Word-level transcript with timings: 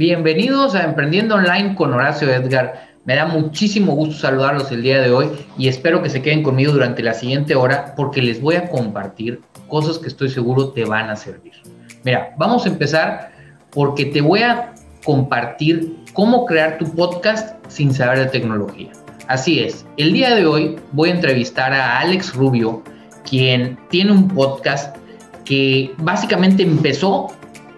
Bienvenidos 0.00 0.74
a 0.74 0.84
Emprendiendo 0.84 1.34
Online 1.34 1.74
con 1.74 1.92
Horacio 1.92 2.32
Edgar. 2.32 2.88
Me 3.04 3.16
da 3.16 3.26
muchísimo 3.26 3.94
gusto 3.94 4.14
saludarlos 4.14 4.72
el 4.72 4.80
día 4.80 4.98
de 4.98 5.10
hoy 5.10 5.28
y 5.58 5.68
espero 5.68 6.02
que 6.02 6.08
se 6.08 6.22
queden 6.22 6.42
conmigo 6.42 6.72
durante 6.72 7.02
la 7.02 7.12
siguiente 7.12 7.54
hora 7.54 7.92
porque 7.98 8.22
les 8.22 8.40
voy 8.40 8.54
a 8.54 8.70
compartir 8.70 9.42
cosas 9.68 9.98
que 9.98 10.08
estoy 10.08 10.30
seguro 10.30 10.70
te 10.70 10.86
van 10.86 11.10
a 11.10 11.16
servir. 11.16 11.52
Mira, 12.02 12.34
vamos 12.38 12.64
a 12.64 12.70
empezar 12.70 13.30
porque 13.72 14.06
te 14.06 14.22
voy 14.22 14.40
a 14.40 14.72
compartir 15.04 15.94
cómo 16.14 16.46
crear 16.46 16.78
tu 16.78 16.86
podcast 16.94 17.62
sin 17.68 17.92
saber 17.92 18.20
de 18.20 18.26
tecnología. 18.28 18.92
Así 19.28 19.62
es, 19.62 19.84
el 19.98 20.14
día 20.14 20.34
de 20.34 20.46
hoy 20.46 20.76
voy 20.92 21.10
a 21.10 21.16
entrevistar 21.16 21.74
a 21.74 21.98
Alex 21.98 22.34
Rubio, 22.34 22.82
quien 23.28 23.78
tiene 23.90 24.12
un 24.12 24.28
podcast 24.28 24.96
que 25.44 25.92
básicamente 25.98 26.62
empezó 26.62 27.28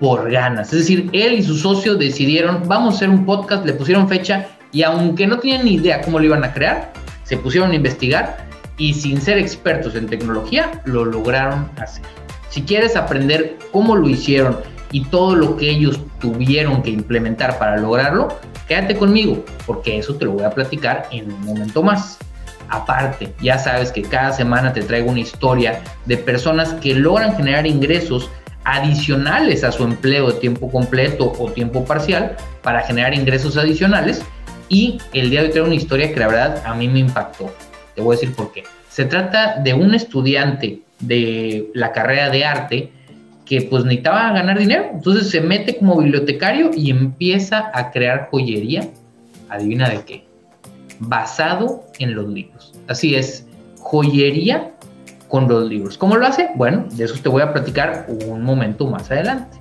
por 0.03 0.29
ganas. 0.33 0.73
Es 0.73 0.81
decir, 0.81 1.09
él 1.13 1.35
y 1.35 1.45
su 1.45 1.57
socio 1.57 1.95
decidieron, 1.95 2.65
vamos 2.67 2.95
a 2.95 2.97
hacer 2.97 3.09
un 3.09 3.25
podcast, 3.25 3.65
le 3.65 3.73
pusieron 3.73 4.09
fecha 4.09 4.49
y 4.73 4.83
aunque 4.83 5.29
no 5.29 5.39
tenían 5.39 5.65
ni 5.65 5.75
idea 5.75 6.01
cómo 6.01 6.19
lo 6.19 6.25
iban 6.25 6.43
a 6.43 6.53
crear, 6.53 6.93
se 7.23 7.37
pusieron 7.37 7.71
a 7.71 7.77
investigar 7.77 8.49
y 8.79 8.95
sin 8.95 9.21
ser 9.21 9.39
expertos 9.39 9.95
en 9.95 10.09
tecnología, 10.09 10.83
lo 10.87 11.05
lograron 11.05 11.71
hacer. 11.79 12.05
Si 12.49 12.63
quieres 12.63 12.97
aprender 12.97 13.59
cómo 13.71 13.95
lo 13.95 14.09
hicieron 14.09 14.57
y 14.91 15.05
todo 15.05 15.37
lo 15.37 15.57
que 15.57 15.71
ellos 15.71 16.01
tuvieron 16.19 16.83
que 16.83 16.91
implementar 16.91 17.57
para 17.61 17.77
lograrlo, 17.77 18.27
quédate 18.67 18.97
conmigo, 18.97 19.45
porque 19.67 19.99
eso 19.99 20.17
te 20.17 20.25
lo 20.25 20.33
voy 20.33 20.43
a 20.43 20.51
platicar 20.51 21.07
en 21.13 21.31
un 21.31 21.45
momento 21.45 21.81
más. 21.81 22.19
Aparte, 22.71 23.33
ya 23.41 23.57
sabes 23.57 23.93
que 23.93 24.03
cada 24.03 24.33
semana 24.33 24.73
te 24.73 24.83
traigo 24.83 25.11
una 25.11 25.21
historia 25.21 25.81
de 26.07 26.17
personas 26.17 26.73
que 26.75 26.93
logran 26.93 27.37
generar 27.37 27.69
ingresos 27.69 28.31
adicionales 28.65 29.65
a 29.65 29.73
su 29.73 29.85
empleo 29.85 30.31
de 30.31 30.41
tiempo 30.41 30.71
completo 30.71 31.33
o 31.39 31.51
tiempo 31.51 31.85
parcial 31.85 32.37
para 32.63 32.81
generar 32.83 33.15
ingresos 33.15 33.57
adicionales. 33.57 34.23
Y 34.69 34.99
el 35.13 35.31
día 35.31 35.41
de 35.41 35.47
hoy 35.47 35.51
traigo 35.53 35.67
una 35.67 35.77
historia 35.77 36.13
que 36.13 36.21
la 36.21 36.29
verdad 36.29 36.63
a 36.65 36.75
mí 36.75 36.89
me 36.89 37.01
impactó. 37.01 37.53
Te 37.95 38.01
voy 38.01 38.17
a 38.17 38.21
decir 38.21 38.35
por 38.35 38.53
qué. 38.53 38.65
Se 38.89 39.05
trata 39.05 39.57
de 39.57 39.75
un 39.75 39.95
estudiante 39.95 40.83
de 41.01 41.71
la 41.75 41.93
carrera 41.93 42.31
de 42.31 42.45
arte 42.45 42.93
que 43.45 43.63
pues 43.63 43.85
necesitaba 43.85 44.33
ganar 44.33 44.59
dinero. 44.59 44.91
Entonces 44.95 45.29
se 45.29 45.41
mete 45.41 45.77
como 45.77 45.99
bibliotecario 45.99 46.71
y 46.75 46.91
empieza 46.91 47.71
a 47.75 47.91
crear 47.91 48.29
joyería. 48.31 48.89
Adivina 49.49 49.89
de 49.89 50.03
qué. 50.03 50.25
Basado 50.99 51.85
en 51.99 52.15
los 52.15 52.29
libros. 52.29 52.73
Así 52.89 53.15
es, 53.15 53.47
joyería 53.79 54.73
con 55.33 55.49
los 55.49 55.67
libros. 55.67 55.97
¿Cómo 55.97 56.17
lo 56.17 56.27
hace? 56.27 56.51
Bueno, 56.57 56.85
de 56.93 57.05
eso 57.05 57.15
te 57.23 57.31
voy 57.31 57.41
a 57.41 57.55
platicar 57.55 58.05
un 58.07 58.45
momento 58.45 58.87
más 58.87 59.11
adelante. 59.11 59.57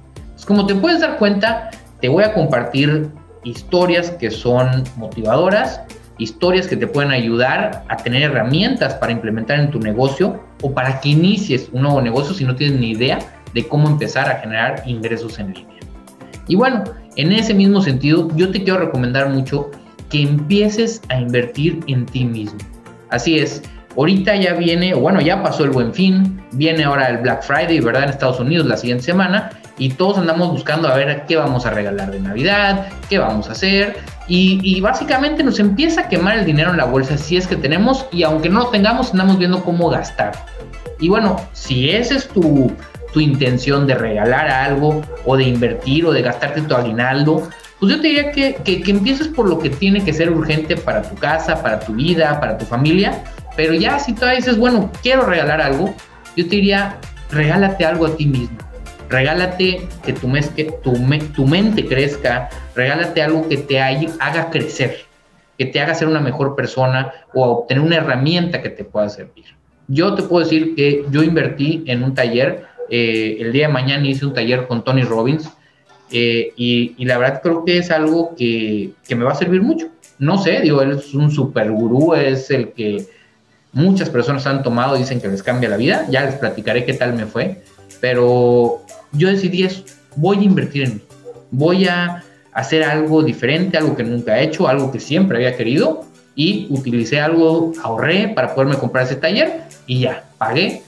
Como 0.46 0.66
te 0.66 0.76
puedes 0.76 1.00
dar 1.00 1.18
cuenta, 1.18 1.70
te 2.02 2.10
voy 2.10 2.26
a 2.26 2.34
compartir 2.34 3.10
historias 3.46 4.12
que 4.12 4.30
son 4.32 4.84
motivadoras, 4.98 5.80
historias 6.18 6.68
que 6.68 6.76
te 6.76 6.88
pueden 6.88 7.12
ayudar 7.12 7.86
a 7.88 7.96
tener 7.96 8.24
herramientas 8.24 8.96
para 8.96 9.14
implementar 9.14 9.62
en 9.62 9.72
tu 9.72 9.80
negocio 9.80 10.44
o 10.62 10.74
para 10.74 11.00
que 11.00 11.08
inicies 11.08 11.70
un 11.72 11.84
nuevo 11.84 12.02
negocio 12.02 12.34
si 12.34 12.44
no 12.44 12.54
tienes 12.54 12.78
ni 12.78 12.92
idea 12.92 13.20
de 13.54 13.66
cómo 13.66 13.88
empezar 13.88 14.30
a 14.30 14.40
generar 14.42 14.84
ingresos 14.86 15.40
en 15.40 15.54
línea. 15.54 15.80
Y 16.50 16.56
bueno, 16.56 16.84
en 17.16 17.32
ese 17.32 17.54
mismo 17.54 17.82
sentido, 17.82 18.28
yo 18.36 18.52
te 18.52 18.62
quiero 18.62 18.80
recomendar 18.80 19.30
mucho 19.30 19.72
que 20.10 20.22
empieces 20.22 21.02
a 21.08 21.18
invertir 21.18 21.80
en 21.88 22.06
ti 22.08 22.26
mismo. 22.26 22.60
Así 23.10 23.40
es, 23.40 23.64
ahorita 23.96 24.36
ya 24.36 24.54
viene, 24.54 24.94
bueno, 24.94 25.22
ya 25.22 25.42
pasó 25.44 25.64
el 25.64 25.72
buen 25.72 25.94
fin, 25.94 26.42
viene 26.52 26.84
ahora 26.84 27.10
el 27.10 27.18
Black 27.18 27.44
Friday, 27.44 27.80
¿verdad? 27.80 28.04
En 28.04 28.10
Estados 28.10 28.40
Unidos 28.40 28.68
la 28.68 28.78
siguiente 28.78 29.04
semana, 29.04 29.52
y 29.78 29.90
todos 29.90 30.18
andamos 30.18 30.52
buscando 30.52 30.88
a 30.88 30.96
ver 30.96 31.26
qué 31.28 31.36
vamos 31.36 31.66
a 31.66 31.72
regalar 31.72 32.12
de 32.12 32.20
Navidad, 32.20 32.88
qué 33.10 33.18
vamos 33.18 33.50
a 33.50 33.54
hacer, 33.54 33.98
y, 34.28 34.60
y, 34.64 34.80
básicamente 34.80 35.44
nos 35.44 35.60
empieza 35.60 36.02
a 36.02 36.10
quemar 36.10 36.38
el 36.38 36.46
dinero 36.46 36.72
en 36.72 36.78
la 36.78 36.86
bolsa 36.86 37.18
si 37.18 37.36
es 37.36 37.48
que 37.48 37.56
tenemos, 37.56 38.06
y 38.12 38.24
aunque 38.24 38.50
no 38.50 38.60
lo 38.60 38.68
tengamos, 38.68 39.12
andamos 39.12 39.38
viendo 39.38 39.64
cómo 39.64 39.90
gastar. 39.90 40.32
Y 41.00 41.10
bueno, 41.10 41.36
si 41.52 41.90
ese 41.90 42.16
es 42.16 42.28
tu, 42.30 42.72
tu 43.12 43.20
intención 43.20 43.88
de 43.88 43.96
regalar 43.96 44.50
algo 44.50 45.02
o 45.26 45.36
de 45.36 45.44
invertir 45.44 46.06
o 46.06 46.12
de 46.12 46.22
gastarte 46.22 46.62
tu 46.62 46.76
aguinaldo, 46.76 47.50
pues 47.80 47.94
yo 47.94 48.02
te 48.02 48.08
diría 48.08 48.32
que, 48.32 48.56
que, 48.64 48.92
empieces 48.92 49.28
por 49.28 49.50
lo 49.50 49.60
que 49.60 49.70
tiene 49.70 50.04
que 50.04 50.14
ser 50.14 50.30
urgente 50.30 50.78
para 50.78 51.02
tu 51.02 51.16
casa, 51.16 51.62
para 51.62 51.80
tu 51.80 51.94
vida, 51.94 52.40
para 52.40 52.58
tu 52.58 52.66
familia, 52.66 53.24
pero 53.56 53.74
ya 53.74 54.00
si 54.00 54.14
tú 54.14 54.26
dices, 54.26 54.58
bueno, 54.58 54.92
quiero 55.02 55.26
regalar 55.26 55.62
algo, 55.62 55.94
yo 56.36 56.48
te 56.48 56.56
diría, 56.56 56.98
regálate 57.32 57.86
algo 57.86 58.06
a 58.06 58.16
ti 58.16 58.26
mismo. 58.26 58.58
Regálate 59.10 59.88
que 60.06 60.14
tu, 60.14 60.28
mes, 60.28 60.50
que 60.50 60.66
tu, 60.66 60.94
tu 61.36 61.46
mente 61.46 61.86
crezca, 61.86 62.50
regálate 62.76 63.22
algo 63.22 63.48
que 63.50 63.58
te 63.58 63.80
haga 63.80 64.50
crecer, 64.50 65.00
que 65.58 65.66
te 65.66 65.82
haga 65.82 65.94
ser 65.96 66.08
una 66.08 66.22
mejor 66.22 66.56
persona 66.56 67.12
o 67.34 67.44
obtener 67.44 67.84
una 67.84 67.98
herramienta 67.98 68.62
que 68.62 68.70
te 68.70 68.86
pueda 68.86 69.10
servir. 69.10 69.46
Yo 69.88 70.16
te 70.16 70.24
puedo 70.24 70.46
decir 70.46 70.76
que 70.76 71.04
yo 71.12 71.24
invertí 71.24 71.84
en 71.88 72.04
un 72.04 72.14
taller 72.14 72.72
eh, 72.94 73.38
el 73.40 73.54
día 73.54 73.68
de 73.68 73.74
mañana 73.74 74.06
hice 74.06 74.26
un 74.26 74.34
taller 74.34 74.68
con 74.68 74.84
Tony 74.84 75.04
Robbins 75.04 75.50
eh, 76.12 76.52
y, 76.58 77.06
la 77.06 77.18
verdad 77.18 77.42
creo 77.42 77.64
que 77.64 77.78
es 77.78 77.90
algo 77.90 78.36
que, 78.36 78.92
me 79.10 79.24
va 79.24 79.32
a 79.32 79.36
servir 79.36 79.62
mucho. 79.62 79.88
No 80.20 80.38
sé, 80.38 80.60
digo, 80.60 80.82
él 80.82 80.92
es 80.92 81.14
un 81.14 81.32
super 81.32 81.72
gurú, 81.72 82.14
es 82.14 82.52
el 82.52 82.74
que 82.74 83.06
muchas 83.74 84.10
personas 84.10 84.46
han 84.48 84.64
tomado, 84.64 84.96
dicen 84.96 85.22
que 85.22 85.28
les 85.28 85.44
cambia 85.44 85.70
la 85.70 85.78
vida. 85.78 86.06
Ya 86.10 86.24
les 86.26 86.36
platicaré 86.36 86.86
qué 86.86 86.94
tal 86.94 87.14
me 87.14 87.26
fue, 87.26 87.64
pero 88.00 88.84
yo 89.12 89.28
decidí 89.30 89.64
eso, 89.64 89.84
voy 90.16 90.40
a 90.40 90.44
invertir 90.44 90.84
en 90.84 90.94
mí, 90.96 91.02
voy 91.52 91.88
a 91.88 92.24
hacer 92.54 92.84
algo 92.84 93.24
diferente, 93.24 93.78
algo 93.78 93.96
que 93.96 94.04
nunca 94.04 94.40
he 94.40 94.44
hecho, 94.44 94.68
algo 94.68 94.92
que 94.92 95.00
siempre 95.00 95.38
había 95.38 95.56
querido 95.56 96.06
y 96.36 96.68
utilicé 96.70 97.20
algo, 97.20 97.74
ahorré 97.84 98.30
para 98.30 98.54
poderme 98.54 98.78
comprar 98.78 99.06
ese 99.06 99.16
taller 99.16 99.64
y 99.86 100.02
ya, 100.02 100.26
pagué 100.38 100.84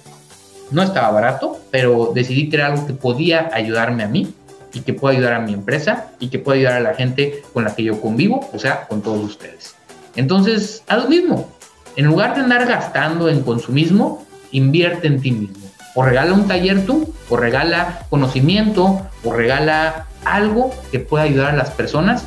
no 0.74 0.82
estaba 0.82 1.12
barato, 1.12 1.60
pero 1.72 2.12
decidí 2.14 2.50
crear 2.50 2.72
algo 2.72 2.88
que 2.88 2.94
podía 2.94 3.50
ayudarme 3.54 4.04
a 4.04 4.08
mí 4.08 4.34
y 4.74 4.82
que 4.82 4.94
pueda 4.94 5.16
ayudar 5.16 5.34
a 5.34 5.40
mi 5.40 5.54
empresa 5.54 6.12
y 6.20 6.30
que 6.30 6.40
pueda 6.40 6.58
ayudar 6.58 6.74
a 6.74 6.80
la 6.80 6.96
gente 6.96 7.44
con 7.54 7.64
la 7.64 7.76
que 7.76 7.84
yo 7.84 8.02
convivo, 8.02 8.50
o 8.52 8.60
sea, 8.60 8.88
con 8.88 9.02
todos 9.02 9.24
ustedes. 9.24 9.76
Entonces, 10.16 10.84
haz 10.88 11.04
lo 11.04 11.10
mismo. 11.10 11.53
En 11.96 12.06
lugar 12.06 12.36
de 12.36 12.42
andar 12.42 12.66
gastando 12.66 13.30
en 13.30 13.42
consumismo, 13.44 14.26
invierte 14.52 15.08
en 15.08 15.22
ti 15.22 15.32
mismo. 15.32 15.64
O 15.96 16.04
regala 16.04 16.34
un 16.34 16.48
taller 16.48 16.86
tú, 16.86 17.14
o 17.30 17.38
regala 17.38 18.06
conocimiento, 18.10 19.02
o 19.24 19.34
regala 19.34 20.08
algo 20.26 20.74
que 20.92 21.00
pueda 21.00 21.24
ayudar 21.24 21.52
a 21.52 21.56
las 21.56 21.70
personas, 21.70 22.26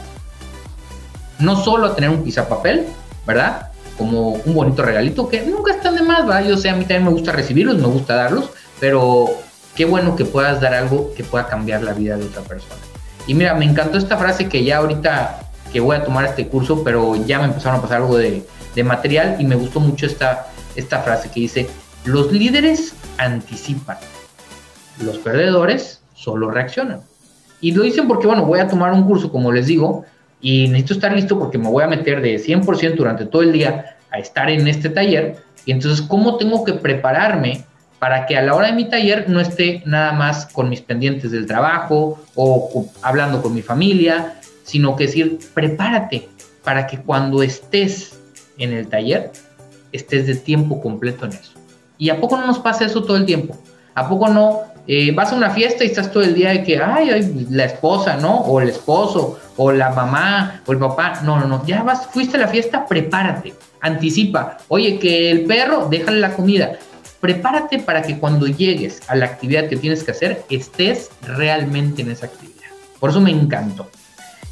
no 1.38 1.56
solo 1.56 1.88
a 1.88 1.94
tener 1.94 2.10
un 2.10 2.24
papel, 2.48 2.86
¿verdad? 3.26 3.72
como 3.96 4.30
un 4.30 4.54
bonito 4.54 4.82
regalito 4.82 5.28
que 5.28 5.42
nunca 5.42 5.72
están 5.72 5.94
de 5.94 6.02
más, 6.02 6.26
¿verdad? 6.26 6.44
Yo 6.44 6.56
sé, 6.56 6.68
a 6.68 6.74
mí 6.74 6.82
también 6.82 7.04
me 7.04 7.10
gusta 7.10 7.32
recibirlos, 7.32 7.76
me 7.78 7.86
gusta 7.86 8.14
darlos, 8.14 8.50
pero 8.78 9.28
qué 9.74 9.84
bueno 9.84 10.16
que 10.16 10.24
puedas 10.24 10.60
dar 10.60 10.74
algo 10.74 11.12
que 11.14 11.24
pueda 11.24 11.46
cambiar 11.46 11.82
la 11.82 11.92
vida 11.92 12.16
de 12.16 12.24
otra 12.24 12.42
persona. 12.42 12.80
Y 13.26 13.34
mira, 13.34 13.54
me 13.54 13.64
encantó 13.64 13.98
esta 13.98 14.16
frase 14.16 14.48
que 14.48 14.64
ya 14.64 14.78
ahorita 14.78 15.40
que 15.72 15.80
voy 15.80 15.96
a 15.96 16.04
tomar 16.04 16.26
este 16.26 16.46
curso, 16.46 16.84
pero 16.84 17.16
ya 17.16 17.38
me 17.38 17.46
empezaron 17.46 17.78
a 17.78 17.82
pasar 17.82 17.98
algo 17.98 18.16
de, 18.16 18.46
de 18.76 18.84
material 18.84 19.36
y 19.40 19.44
me 19.44 19.56
gustó 19.56 19.80
mucho 19.80 20.06
esta, 20.06 20.46
esta 20.76 21.00
frase 21.00 21.28
que 21.30 21.40
dice, 21.40 21.66
los 22.04 22.30
líderes 22.30 22.94
anticipan, 23.18 23.96
los 25.02 25.18
perdedores 25.18 26.02
solo 26.14 26.50
reaccionan. 26.50 27.00
Y 27.60 27.72
lo 27.72 27.82
dicen 27.82 28.06
porque, 28.06 28.28
bueno, 28.28 28.44
voy 28.44 28.60
a 28.60 28.68
tomar 28.68 28.92
un 28.92 29.04
curso, 29.04 29.32
como 29.32 29.50
les 29.50 29.66
digo, 29.66 30.04
y 30.40 30.68
necesito 30.68 30.94
estar 30.94 31.12
listo 31.12 31.38
porque 31.38 31.58
me 31.58 31.68
voy 31.68 31.82
a 31.82 31.88
meter 31.88 32.20
de 32.20 32.36
100% 32.36 32.94
durante 32.94 33.24
todo 33.24 33.42
el 33.42 33.52
día 33.52 33.96
a 34.12 34.18
estar 34.18 34.48
en 34.50 34.68
este 34.68 34.90
taller. 34.90 35.38
Y 35.64 35.72
entonces, 35.72 36.06
¿cómo 36.06 36.36
tengo 36.36 36.62
que 36.64 36.74
prepararme 36.74 37.64
para 37.98 38.26
que 38.26 38.36
a 38.36 38.42
la 38.42 38.54
hora 38.54 38.68
de 38.68 38.74
mi 38.74 38.88
taller 38.88 39.28
no 39.28 39.40
esté 39.40 39.82
nada 39.86 40.12
más 40.12 40.46
con 40.46 40.68
mis 40.68 40.82
pendientes 40.82 41.30
del 41.30 41.46
trabajo 41.46 42.22
o, 42.34 42.86
hablando 43.02 43.42
con 43.42 43.54
mi 43.54 43.62
familia, 43.62 44.34
sino 44.64 44.96
que 44.96 45.06
decir, 45.06 45.38
prepárate 45.54 46.28
para 46.62 46.86
que 46.86 46.98
cuando 46.98 47.42
estés 47.42 48.15
en 48.58 48.72
el 48.72 48.88
taller, 48.88 49.32
estés 49.92 50.26
de 50.26 50.34
tiempo 50.34 50.80
completo 50.80 51.24
en 51.24 51.32
eso. 51.32 51.52
¿Y 51.98 52.10
a 52.10 52.20
poco 52.20 52.36
no 52.36 52.46
nos 52.46 52.58
pasa 52.58 52.84
eso 52.84 53.02
todo 53.02 53.16
el 53.16 53.24
tiempo? 53.24 53.56
¿A 53.94 54.08
poco 54.08 54.28
no 54.28 54.62
eh, 54.88 55.12
vas 55.12 55.32
a 55.32 55.36
una 55.36 55.50
fiesta 55.50 55.82
y 55.82 55.88
estás 55.88 56.12
todo 56.12 56.22
el 56.22 56.34
día 56.34 56.50
de 56.50 56.62
que, 56.62 56.78
ay, 56.78 57.46
la 57.50 57.64
esposa, 57.64 58.16
¿no? 58.16 58.36
O 58.36 58.60
el 58.60 58.68
esposo, 58.68 59.38
o 59.56 59.72
la 59.72 59.90
mamá, 59.90 60.62
o 60.66 60.72
el 60.72 60.78
papá. 60.78 61.20
No, 61.24 61.40
no, 61.40 61.46
no. 61.46 61.66
Ya 61.66 61.82
vas, 61.82 62.06
fuiste 62.06 62.36
a 62.36 62.40
la 62.40 62.48
fiesta, 62.48 62.86
prepárate, 62.86 63.54
anticipa. 63.80 64.58
Oye, 64.68 64.98
que 64.98 65.30
el 65.30 65.44
perro, 65.44 65.88
déjale 65.90 66.20
la 66.20 66.34
comida. 66.34 66.78
Prepárate 67.20 67.80
para 67.80 68.02
que 68.02 68.18
cuando 68.18 68.46
llegues 68.46 69.00
a 69.08 69.16
la 69.16 69.26
actividad 69.26 69.68
que 69.68 69.76
tienes 69.76 70.04
que 70.04 70.12
hacer, 70.12 70.44
estés 70.50 71.10
realmente 71.22 72.02
en 72.02 72.10
esa 72.12 72.26
actividad. 72.26 72.68
Por 73.00 73.10
eso 73.10 73.20
me 73.20 73.30
encantó. 73.30 73.88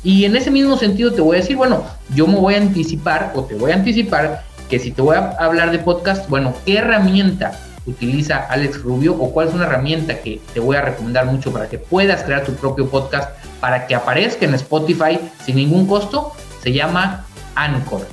Y 0.04 0.26
en 0.26 0.36
ese 0.36 0.50
mismo 0.50 0.76
sentido 0.76 1.12
te 1.12 1.22
voy 1.22 1.38
a 1.38 1.40
decir, 1.40 1.56
bueno, 1.56 1.82
yo 2.14 2.26
me 2.26 2.36
voy 2.36 2.54
a 2.54 2.58
anticipar 2.58 3.32
o 3.34 3.44
te 3.44 3.54
voy 3.54 3.72
a 3.72 3.74
anticipar 3.74 4.44
que 4.68 4.78
si 4.78 4.90
te 4.90 5.02
voy 5.02 5.16
a 5.16 5.30
hablar 5.38 5.72
de 5.72 5.78
podcast, 5.78 6.28
bueno, 6.28 6.54
¿qué 6.66 6.78
herramienta 6.78 7.58
utiliza 7.86 8.46
Alex 8.48 8.82
Rubio 8.82 9.14
o 9.14 9.32
cuál 9.32 9.48
es 9.48 9.54
una 9.54 9.64
herramienta 9.64 10.20
que 10.20 10.40
te 10.52 10.60
voy 10.60 10.76
a 10.76 10.82
recomendar 10.82 11.26
mucho 11.26 11.52
para 11.52 11.68
que 11.68 11.78
puedas 11.78 12.22
crear 12.22 12.44
tu 12.44 12.52
propio 12.54 12.88
podcast 12.88 13.30
para 13.60 13.86
que 13.86 13.94
aparezca 13.94 14.44
en 14.44 14.54
Spotify 14.54 15.18
sin 15.44 15.56
ningún 15.56 15.86
costo 15.86 16.32
se 16.62 16.72
llama 16.72 17.26
Anchor. 17.54 18.06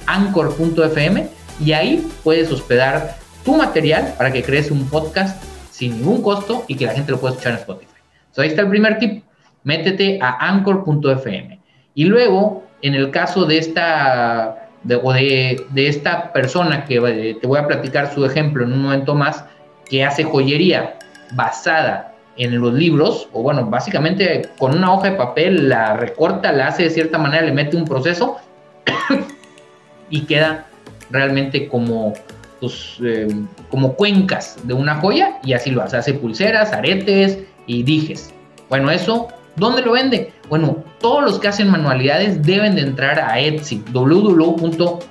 anchor.fm, 0.05 1.27
y 1.59 1.71
ahí 1.73 2.07
puedes 2.23 2.49
hospedar 2.51 3.17
tu 3.43 3.57
material 3.57 4.13
para 4.17 4.31
que 4.31 4.41
crees 4.41 4.71
un 4.71 4.87
podcast 4.87 5.43
sin 5.79 5.93
ningún 5.93 6.21
costo 6.21 6.65
y 6.67 6.75
que 6.75 6.85
la 6.85 6.93
gente 6.93 7.13
lo 7.13 7.21
pueda 7.21 7.31
escuchar 7.31 7.53
en 7.53 7.59
Spotify. 7.59 8.01
So, 8.31 8.41
ahí 8.41 8.49
está 8.49 8.63
el 8.63 8.67
primer 8.67 8.99
tip. 8.99 9.23
Métete 9.63 10.19
a 10.21 10.49
anchor.fm. 10.49 11.57
Y 11.95 12.03
luego, 12.03 12.65
en 12.81 12.95
el 12.95 13.11
caso 13.11 13.45
de 13.45 13.57
esta, 13.57 14.67
de, 14.83 15.65
esta 15.75 16.33
persona 16.33 16.83
que 16.83 16.97
eh, 16.97 17.37
te 17.39 17.47
voy 17.47 17.59
a 17.59 17.65
platicar 17.65 18.13
su 18.13 18.25
ejemplo 18.25 18.65
en 18.65 18.73
un 18.73 18.81
momento 18.81 19.15
más, 19.15 19.45
que 19.89 20.03
hace 20.03 20.25
joyería 20.25 20.99
basada 21.31 22.13
en 22.35 22.59
los 22.59 22.73
libros, 22.73 23.29
o 23.31 23.41
bueno, 23.41 23.65
básicamente 23.65 24.49
con 24.57 24.75
una 24.75 24.93
hoja 24.93 25.11
de 25.11 25.15
papel 25.15 25.69
la 25.69 25.95
recorta, 25.95 26.51
la 26.51 26.67
hace 26.67 26.83
de 26.83 26.89
cierta 26.89 27.17
manera, 27.17 27.45
le 27.45 27.53
mete 27.53 27.77
un 27.77 27.85
proceso 27.85 28.37
y 30.09 30.21
queda 30.25 30.65
realmente 31.09 31.69
como, 31.69 32.13
pues, 32.59 32.97
eh, 33.03 33.27
como 33.69 33.93
cuencas 33.93 34.57
de 34.63 34.73
una 34.73 34.95
joya 34.95 35.39
y 35.43 35.53
así 35.53 35.71
lo 35.71 35.81
hace, 35.83 35.97
hace 35.97 36.13
pulseras, 36.13 36.73
aretes 36.73 37.39
y 37.67 37.83
dijes. 37.83 38.33
Bueno, 38.69 38.91
eso, 38.91 39.27
¿dónde 39.55 39.81
lo 39.81 39.93
vende? 39.93 40.31
Bueno, 40.49 40.83
todos 40.99 41.23
los 41.23 41.39
que 41.39 41.47
hacen 41.47 41.69
manualidades 41.69 42.43
deben 42.43 42.75
de 42.75 42.81
entrar 42.81 43.19
a 43.19 43.39
Etsy, 43.39 43.83
www.etsy.com, 43.91 45.07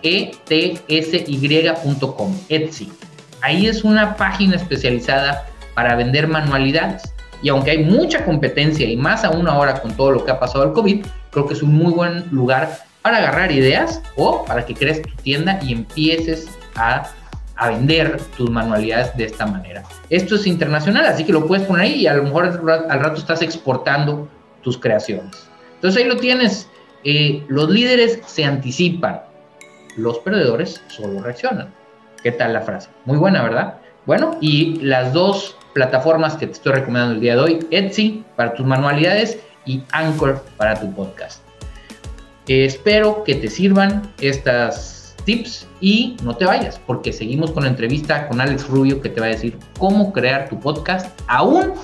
Etsy. 2.49 2.93
Ahí 3.41 3.67
es 3.67 3.85
una 3.85 4.17
página 4.17 4.57
especializada 4.57 5.47
para 5.75 5.95
vender 5.95 6.27
manualidades. 6.27 7.15
Y 7.41 7.51
aunque 7.51 7.71
hay 7.71 7.85
mucha 7.85 8.25
competencia 8.25 8.89
y 8.89 8.97
más 8.97 9.25
aún 9.25 9.47
ahora 9.47 9.81
con 9.81 9.93
todo 9.97 10.11
lo 10.11 10.25
que 10.25 10.33
ha 10.33 10.41
pasado 10.41 10.65
el 10.65 10.73
COVID, 10.73 11.07
creo 11.31 11.47
que 11.47 11.55
es 11.55 11.63
un 11.63 11.73
muy 11.73 11.93
buen 11.93 12.29
lugar 12.33 12.81
para 13.03 13.19
agarrar 13.19 13.53
ideas 13.53 14.03
o 14.17 14.45
para 14.45 14.67
que 14.67 14.75
crees 14.75 15.03
tu 15.03 15.11
tienda 15.23 15.61
y 15.63 15.73
empieces 15.73 16.49
a, 16.75 17.09
a, 17.59 17.69
vender 17.71 18.21
tus 18.37 18.51
manualidades 18.51 19.17
de 19.17 19.25
esta 19.25 19.47
manera. 19.47 19.83
Esto 20.11 20.37
es 20.37 20.47
internacional, 20.47 21.07
así 21.07 21.25
que 21.25 21.33
lo 21.33 21.47
puedes 21.47 21.67
poner 21.67 21.83
ahí 21.87 21.95
y 21.95 22.07
a 22.07 22.15
lo 22.15 22.25
mejor 22.25 22.47
al 22.89 23.01
rato 23.01 23.17
estás 23.17 23.43
exportando 23.43 24.29
tus 24.63 24.79
creaciones. 24.79 25.49
Entonces 25.75 26.03
ahí 26.03 26.09
lo 26.09 26.17
tienes. 26.17 26.69
Eh, 27.05 27.45
los 27.49 27.71
líderes 27.71 28.21
se 28.27 28.45
anticipan, 28.45 29.23
los 29.97 30.19
perdedores 30.19 30.83
solo 30.89 31.23
reaccionan. 31.23 31.73
¿Qué 32.23 32.33
tal 32.33 32.53
la 32.53 32.63
frase? 32.63 32.89
Muy 33.05 33.17
buena, 33.17 33.43
¿verdad? 33.43 33.79
Bueno, 34.07 34.37
y 34.41 34.81
las 34.81 35.13
dos 35.13 35.57
plataformas 35.75 36.35
que 36.37 36.47
te 36.47 36.53
estoy 36.53 36.73
recomendando 36.73 37.15
el 37.15 37.21
día 37.21 37.37
de 37.37 37.41
hoy, 37.41 37.67
Etsy 37.71 38.25
para 38.37 38.55
tus 38.55 38.67
manualidades 38.67 39.39
y 39.65 39.83
Anchor 39.93 40.43
para 40.57 40.81
tu 40.81 40.93
podcast. 40.95 41.43
espero 42.49 43.23
que 43.25 43.35
te 43.35 43.49
sirvan 43.49 44.11
estas 44.21 44.98
tips 45.29 45.67
y 45.83 46.17
no 46.23 46.39
te 46.39 46.47
vayas 46.47 46.81
porque 46.87 47.13
seguimos 47.13 47.51
con 47.51 47.65
la 47.65 47.69
entrevista 47.69 48.29
con 48.29 48.41
Alex 48.41 48.67
Rubio 48.67 49.03
que 49.03 49.11
te 49.11 49.21
va 49.21 49.27
a 49.27 49.29
decir 49.29 49.59
cómo 49.79 50.11
crear 50.11 50.49
tu 50.49 50.59
podcast 50.59 51.21
aún 51.27 51.75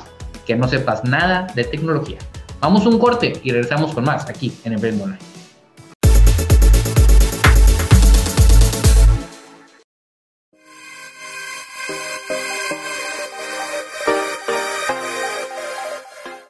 que 0.46 0.56
no 0.56 0.66
sepas 0.66 1.04
nada 1.04 1.46
de 1.54 1.64
tecnología. 1.64 2.16
Vamos 2.60 2.86
un 2.86 2.98
corte 2.98 3.34
y 3.42 3.50
regresamos 3.50 3.92
con 3.92 4.04
más 4.04 4.30
aquí 4.30 4.50
en 4.64 4.72
Emprendo 4.72 5.04
Online. 5.04 5.20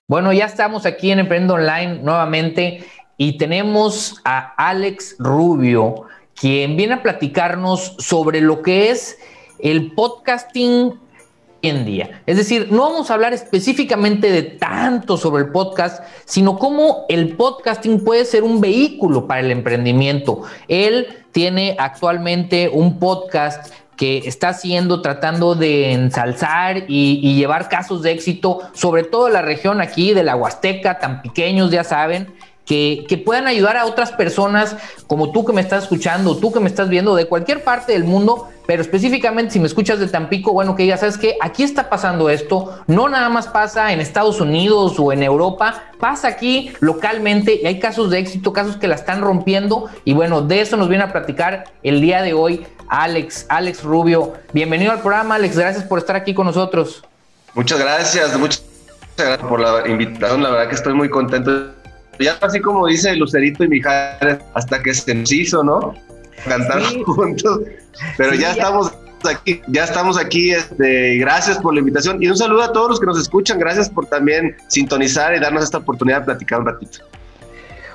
Bueno, 0.06 0.32
ya 0.32 0.44
estamos 0.44 0.87
aquí 0.87 1.11
en 1.11 1.19
Emprendo 1.19 1.55
Online 1.55 1.99
nuevamente 2.05 2.85
y 3.17 3.37
tenemos 3.37 4.20
a 4.25 4.55
Alex 4.56 5.17
Rubio, 5.19 6.06
quien 6.38 6.76
viene 6.76 6.94
a 6.94 7.02
platicarnos 7.02 7.96
sobre 7.98 8.40
lo 8.40 8.62
que 8.62 8.90
es 8.90 9.19
el 9.58 9.92
podcasting 9.92 10.98
en 11.62 11.84
día. 11.84 12.22
Es 12.26 12.36
decir, 12.36 12.69
no 12.70 12.82
vamos 12.82 13.10
a 13.10 13.14
hablar 13.14 13.32
específicamente 13.32 14.31
de 14.31 14.42
tanto 14.42 15.16
sobre 15.16 15.44
el 15.44 15.50
podcast, 15.50 16.04
sino 16.25 16.58
cómo 16.58 17.06
el 17.08 17.36
podcasting 17.36 18.04
puede 18.04 18.25
ser 18.25 18.42
un 18.42 18.60
vehículo 18.60 19.26
para 19.26 19.40
el 19.40 19.50
emprendimiento. 19.50 20.42
Él 20.69 21.25
tiene 21.32 21.75
actualmente 21.78 22.69
un 22.69 22.98
podcast 22.98 23.72
que 23.96 24.19
está 24.19 24.48
haciendo, 24.48 25.02
tratando 25.02 25.54
de 25.54 25.92
ensalzar 25.92 26.84
y, 26.88 27.34
llevar 27.34 27.69
casos 27.69 28.02
de 28.02 28.12
éxito, 28.12 28.60
sobre 28.72 29.04
todo 29.04 29.28
la 29.28 29.42
región 29.42 29.80
aquí 29.80 30.12
de 30.14 30.25
la 30.25 30.37
Huasteca, 30.37 30.98
tan 30.98 31.22
pequeños, 31.22 31.70
ya 31.70 31.84
saben, 31.84 32.34
que, 32.66 33.22
puedan 33.25 33.46
ayudar 33.46 33.76
a 33.76 33.87
otras 33.87 34.12
personas 34.12 34.76
como 35.06 35.32
tú 35.32 35.44
que 35.44 35.52
me 35.52 35.61
estás 35.61 35.84
escuchando, 35.84 36.37
tú 36.37 36.52
que 36.52 36.61
me 36.61 36.69
estás 36.69 36.88
viendo 36.88 37.14
de 37.14 37.26
cualquier 37.26 37.62
parte 37.62 37.93
del 37.93 38.05
mundo, 38.05 38.49
pero 38.66 38.82
específicamente 38.82 39.52
si 39.52 39.61
me 39.61 39.66
escuchas 39.66 39.99
de 39.99 40.08
Tampico, 40.08 40.52
bueno, 40.52 40.75
que 40.75 40.87
ya 40.87 40.96
sabes 40.96 41.19
que 41.19 41.37
aquí 41.40 41.62
está 41.62 41.88
pasando 41.90 42.31
esto, 42.31 42.78
no 42.87 43.08
nada 43.08 43.28
más 43.28 43.46
pasa 43.46 43.93
en 43.93 44.00
Estados 44.00 44.40
Unidos 44.40 44.99
o 44.99 45.12
en 45.12 45.22
Europa, 45.22 45.84
pasa 46.00 46.28
aquí 46.28 46.72
localmente 46.81 47.61
y 47.62 47.66
hay 47.66 47.78
casos 47.78 48.11
de 48.11 48.19
éxito, 48.19 48.52
casos 48.52 48.76
que 48.76 48.88
la 48.88 48.94
están 48.94 49.20
rompiendo 49.20 49.88
y 50.05 50.14
bueno, 50.14 50.43
de 50.43 50.61
eso 50.61 50.76
nos 50.76 50.88
viene 50.88 51.05
a 51.05 51.12
platicar 51.12 51.64
el 51.82 52.00
día 52.00 52.22
de 52.22 52.32
hoy 52.32 52.66
Alex, 52.88 53.46
Alex 53.49 53.82
Rubio. 53.82 54.34
Bienvenido 54.52 54.93
al 54.93 55.00
programa, 55.00 55.37
Alex, 55.37 55.58
gracias 55.58 55.84
por 55.84 55.99
estar 55.99 56.16
aquí 56.16 56.34
con 56.34 56.46
nosotros. 56.46 57.02
Muchas 57.55 57.78
gracias, 57.78 58.38
muchas 58.38 58.64
gracias 59.16 59.49
por 59.49 59.61
la 59.61 59.88
invitación, 59.88 60.43
la 60.43 60.50
verdad 60.50 60.69
que 60.69 60.75
estoy 60.75 60.94
muy 60.94 61.08
contento. 61.08 61.83
Ya 62.19 62.37
así 62.40 62.61
como 62.61 62.87
dice 62.87 63.14
Lucerito 63.16 63.64
y 63.64 63.69
Mijares, 63.69 64.38
hasta 64.55 64.82
que 64.82 64.94
se 64.94 65.14
nos 65.14 65.32
hizo, 65.32 65.62
¿no? 65.62 65.94
Cantar 66.44 66.82
juntos. 67.05 67.61
Pero 68.16 68.34
ya, 68.34 68.52
estamos 68.52 68.93
aquí, 69.28 69.62
ya 69.69 69.84
estamos 69.84 70.19
aquí, 70.19 70.52
este, 70.52 71.16
gracias 71.16 71.58
por 71.58 71.75
la 71.75 71.81
invitación 71.81 72.22
y 72.22 72.28
un 72.28 72.37
saludo 72.37 72.62
a 72.62 72.72
todos 72.72 72.90
los 72.90 73.00
que 73.00 73.06
nos 73.06 73.19
escuchan, 73.19 73.58
gracias 73.58 73.88
por 73.88 74.06
también 74.06 74.56
sintonizar 74.69 75.34
y 75.34 75.40
darnos 75.40 75.64
esta 75.64 75.78
oportunidad 75.78 76.20
de 76.20 76.25
platicar 76.26 76.61
un 76.61 76.66
ratito. 76.66 76.99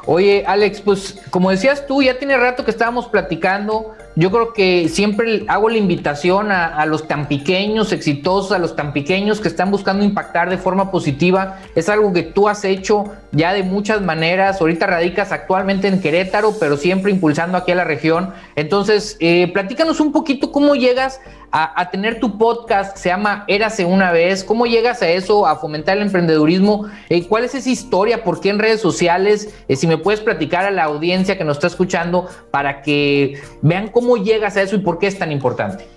Oye, 0.05 0.43
Alex, 0.47 0.81
pues 0.81 1.19
como 1.29 1.51
decías 1.51 1.85
tú, 1.85 2.01
ya 2.01 2.17
tiene 2.17 2.35
rato 2.37 2.65
que 2.65 2.71
estábamos 2.71 3.07
platicando. 3.07 3.93
Yo 4.19 4.31
creo 4.31 4.51
que 4.51 4.89
siempre 4.89 5.45
hago 5.47 5.69
la 5.69 5.77
invitación 5.77 6.51
a, 6.51 6.65
a, 6.65 6.85
los 6.85 7.07
tan 7.07 7.29
pequeños, 7.29 7.93
exitosos, 7.93 8.51
a 8.51 8.59
los 8.59 8.75
tan 8.75 8.91
pequeños 8.91 9.39
que 9.39 9.47
están 9.47 9.71
buscando 9.71 10.03
impactar 10.03 10.49
de 10.49 10.57
forma 10.57 10.91
positiva. 10.91 11.59
Es 11.73 11.87
algo 11.87 12.11
que 12.11 12.23
tú 12.23 12.49
has 12.49 12.65
hecho 12.65 13.05
ya 13.31 13.53
de 13.53 13.63
muchas 13.63 14.01
maneras. 14.01 14.59
Ahorita 14.59 14.87
radicas 14.87 15.31
actualmente 15.31 15.87
en 15.87 16.01
Querétaro, 16.01 16.53
pero 16.59 16.75
siempre 16.75 17.11
impulsando 17.13 17.57
aquí 17.57 17.71
a 17.71 17.75
la 17.75 17.85
región. 17.85 18.33
Entonces, 18.57 19.15
eh, 19.21 19.49
platícanos 19.53 20.01
un 20.01 20.11
poquito 20.11 20.51
cómo 20.51 20.75
llegas 20.75 21.21
a, 21.51 21.81
a, 21.81 21.89
tener 21.89 22.19
tu 22.19 22.37
podcast, 22.37 22.97
se 22.97 23.09
llama 23.09 23.43
Érase 23.47 23.85
una 23.85 24.11
vez. 24.11 24.43
¿Cómo 24.43 24.65
llegas 24.65 25.01
a 25.01 25.09
eso, 25.09 25.47
a 25.47 25.55
fomentar 25.55 25.97
el 25.97 26.03
emprendedurismo? 26.03 26.87
Eh, 27.09 27.25
¿Cuál 27.27 27.45
es 27.45 27.55
esa 27.55 27.69
historia? 27.69 28.23
¿Por 28.23 28.39
qué 28.39 28.49
en 28.49 28.59
redes 28.59 28.81
sociales? 28.81 29.53
Eh, 29.67 29.75
si 29.75 29.87
me 29.87 29.97
puedes 29.97 30.19
platicar 30.19 30.65
a 30.65 30.71
la 30.71 30.83
audiencia 30.83 31.37
que 31.37 31.43
nos 31.43 31.57
está 31.57 31.67
escuchando 31.67 32.27
para 32.51 32.81
que 32.81 33.41
vean 33.61 33.87
cómo 33.87 34.08
llegas 34.17 34.57
a 34.57 34.61
eso 34.61 34.75
y 34.75 34.79
por 34.79 34.99
qué 34.99 35.07
es 35.07 35.17
tan 35.17 35.31
importante. 35.31 35.87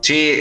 Sí, 0.00 0.38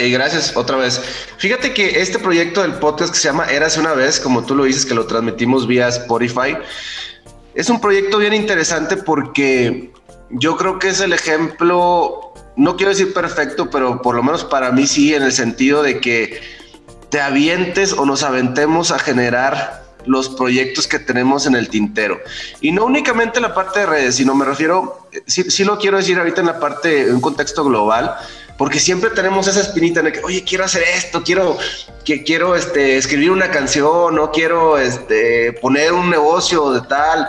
y 0.00 0.10
gracias 0.10 0.56
otra 0.56 0.76
vez. 0.76 1.00
Fíjate 1.38 1.72
que 1.72 2.00
este 2.00 2.18
proyecto 2.18 2.62
del 2.62 2.74
podcast 2.74 3.12
que 3.12 3.18
se 3.18 3.28
llama 3.28 3.46
Érase 3.46 3.80
una 3.80 3.94
vez, 3.94 4.20
como 4.20 4.44
tú 4.44 4.54
lo 4.54 4.64
dices, 4.64 4.84
que 4.84 4.94
lo 4.94 5.06
transmitimos 5.06 5.66
vía 5.66 5.88
Spotify, 5.88 6.56
es 7.54 7.70
un 7.70 7.80
proyecto 7.80 8.18
bien 8.18 8.34
interesante 8.34 8.96
porque 8.96 9.90
yo 10.30 10.56
creo 10.56 10.78
que 10.78 10.88
es 10.88 11.00
el 11.00 11.12
ejemplo, 11.12 12.34
no 12.56 12.76
quiero 12.76 12.90
decir 12.90 13.12
perfecto, 13.12 13.70
pero 13.70 14.02
por 14.02 14.14
lo 14.14 14.22
menos 14.22 14.44
para 14.44 14.70
mí 14.70 14.86
sí, 14.86 15.14
en 15.14 15.22
el 15.22 15.32
sentido 15.32 15.82
de 15.82 16.00
que 16.00 16.40
te 17.08 17.20
avientes 17.20 17.92
o 17.92 18.06
nos 18.06 18.22
aventemos 18.22 18.92
a 18.92 18.98
generar 18.98 19.79
los 20.06 20.28
proyectos 20.28 20.86
que 20.86 20.98
tenemos 20.98 21.46
en 21.46 21.54
el 21.54 21.68
tintero. 21.68 22.20
Y 22.60 22.72
no 22.72 22.84
únicamente 22.84 23.40
la 23.40 23.54
parte 23.54 23.80
de 23.80 23.86
redes, 23.86 24.16
sino 24.16 24.34
me 24.34 24.44
refiero, 24.44 25.06
sí, 25.26 25.50
sí 25.50 25.64
lo 25.64 25.78
quiero 25.78 25.96
decir 25.96 26.18
ahorita 26.18 26.40
en 26.40 26.46
la 26.46 26.60
parte, 26.60 27.02
en 27.02 27.14
un 27.16 27.20
contexto 27.20 27.64
global, 27.64 28.14
porque 28.60 28.78
siempre 28.78 29.08
tenemos 29.08 29.48
esa 29.48 29.60
espinita 29.60 30.02
de 30.02 30.12
que, 30.12 30.20
oye, 30.20 30.44
quiero 30.44 30.64
hacer 30.64 30.82
esto, 30.82 31.22
quiero, 31.22 31.56
que 32.04 32.22
quiero 32.22 32.54
este, 32.54 32.98
escribir 32.98 33.30
una 33.30 33.50
canción, 33.50 34.14
no 34.14 34.30
quiero 34.32 34.76
este, 34.76 35.54
poner 35.54 35.94
un 35.94 36.10
negocio 36.10 36.70
de 36.72 36.82
tal. 36.82 37.26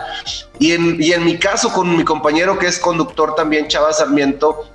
Y 0.58 0.72
en, 0.72 1.02
y 1.02 1.12
en 1.12 1.24
mi 1.24 1.38
caso, 1.38 1.72
con 1.72 1.96
mi 1.96 2.04
compañero 2.04 2.58
que 2.58 2.66
es 2.66 2.78
conductor 2.78 3.34
también, 3.34 3.66
Chava 3.68 3.94
Sarmiento, 3.94 4.72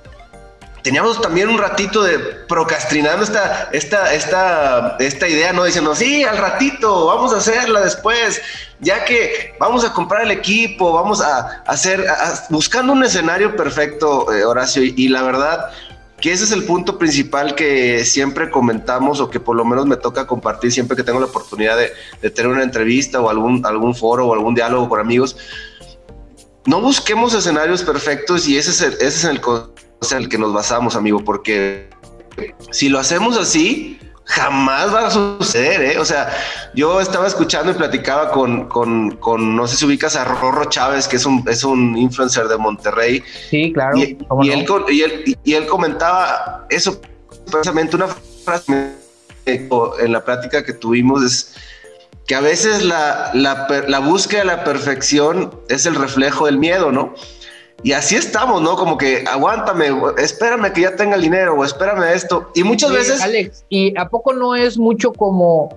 teníamos 0.88 1.20
también 1.20 1.50
un 1.50 1.58
ratito 1.58 2.02
de 2.02 2.18
procrastinando 2.18 3.22
esta, 3.22 3.68
esta, 3.72 4.14
esta, 4.14 4.96
esta 4.98 5.28
idea, 5.28 5.52
¿no? 5.52 5.64
Diciendo, 5.64 5.94
sí, 5.94 6.24
al 6.24 6.38
ratito, 6.38 7.04
vamos 7.04 7.34
a 7.34 7.36
hacerla 7.36 7.82
después, 7.82 8.40
ya 8.80 9.04
que 9.04 9.54
vamos 9.60 9.84
a 9.84 9.92
comprar 9.92 10.22
el 10.22 10.30
equipo, 10.30 10.94
vamos 10.94 11.20
a, 11.20 11.62
hacer, 11.66 12.06
buscando 12.48 12.94
un 12.94 13.04
escenario 13.04 13.54
perfecto, 13.54 14.32
eh, 14.32 14.46
Horacio, 14.46 14.82
y, 14.82 15.08
la 15.08 15.20
verdad, 15.20 15.66
que 16.22 16.32
ese 16.32 16.44
es 16.44 16.52
el 16.52 16.64
punto 16.64 16.96
principal 16.96 17.54
que 17.54 18.02
siempre 18.06 18.48
comentamos 18.48 19.20
o 19.20 19.28
que 19.28 19.40
por 19.40 19.56
lo 19.56 19.66
menos 19.66 19.84
me 19.84 19.98
toca 19.98 20.26
compartir 20.26 20.72
siempre 20.72 20.96
que 20.96 21.02
tengo 21.02 21.20
la 21.20 21.26
oportunidad 21.26 21.76
de, 21.76 22.30
tener 22.30 22.50
una 22.50 22.62
entrevista 22.62 23.20
o 23.20 23.28
algún, 23.28 23.66
algún 23.66 23.94
foro 23.94 24.26
o 24.26 24.32
algún 24.32 24.54
diálogo 24.54 24.88
con 24.88 25.00
amigos. 25.00 25.36
No 26.64 26.80
busquemos 26.80 27.34
escenarios 27.34 27.82
perfectos 27.82 28.48
y 28.48 28.56
ese 28.56 28.70
es 28.70 28.80
el, 28.80 28.92
ese 28.94 29.06
es 29.06 29.24
el, 29.24 29.42
en 30.10 30.18
el 30.18 30.28
que 30.28 30.38
nos 30.38 30.52
basamos, 30.52 30.96
amigo, 30.96 31.24
porque 31.24 31.88
si 32.70 32.88
lo 32.88 32.98
hacemos 32.98 33.36
así, 33.36 33.98
jamás 34.24 34.94
va 34.94 35.06
a 35.06 35.10
suceder, 35.10 35.80
¿eh? 35.82 35.98
O 35.98 36.04
sea, 36.04 36.30
yo 36.74 37.00
estaba 37.00 37.26
escuchando 37.26 37.72
y 37.72 37.74
platicaba 37.74 38.30
con, 38.30 38.68
con, 38.68 39.16
con, 39.16 39.56
no 39.56 39.66
sé 39.66 39.76
si 39.76 39.86
ubicas 39.86 40.16
a 40.16 40.24
Rorro 40.24 40.66
Chávez, 40.66 41.08
que 41.08 41.16
es 41.16 41.26
un, 41.26 41.44
es 41.48 41.64
un 41.64 41.96
influencer 41.96 42.46
de 42.46 42.58
Monterrey. 42.58 43.22
Sí, 43.50 43.72
claro. 43.72 43.96
Y, 43.96 44.02
él, 44.50 44.66
y, 44.88 45.02
él, 45.02 45.38
y 45.42 45.54
él 45.54 45.66
comentaba 45.66 46.66
eso, 46.68 47.00
precisamente 47.50 47.96
una 47.96 48.08
frase 48.44 48.94
en 49.46 50.12
la 50.12 50.22
plática 50.24 50.62
que 50.62 50.74
tuvimos 50.74 51.24
es 51.24 51.54
que 52.26 52.34
a 52.34 52.40
veces 52.42 52.84
la, 52.84 53.30
la, 53.32 53.66
la 53.88 53.98
búsqueda 54.00 54.40
de 54.40 54.46
la 54.46 54.64
perfección 54.64 55.50
es 55.70 55.86
el 55.86 55.94
reflejo 55.94 56.44
del 56.44 56.58
miedo, 56.58 56.92
¿no? 56.92 57.14
Y 57.84 57.92
así 57.92 58.16
estamos, 58.16 58.60
¿no? 58.60 58.74
Como 58.74 58.98
que 58.98 59.24
aguántame, 59.26 59.86
espérame 60.18 60.72
que 60.72 60.82
ya 60.82 60.96
tenga 60.96 61.14
el 61.14 61.22
dinero 61.22 61.54
o 61.54 61.64
espérame 61.64 62.12
esto. 62.12 62.50
Y 62.54 62.64
muchas 62.64 62.92
veces... 62.92 63.22
Alex, 63.22 63.64
¿y 63.68 63.96
a 63.96 64.08
poco 64.08 64.32
no 64.32 64.56
es 64.56 64.78
mucho 64.78 65.12
como, 65.12 65.68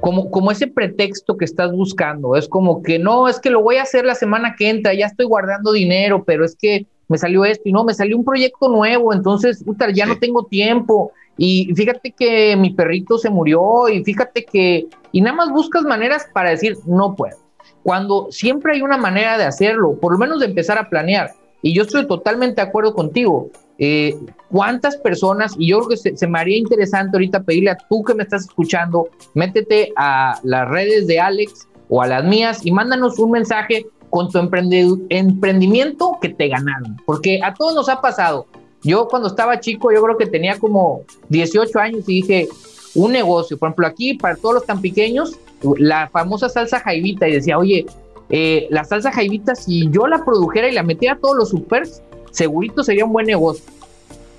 como, 0.00 0.30
como 0.30 0.50
ese 0.50 0.66
pretexto 0.66 1.38
que 1.38 1.46
estás 1.46 1.72
buscando? 1.72 2.36
Es 2.36 2.48
como 2.48 2.82
que 2.82 2.98
no, 2.98 3.28
es 3.28 3.40
que 3.40 3.48
lo 3.48 3.62
voy 3.62 3.76
a 3.76 3.82
hacer 3.82 4.04
la 4.04 4.14
semana 4.14 4.56
que 4.58 4.68
entra, 4.68 4.92
ya 4.92 5.06
estoy 5.06 5.24
guardando 5.24 5.72
dinero, 5.72 6.22
pero 6.24 6.44
es 6.44 6.54
que 6.54 6.86
me 7.08 7.16
salió 7.16 7.46
esto 7.46 7.62
y 7.64 7.72
no, 7.72 7.84
me 7.84 7.94
salió 7.94 8.18
un 8.18 8.24
proyecto 8.24 8.68
nuevo, 8.68 9.14
entonces, 9.14 9.64
puta, 9.64 9.90
ya 9.90 10.04
no 10.04 10.18
tengo 10.18 10.44
tiempo. 10.44 11.12
Y 11.38 11.72
fíjate 11.74 12.12
que 12.12 12.56
mi 12.56 12.74
perrito 12.74 13.16
se 13.16 13.30
murió 13.30 13.88
y 13.88 14.04
fíjate 14.04 14.44
que... 14.44 14.86
Y 15.12 15.22
nada 15.22 15.36
más 15.36 15.50
buscas 15.50 15.84
maneras 15.84 16.26
para 16.34 16.50
decir, 16.50 16.76
no 16.84 17.16
puedo 17.16 17.47
cuando 17.88 18.28
siempre 18.30 18.74
hay 18.74 18.82
una 18.82 18.98
manera 18.98 19.38
de 19.38 19.44
hacerlo, 19.44 19.94
por 19.98 20.12
lo 20.12 20.18
menos 20.18 20.40
de 20.40 20.44
empezar 20.44 20.76
a 20.76 20.90
planear. 20.90 21.32
Y 21.62 21.72
yo 21.72 21.84
estoy 21.84 22.06
totalmente 22.06 22.56
de 22.56 22.68
acuerdo 22.68 22.92
contigo. 22.92 23.48
Eh, 23.78 24.14
¿Cuántas 24.50 24.98
personas, 24.98 25.54
y 25.58 25.68
yo 25.68 25.78
creo 25.78 25.88
que 25.88 26.14
se, 26.14 26.26
me 26.26 26.38
haría 26.38 26.58
interesante 26.58 27.16
ahorita 27.16 27.44
pedirle 27.44 27.70
a 27.70 27.78
tú 27.88 28.04
que 28.04 28.12
me 28.12 28.24
estás 28.24 28.42
escuchando, 28.42 29.08
métete 29.32 29.90
a 29.96 30.38
las 30.42 30.68
redes 30.68 31.06
de 31.06 31.18
Alex 31.18 31.66
o 31.88 32.02
a 32.02 32.06
las 32.06 32.24
mías 32.24 32.60
y 32.62 32.72
mándanos 32.72 33.18
un 33.18 33.30
mensaje 33.30 33.86
con 34.10 34.28
tu 34.30 34.38
emprendimiento 34.38 36.18
que 36.20 36.28
te 36.28 36.48
ganaron, 36.48 36.94
porque 37.06 37.40
a 37.42 37.54
todos 37.54 37.74
nos 37.74 37.88
ha 37.88 38.02
pasado. 38.02 38.44
Yo 38.82 39.08
cuando 39.08 39.28
estaba 39.28 39.60
chico, 39.60 39.90
yo 39.94 40.02
creo 40.02 40.18
que 40.18 40.26
tenía 40.26 40.58
como 40.58 41.04
18 41.30 41.78
años 41.78 42.04
y 42.06 42.20
dije, 42.20 42.48
un 42.94 43.12
negocio, 43.12 43.56
por 43.56 43.68
ejemplo, 43.68 43.86
aquí 43.86 44.12
para 44.12 44.36
todos 44.36 44.56
los 44.56 44.66
tan 44.66 44.82
pequeños, 44.82 45.38
la 45.78 46.08
famosa 46.08 46.48
salsa 46.48 46.80
jaivita 46.80 47.28
y 47.28 47.32
decía, 47.32 47.58
oye, 47.58 47.86
eh, 48.30 48.66
la 48.70 48.84
salsa 48.84 49.10
jaivita, 49.10 49.54
si 49.54 49.90
yo 49.90 50.06
la 50.06 50.24
produjera 50.24 50.68
y 50.68 50.72
la 50.72 50.82
metiera 50.82 51.14
a 51.14 51.18
todos 51.18 51.36
los 51.36 51.48
supers, 51.50 52.02
segurito 52.30 52.84
sería 52.84 53.04
un 53.04 53.12
buen 53.12 53.26
negocio. 53.26 53.64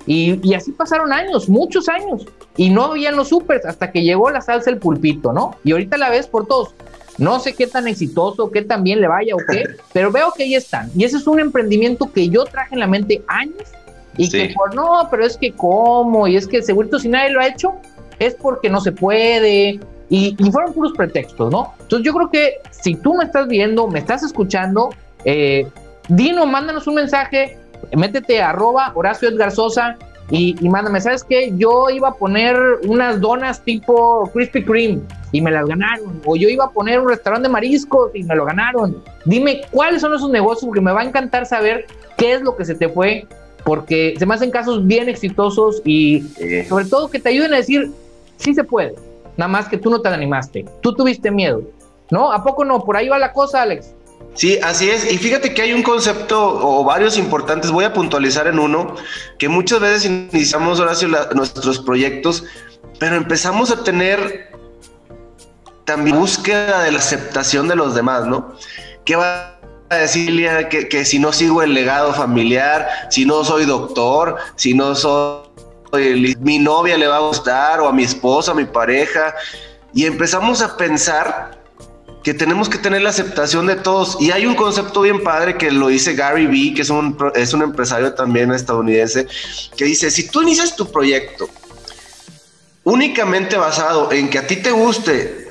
Y, 0.06 0.54
así 0.54 0.72
pasaron 0.72 1.12
años, 1.12 1.48
muchos 1.48 1.88
años, 1.88 2.26
y 2.56 2.70
no 2.70 2.84
habían 2.84 3.16
los 3.16 3.28
supers 3.28 3.64
hasta 3.66 3.92
que 3.92 4.02
llegó 4.02 4.30
la 4.30 4.40
salsa 4.40 4.70
el 4.70 4.78
pulpito, 4.78 5.32
¿no? 5.32 5.56
Y 5.62 5.72
ahorita 5.72 5.96
la 5.98 6.10
ves 6.10 6.26
por 6.26 6.46
todos. 6.46 6.74
No 7.18 7.38
sé 7.38 7.52
qué 7.52 7.66
tan 7.66 7.86
exitoso, 7.86 8.50
qué 8.50 8.62
tan 8.62 8.82
bien 8.82 9.00
le 9.00 9.08
vaya 9.08 9.34
o 9.34 9.38
qué, 9.50 9.64
pero 9.92 10.10
veo 10.10 10.32
que 10.34 10.44
ahí 10.44 10.54
están. 10.54 10.90
Y 10.96 11.04
ese 11.04 11.18
es 11.18 11.26
un 11.26 11.38
emprendimiento 11.38 12.10
que 12.12 12.28
yo 12.28 12.44
traje 12.44 12.74
en 12.74 12.80
la 12.80 12.86
mente 12.86 13.22
años 13.28 13.68
y 14.16 14.28
que 14.30 14.52
por 14.54 14.74
no, 14.74 15.06
pero 15.10 15.24
es 15.24 15.36
que 15.36 15.52
cómo, 15.52 16.26
y 16.26 16.36
es 16.36 16.48
que 16.48 16.62
segurito 16.62 16.98
si 16.98 17.08
nadie 17.08 17.30
lo 17.30 17.40
ha 17.40 17.46
hecho, 17.46 17.74
es 18.18 18.34
porque 18.34 18.68
no 18.68 18.80
se 18.80 18.92
puede, 18.92 19.80
y, 20.10 20.36
fueron 20.50 20.74
puros 20.74 20.92
pretextos, 20.92 21.52
¿no? 21.52 21.72
Entonces 21.80 22.04
yo 22.04 22.12
creo 22.12 22.30
que 22.30 22.54
si 22.70 22.96
tú 22.96 23.14
me 23.14 23.24
estás 23.24 23.46
viendo, 23.46 23.86
me 23.86 24.00
estás 24.00 24.24
escuchando, 24.24 24.90
eh, 25.24 25.68
Dino, 26.08 26.46
mándanos 26.46 26.88
un 26.88 26.96
mensaje, 26.96 27.56
métete 27.96 28.42
a 28.42 28.50
arroba 28.50 28.90
Horacio 28.96 29.28
Edgar 29.28 29.52
Sosa 29.52 29.96
y, 30.28 30.56
mándame, 30.68 31.00
¿sabes 31.00 31.22
qué? 31.22 31.52
Yo 31.56 31.90
iba 31.90 32.08
a 32.08 32.14
poner 32.14 32.56
unas 32.88 33.20
donas 33.20 33.62
tipo 33.62 34.28
Krispy 34.32 34.64
Kreme 34.64 35.00
y 35.30 35.40
me 35.40 35.52
las 35.52 35.66
ganaron. 35.66 36.20
O 36.24 36.34
yo 36.34 36.48
iba 36.48 36.64
a 36.64 36.70
poner 36.70 37.00
un 37.00 37.08
restaurante 37.08 37.46
de 37.46 37.52
mariscos 37.52 38.10
y 38.12 38.24
me 38.24 38.34
lo 38.34 38.44
ganaron. 38.44 39.02
Dime 39.24 39.62
cuáles 39.70 40.00
son 40.00 40.12
esos 40.12 40.30
negocios 40.30 40.66
porque 40.66 40.80
me 40.80 40.92
va 40.92 41.02
a 41.02 41.04
encantar 41.04 41.46
saber 41.46 41.86
qué 42.16 42.34
es 42.34 42.42
lo 42.42 42.56
que 42.56 42.64
se 42.64 42.74
te 42.74 42.88
fue 42.88 43.26
porque 43.64 44.14
se 44.18 44.26
me 44.26 44.34
hacen 44.34 44.50
casos 44.50 44.84
bien 44.86 45.08
exitosos 45.08 45.82
y 45.84 46.22
sobre 46.68 46.86
todo 46.86 47.10
que 47.10 47.20
te 47.20 47.28
ayuden 47.28 47.52
a 47.52 47.58
decir, 47.58 47.92
sí 48.36 48.54
se 48.54 48.64
puede 48.64 48.94
nada 49.40 49.48
más 49.48 49.68
que 49.68 49.78
tú 49.78 49.88
no 49.88 50.02
te 50.02 50.08
animaste, 50.10 50.66
tú 50.82 50.94
tuviste 50.94 51.30
miedo, 51.30 51.62
¿no? 52.10 52.30
¿A 52.30 52.44
poco 52.44 52.62
no? 52.62 52.84
Por 52.84 52.94
ahí 52.98 53.08
va 53.08 53.18
la 53.18 53.32
cosa, 53.32 53.62
Alex. 53.62 53.94
Sí, 54.34 54.58
así 54.62 54.90
es. 54.90 55.10
Y 55.10 55.16
fíjate 55.16 55.54
que 55.54 55.62
hay 55.62 55.72
un 55.72 55.82
concepto 55.82 56.38
o 56.38 56.84
varios 56.84 57.16
importantes, 57.16 57.70
voy 57.70 57.86
a 57.86 57.94
puntualizar 57.94 58.46
en 58.48 58.58
uno, 58.58 58.96
que 59.38 59.48
muchas 59.48 59.80
veces 59.80 60.04
iniciamos, 60.04 60.78
Horacio, 60.78 61.08
nuestros 61.34 61.78
proyectos, 61.78 62.44
pero 62.98 63.16
empezamos 63.16 63.70
a 63.70 63.82
tener 63.82 64.50
también 65.86 66.18
búsqueda 66.18 66.82
de 66.82 66.92
la 66.92 66.98
aceptación 66.98 67.66
de 67.66 67.76
los 67.76 67.94
demás, 67.94 68.26
¿no? 68.26 68.54
¿Qué 69.06 69.16
va 69.16 69.58
a 69.88 69.96
decirle 69.96 70.68
que, 70.68 70.86
que 70.86 71.06
si 71.06 71.18
no 71.18 71.32
sigo 71.32 71.62
el 71.62 71.72
legado 71.72 72.12
familiar, 72.12 72.86
si 73.08 73.24
no 73.24 73.42
soy 73.42 73.64
doctor, 73.64 74.36
si 74.56 74.74
no 74.74 74.94
soy 74.94 75.49
mi 76.40 76.58
novia 76.58 76.96
le 76.96 77.06
va 77.06 77.16
a 77.16 77.20
gustar, 77.20 77.80
o 77.80 77.88
a 77.88 77.92
mi 77.92 78.04
esposa, 78.04 78.52
a 78.52 78.54
mi 78.54 78.64
pareja, 78.64 79.34
y 79.92 80.06
empezamos 80.06 80.62
a 80.62 80.76
pensar 80.76 81.60
que 82.22 82.34
tenemos 82.34 82.68
que 82.68 82.78
tener 82.78 83.02
la 83.02 83.10
aceptación 83.10 83.66
de 83.66 83.76
todos. 83.76 84.16
Y 84.20 84.30
hay 84.30 84.46
un 84.46 84.54
concepto 84.54 85.02
bien 85.02 85.22
padre 85.22 85.56
que 85.56 85.70
lo 85.70 85.88
dice 85.88 86.14
Gary 86.14 86.46
Vee, 86.46 86.74
que 86.74 86.82
es 86.82 86.90
un, 86.90 87.16
es 87.34 87.52
un 87.54 87.62
empresario 87.62 88.12
también 88.14 88.52
estadounidense, 88.52 89.26
que 89.76 89.84
dice, 89.84 90.10
si 90.10 90.28
tú 90.28 90.42
inicias 90.42 90.76
tu 90.76 90.90
proyecto 90.90 91.48
únicamente 92.84 93.56
basado 93.56 94.10
en 94.12 94.28
que 94.28 94.38
a 94.38 94.46
ti 94.46 94.56
te 94.56 94.70
guste 94.70 95.50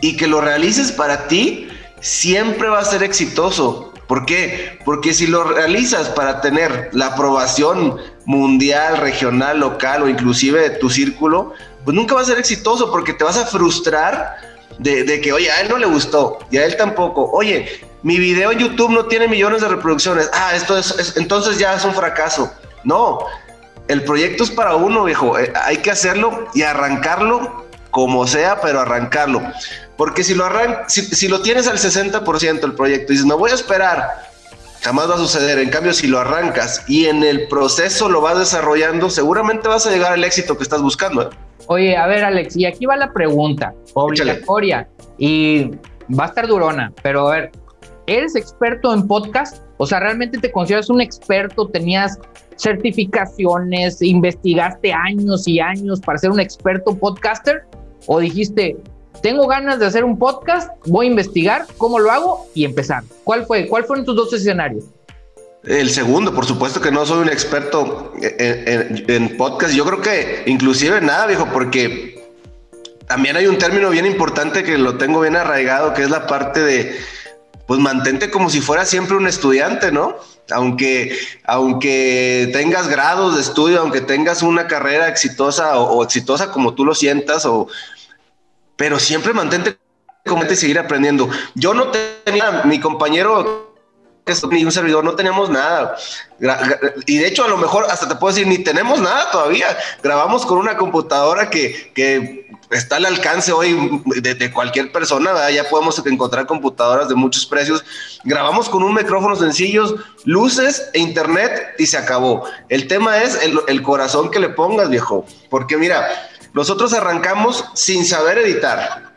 y 0.00 0.16
que 0.16 0.26
lo 0.26 0.40
realices 0.40 0.92
para 0.92 1.28
ti, 1.28 1.68
siempre 2.00 2.68
va 2.68 2.80
a 2.80 2.84
ser 2.84 3.02
exitoso. 3.02 3.85
¿Por 4.06 4.24
qué? 4.24 4.78
Porque 4.84 5.12
si 5.12 5.26
lo 5.26 5.44
realizas 5.44 6.08
para 6.10 6.40
tener 6.40 6.90
la 6.92 7.06
aprobación 7.06 7.96
mundial, 8.24 8.98
regional, 8.98 9.58
local 9.60 10.02
o 10.02 10.08
inclusive 10.08 10.60
de 10.60 10.70
tu 10.70 10.90
círculo, 10.90 11.52
pues 11.84 11.94
nunca 11.94 12.14
va 12.14 12.20
a 12.20 12.24
ser 12.24 12.38
exitoso 12.38 12.90
porque 12.90 13.12
te 13.12 13.24
vas 13.24 13.36
a 13.36 13.46
frustrar 13.46 14.36
de, 14.78 15.20
que, 15.20 15.32
oye, 15.32 15.50
a 15.50 15.60
él 15.60 15.68
no 15.68 15.78
le 15.78 15.86
gustó 15.86 16.38
y 16.50 16.58
a 16.58 16.64
él 16.64 16.76
tampoco. 16.76 17.30
Oye, 17.32 17.80
mi 18.02 18.18
video 18.18 18.52
en 18.52 18.58
YouTube 18.58 18.90
no 18.90 19.06
tiene 19.06 19.26
millones 19.26 19.62
de 19.62 19.68
reproducciones. 19.68 20.30
Ah, 20.32 20.54
esto 20.54 20.78
es, 20.78 21.14
entonces 21.16 21.58
ya 21.58 21.74
es 21.74 21.84
un 21.84 21.94
fracaso. 21.94 22.52
No, 22.84 23.18
el 23.88 24.02
proyecto 24.04 24.44
es 24.44 24.50
para 24.50 24.76
uno, 24.76 25.04
viejo. 25.04 25.38
Eh, 25.38 25.52
hay 25.62 25.78
que 25.78 25.90
hacerlo 25.90 26.46
y 26.54 26.62
arrancarlo 26.62 27.66
como 27.90 28.26
sea, 28.26 28.60
pero 28.60 28.80
arrancarlo. 28.80 29.42
Porque 29.96 30.22
si 30.22 30.34
lo, 30.34 30.44
arran 30.44 30.80
si, 30.88 31.28
lo 31.28 31.40
tienes 31.40 31.66
al 31.68 31.78
60% 31.78 32.64
el 32.64 32.74
proyecto 32.74 33.12
y 33.12 33.16
dices, 33.16 33.26
me 33.26 33.34
voy 33.34 33.50
a 33.50 33.54
esperar, 33.54 34.28
jamás 34.82 35.08
va 35.10 35.14
a 35.14 35.18
suceder. 35.18 35.58
En 35.58 35.70
cambio, 35.70 35.92
si 35.92 36.06
lo 36.06 36.18
arrancas 36.18 36.84
y 36.86 37.06
en 37.06 37.22
el 37.22 37.48
proceso 37.48 38.08
lo 38.08 38.20
vas 38.20 38.38
desarrollando, 38.38 39.08
seguramente 39.08 39.68
vas 39.68 39.86
a 39.86 39.90
llegar 39.90 40.12
al 40.12 40.24
éxito 40.24 40.56
que 40.56 40.62
estás 40.64 40.82
buscando. 40.82 41.22
¿eh? 41.22 41.28
Oye, 41.68 41.96
a 41.96 42.06
ver, 42.06 42.24
Alex, 42.24 42.56
y 42.56 42.66
aquí 42.66 42.86
va 42.86 42.96
la 42.96 43.12
pregunta 43.12 43.74
obligatoria 43.94 44.88
y 45.18 45.70
va 46.18 46.24
a 46.24 46.28
estar 46.28 46.46
durona, 46.46 46.92
pero 47.02 47.28
a 47.28 47.34
ver, 47.34 47.52
¿eres 48.06 48.36
experto 48.36 48.92
en 48.92 49.06
podcast? 49.06 49.62
O 49.78 49.86
sea, 49.86 50.00
¿realmente 50.00 50.38
te 50.38 50.52
consideras 50.52 50.90
un 50.90 51.00
experto? 51.00 51.68
¿Tenías 51.68 52.18
certificaciones? 52.56 54.00
¿Investigaste 54.00 54.92
años 54.92 55.48
y 55.48 55.58
años 55.58 56.00
para 56.00 56.18
ser 56.18 56.30
un 56.30 56.40
experto 56.40 56.96
podcaster? 56.96 57.64
¿O 58.06 58.20
dijiste, 58.20 58.76
tengo 59.26 59.48
ganas 59.48 59.80
de 59.80 59.86
hacer 59.86 60.04
un 60.04 60.20
podcast, 60.20 60.70
voy 60.84 61.06
a 61.06 61.10
investigar 61.10 61.66
cómo 61.78 61.98
lo 61.98 62.12
hago 62.12 62.48
y 62.54 62.64
empezar. 62.64 63.02
¿Cuál 63.24 63.44
fue? 63.44 63.66
¿Cuál 63.66 63.84
fueron 63.84 64.04
tus 64.04 64.14
dos 64.14 64.32
escenarios? 64.32 64.84
El 65.64 65.90
segundo, 65.90 66.32
por 66.32 66.46
supuesto 66.46 66.80
que 66.80 66.92
no 66.92 67.04
soy 67.04 67.22
un 67.22 67.28
experto 67.28 68.12
en, 68.22 69.36
podcast. 69.36 69.74
Yo 69.74 69.84
creo 69.84 70.00
que 70.00 70.44
inclusive 70.46 71.00
nada, 71.00 71.26
viejo, 71.26 71.48
porque 71.52 72.24
también 73.08 73.36
hay 73.36 73.48
un 73.48 73.58
término 73.58 73.90
bien 73.90 74.06
importante 74.06 74.62
que 74.62 74.78
lo 74.78 74.96
tengo 74.96 75.22
bien 75.22 75.34
arraigado, 75.34 75.92
que 75.92 76.02
es 76.02 76.10
la 76.10 76.28
parte 76.28 76.60
de, 76.60 76.96
pues 77.66 77.80
mantente 77.80 78.30
como 78.30 78.48
si 78.48 78.60
fuera 78.60 78.84
siempre 78.84 79.16
un 79.16 79.26
estudiante, 79.26 79.90
¿no? 79.90 80.14
Aunque, 80.52 81.18
aunque 81.42 82.48
tengas 82.52 82.86
grados 82.86 83.34
de 83.34 83.40
estudio, 83.42 83.80
aunque 83.80 84.02
tengas 84.02 84.44
una 84.44 84.68
carrera 84.68 85.08
exitosa 85.08 85.80
o, 85.80 85.96
o 85.96 86.04
exitosa 86.04 86.52
como 86.52 86.74
tú 86.74 86.84
lo 86.84 86.94
sientas, 86.94 87.44
o, 87.44 87.66
pero 88.76 88.98
siempre 88.98 89.32
mantente 89.32 89.78
como 90.24 90.44
y 90.44 90.56
seguir 90.56 90.78
aprendiendo. 90.78 91.28
Yo 91.54 91.72
no 91.72 91.88
tenía, 91.88 92.62
mi 92.64 92.80
compañero 92.80 93.66
ni 94.50 94.64
un 94.64 94.72
servidor, 94.72 95.04
no 95.04 95.14
teníamos 95.14 95.48
nada. 95.48 95.96
Y 97.06 97.18
de 97.18 97.28
hecho, 97.28 97.44
a 97.44 97.48
lo 97.48 97.56
mejor 97.56 97.86
hasta 97.88 98.08
te 98.08 98.16
puedo 98.16 98.34
decir, 98.34 98.48
ni 98.48 98.58
tenemos 98.58 99.00
nada 99.00 99.30
todavía. 99.30 99.68
Grabamos 100.02 100.44
con 100.44 100.58
una 100.58 100.76
computadora 100.76 101.48
que, 101.48 101.92
que 101.94 102.48
está 102.70 102.96
al 102.96 103.06
alcance 103.06 103.52
hoy 103.52 104.02
de, 104.04 104.52
cualquier 104.52 104.90
persona, 104.90 105.48
ya 105.50 105.68
podemos 105.68 106.04
encontrar 106.04 106.46
computadoras 106.46 107.08
de 107.08 107.14
muchos 107.14 107.46
precios. 107.46 107.84
Grabamos 108.24 108.68
con 108.68 108.82
un 108.82 108.94
micrófono 108.94 109.36
sencillos, 109.36 109.94
luces 110.24 110.90
e 110.92 110.98
internet 110.98 111.74
y 111.78 111.86
se 111.86 111.96
acabó. 111.96 112.44
El 112.68 112.88
tema 112.88 113.22
es 113.22 113.40
el, 113.44 113.60
el 113.68 113.82
corazón 113.82 114.32
que 114.32 114.40
le 114.40 114.48
pongas, 114.48 114.90
viejo. 114.90 115.24
Porque 115.50 115.76
mira, 115.76 116.08
nosotros 116.56 116.94
arrancamos 116.94 117.66
sin 117.74 118.06
saber 118.06 118.38
editar, 118.38 119.12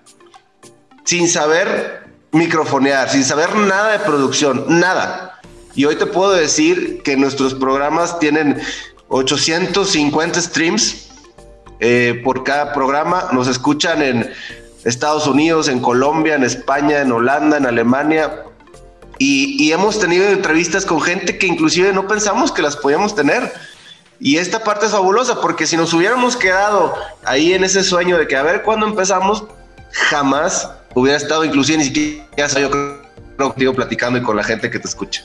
sin 1.06 1.30
saber 1.30 2.04
microfonear, 2.34 3.10
sin 3.10 3.24
saber 3.24 3.56
nada 3.56 3.94
de 3.94 4.00
producción, 4.00 4.66
nada. 4.68 5.40
Y 5.74 5.86
hoy 5.86 5.96
te 5.96 6.06
puedo 6.06 6.34
decir 6.34 7.02
que 7.02 7.16
nuestros 7.16 7.54
programas 7.54 8.20
tienen 8.20 8.62
850 9.08 10.42
streams 10.42 11.12
eh, 11.80 12.22
por 12.26 12.44
cada 12.44 12.74
programa. 12.74 13.30
Nos 13.32 13.48
escuchan 13.48 14.02
en 14.02 14.34
Estados 14.84 15.26
Unidos, 15.26 15.70
en 15.70 15.80
Colombia, 15.80 16.36
en 16.36 16.44
España, 16.44 17.00
en 17.00 17.14
Holanda, 17.14 17.56
en 17.56 17.66
Alemania. 17.66 18.44
Y, 19.18 19.56
y 19.64 19.72
hemos 19.72 19.98
tenido 19.98 20.28
entrevistas 20.28 20.86
con 20.86 21.00
gente 21.00 21.38
que 21.38 21.48
inclusive 21.48 21.94
no 21.94 22.06
pensamos 22.06 22.52
que 22.52 22.62
las 22.62 22.76
podíamos 22.76 23.16
tener. 23.16 23.50
Y 24.20 24.38
esta 24.38 24.64
parte 24.64 24.86
es 24.86 24.92
fabulosa 24.92 25.40
porque 25.42 25.66
si 25.66 25.78
nos 25.78 25.94
hubiéramos 25.94 26.36
quedado 26.36 26.94
ahí 27.24 27.54
en 27.54 27.64
ese 27.64 27.84
sueño 27.84 28.18
de 28.18 28.28
que 28.28 28.36
a 28.36 28.44
ver 28.44 28.64
cuándo 28.64 28.86
empezamos, 28.86 29.46
jamás 29.92 30.70
hubiera 30.94 31.18
estado 31.18 31.46
inclusive 31.46 31.78
ni 31.78 31.86
siquiera 31.86 32.26
yo 32.60 32.70
creo, 33.56 33.74
platicando 33.74 34.20
y 34.20 34.22
con 34.22 34.36
la 34.36 34.44
gente 34.44 34.70
que 34.70 34.78
te 34.78 34.88
escucha. 34.88 35.24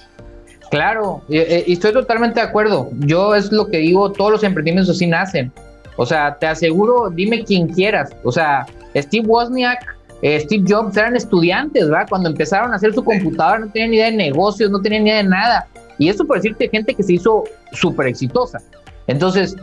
Claro, 0.70 1.22
y, 1.28 1.72
estoy 1.72 1.92
totalmente 1.92 2.40
de 2.40 2.46
acuerdo. 2.46 2.90
Yo 3.00 3.34
es 3.34 3.50
lo 3.50 3.66
que 3.66 3.78
digo, 3.78 4.12
todos 4.12 4.30
los 4.30 4.44
emprendimientos 4.44 4.94
así 4.94 5.06
nacen. 5.06 5.52
O 5.96 6.06
sea, 6.06 6.36
te 6.36 6.46
aseguro, 6.46 7.10
dime 7.10 7.44
quien 7.44 7.68
quieras. 7.68 8.10
O 8.22 8.32
sea, 8.32 8.66
Steve 8.96 9.26
Wozniak, 9.26 9.96
eh, 10.22 10.40
Steve 10.40 10.64
Jobs 10.68 10.96
eran 10.96 11.16
estudiantes, 11.16 11.88
¿verdad? 11.88 12.06
Cuando 12.08 12.28
empezaron 12.28 12.72
a 12.72 12.76
hacer 12.76 12.94
su 12.94 13.04
computadora 13.04 13.60
no 13.60 13.68
tenían 13.68 13.90
ni 13.90 13.96
idea 13.96 14.10
de 14.10 14.16
negocios, 14.16 14.70
no 14.70 14.80
tenían 14.80 15.04
ni 15.04 15.10
idea 15.10 15.22
de 15.22 15.28
nada. 15.28 15.68
Y 15.98 16.08
eso 16.08 16.24
por 16.24 16.36
decirte 16.36 16.68
gente 16.68 16.94
que 16.94 17.02
se 17.02 17.14
hizo 17.14 17.44
súper 17.72 18.08
exitosa. 18.08 18.60
Entonces, 19.06 19.56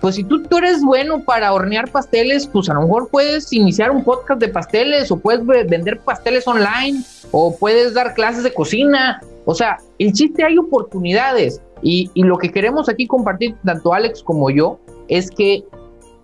pues 0.00 0.16
si 0.16 0.24
tú, 0.24 0.42
tú 0.42 0.58
eres 0.58 0.82
bueno 0.82 1.24
para 1.24 1.52
hornear 1.52 1.90
pasteles, 1.90 2.46
pues 2.46 2.68
a 2.68 2.74
lo 2.74 2.82
mejor 2.82 3.08
puedes 3.08 3.52
iniciar 3.52 3.90
un 3.90 4.02
podcast 4.02 4.40
de 4.40 4.48
pasteles 4.48 5.10
o 5.10 5.18
puedes 5.18 5.46
vender 5.46 6.00
pasteles 6.00 6.46
online 6.46 7.02
o 7.30 7.56
puedes 7.56 7.94
dar 7.94 8.14
clases 8.14 8.42
de 8.42 8.52
cocina. 8.52 9.20
O 9.44 9.54
sea, 9.54 9.78
el 9.98 10.12
chiste 10.12 10.44
hay 10.44 10.58
oportunidades 10.58 11.60
y, 11.82 12.10
y 12.14 12.24
lo 12.24 12.36
que 12.36 12.50
queremos 12.50 12.88
aquí 12.88 13.06
compartir, 13.06 13.54
tanto 13.64 13.94
Alex 13.94 14.22
como 14.22 14.50
yo, 14.50 14.78
es 15.08 15.30
que 15.30 15.64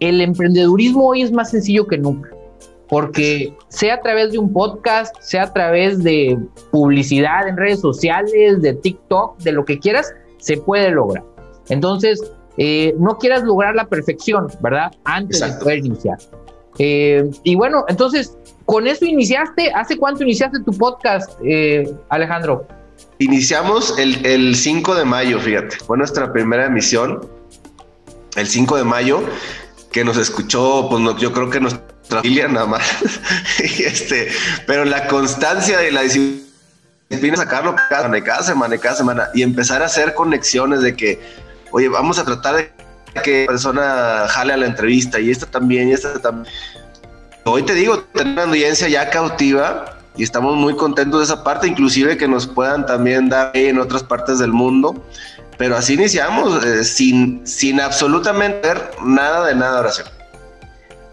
el 0.01 0.21
emprendedurismo 0.21 1.09
hoy 1.09 1.23
es 1.23 1.33
más 1.33 1.51
sencillo 1.51 1.87
que 1.87 1.99
nunca 1.99 2.31
porque 2.89 3.55
sea 3.69 3.95
a 3.95 4.01
través 4.01 4.33
de 4.33 4.39
un 4.39 4.53
podcast, 4.53 5.15
sea 5.21 5.45
a 5.45 5.53
través 5.53 6.03
de 6.03 6.39
publicidad 6.71 7.47
en 7.47 7.57
redes 7.57 7.81
sociales, 7.81 8.63
de 8.63 8.75
TikTok, 8.75 9.39
de 9.39 9.53
lo 9.53 9.65
que 9.65 9.79
quieras, 9.79 10.13
se 10.39 10.57
puede 10.57 10.91
lograr. 10.91 11.23
Entonces, 11.69 12.21
eh, 12.59 12.95
no 12.99 13.19
quieras 13.19 13.45
lograr 13.45 13.77
la 13.77 13.87
perfección, 13.87 14.49
¿verdad? 14.61 14.91
Antes 15.05 15.41
de 15.41 15.53
poder 15.53 15.79
iniciar. 15.79 16.19
Eh, 16.79 17.31
y 17.45 17.55
bueno, 17.55 17.85
entonces, 17.89 18.37
con 18.65 18.87
eso 18.89 19.05
iniciaste. 19.05 19.71
¿Hace 19.73 19.97
cuánto 19.97 20.25
iniciaste 20.25 20.59
tu 20.65 20.73
podcast, 20.73 21.31
eh, 21.45 21.89
Alejandro? 22.09 22.67
Iniciamos 23.19 23.97
el, 23.99 24.27
el 24.27 24.57
5 24.57 24.95
de 24.97 25.05
mayo, 25.05 25.39
fíjate. 25.39 25.77
Fue 25.77 25.97
nuestra 25.97 26.33
primera 26.33 26.67
emisión, 26.67 27.29
el 28.35 28.47
5 28.49 28.77
de 28.77 28.85
mayo, 28.85 29.23
que 29.93 30.05
nos 30.05 30.17
escuchó, 30.17 30.89
pues 30.91 31.17
yo 31.19 31.33
creo 31.33 31.51
que 31.51 31.61
nuestra 31.61 31.83
familia 32.09 32.49
nada 32.49 32.67
más. 32.67 32.83
este, 33.59 34.29
pero 34.67 34.85
la 34.85 35.07
constancia 35.07 35.79
de 35.79 35.93
la 35.93 36.03
disciplina, 36.03 37.37
sacarlo 37.37 37.77
cada, 37.89 38.11
cada 38.23 38.43
semana, 38.43 38.79
cada 38.79 38.97
semana 38.97 39.29
y 39.33 39.43
empezar 39.43 39.83
a 39.83 39.87
hacer 39.87 40.15
conexiones 40.15 40.83
de 40.83 40.97
que 40.97 41.21
oye, 41.73 41.89
vamos 41.89 42.19
a 42.19 42.25
tratar 42.25 42.57
de 42.57 42.73
que 43.23 43.47
persona 43.47 44.27
jale 44.29 44.53
a 44.53 44.57
la 44.57 44.67
entrevista 44.67 45.19
y 45.19 45.31
esta 45.31 45.47
también 45.47 45.89
y 45.89 45.93
esta 45.93 46.19
también. 46.21 46.53
Hoy 47.45 47.63
te 47.63 47.75
digo, 47.75 48.01
tenemos 48.13 48.45
una 48.45 48.51
audiencia 48.51 48.89
ya 48.89 49.11
cautiva 49.11 49.97
y 50.17 50.23
estamos 50.23 50.57
muy 50.57 50.77
contentos 50.77 51.21
de 51.21 51.25
esa 51.25 51.45
parte, 51.45 51.67
inclusive 51.67 52.17
que 52.17 52.29
nos 52.29 52.47
puedan 52.47 52.85
también 52.85 53.29
dar 53.29 53.51
en 53.55 53.79
otras 53.79 54.03
partes 54.03 54.39
del 54.39 54.53
mundo. 54.53 54.95
Pero 55.57 55.77
así 55.77 55.95
iniciamos, 55.95 56.65
eh, 56.65 56.85
sin, 56.85 57.45
sin 57.47 57.81
absolutamente 57.81 58.69
ver 58.69 58.91
nada 59.03 59.47
de 59.47 59.55
nada 59.55 59.81
oración. 59.81 60.07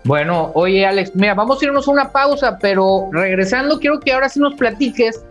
Bueno, 0.04 0.52
oye 0.54 0.86
Alex, 0.86 1.16
mira, 1.16 1.34
vamos 1.34 1.62
a 1.62 1.66
irnos 1.66 1.88
a 1.88 1.92
una 1.92 2.12
pausa, 2.12 2.60
pero 2.60 3.10
regresando, 3.12 3.80
quiero 3.80 4.00
que 4.00 4.14
ahora 4.14 4.30
sí 4.30 4.40
nos 4.40 4.54
platiques. 4.54 5.22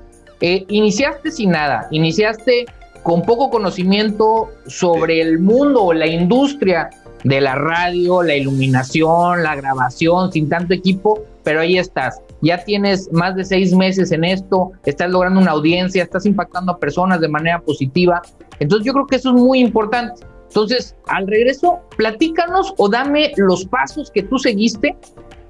Eh, 0.41 0.65
iniciaste 0.69 1.31
sin 1.31 1.51
nada, 1.51 1.87
iniciaste 1.93 2.67
con 3.05 3.23
poco 3.23 3.51
conocimiento 3.51 4.49
sobre 4.67 5.21
el 5.21 5.39
mundo 5.39 5.85
o 5.85 5.93
la 5.93 6.07
industria 6.07 6.89
de 7.23 7.41
la 7.41 7.55
radio, 7.55 8.23
la 8.23 8.35
iluminación, 8.35 9.43
la 9.43 9.55
grabación, 9.55 10.33
sin 10.33 10.49
tanto 10.49 10.73
equipo, 10.73 11.23
pero 11.43 11.61
ahí 11.61 11.79
estás. 11.79 12.21
Ya 12.41 12.65
tienes 12.65 13.13
más 13.13 13.37
de 13.37 13.45
seis 13.45 13.75
meses 13.75 14.11
en 14.11 14.25
esto, 14.25 14.73
estás 14.87 15.11
logrando 15.11 15.39
una 15.39 15.51
audiencia, 15.51 16.03
estás 16.03 16.25
impactando 16.25 16.73
a 16.73 16.79
personas 16.79 17.21
de 17.21 17.29
manera 17.29 17.61
positiva. 17.61 18.23
Entonces 18.59 18.87
yo 18.87 18.95
creo 18.95 19.07
que 19.07 19.17
eso 19.17 19.35
es 19.35 19.37
muy 19.37 19.61
importante. 19.61 20.25
Entonces, 20.49 20.97
al 21.09 21.27
regreso, 21.27 21.81
platícanos 21.99 22.73
o 22.79 22.89
dame 22.89 23.33
los 23.37 23.67
pasos 23.67 24.11
que 24.11 24.23
tú 24.23 24.39
seguiste 24.39 24.97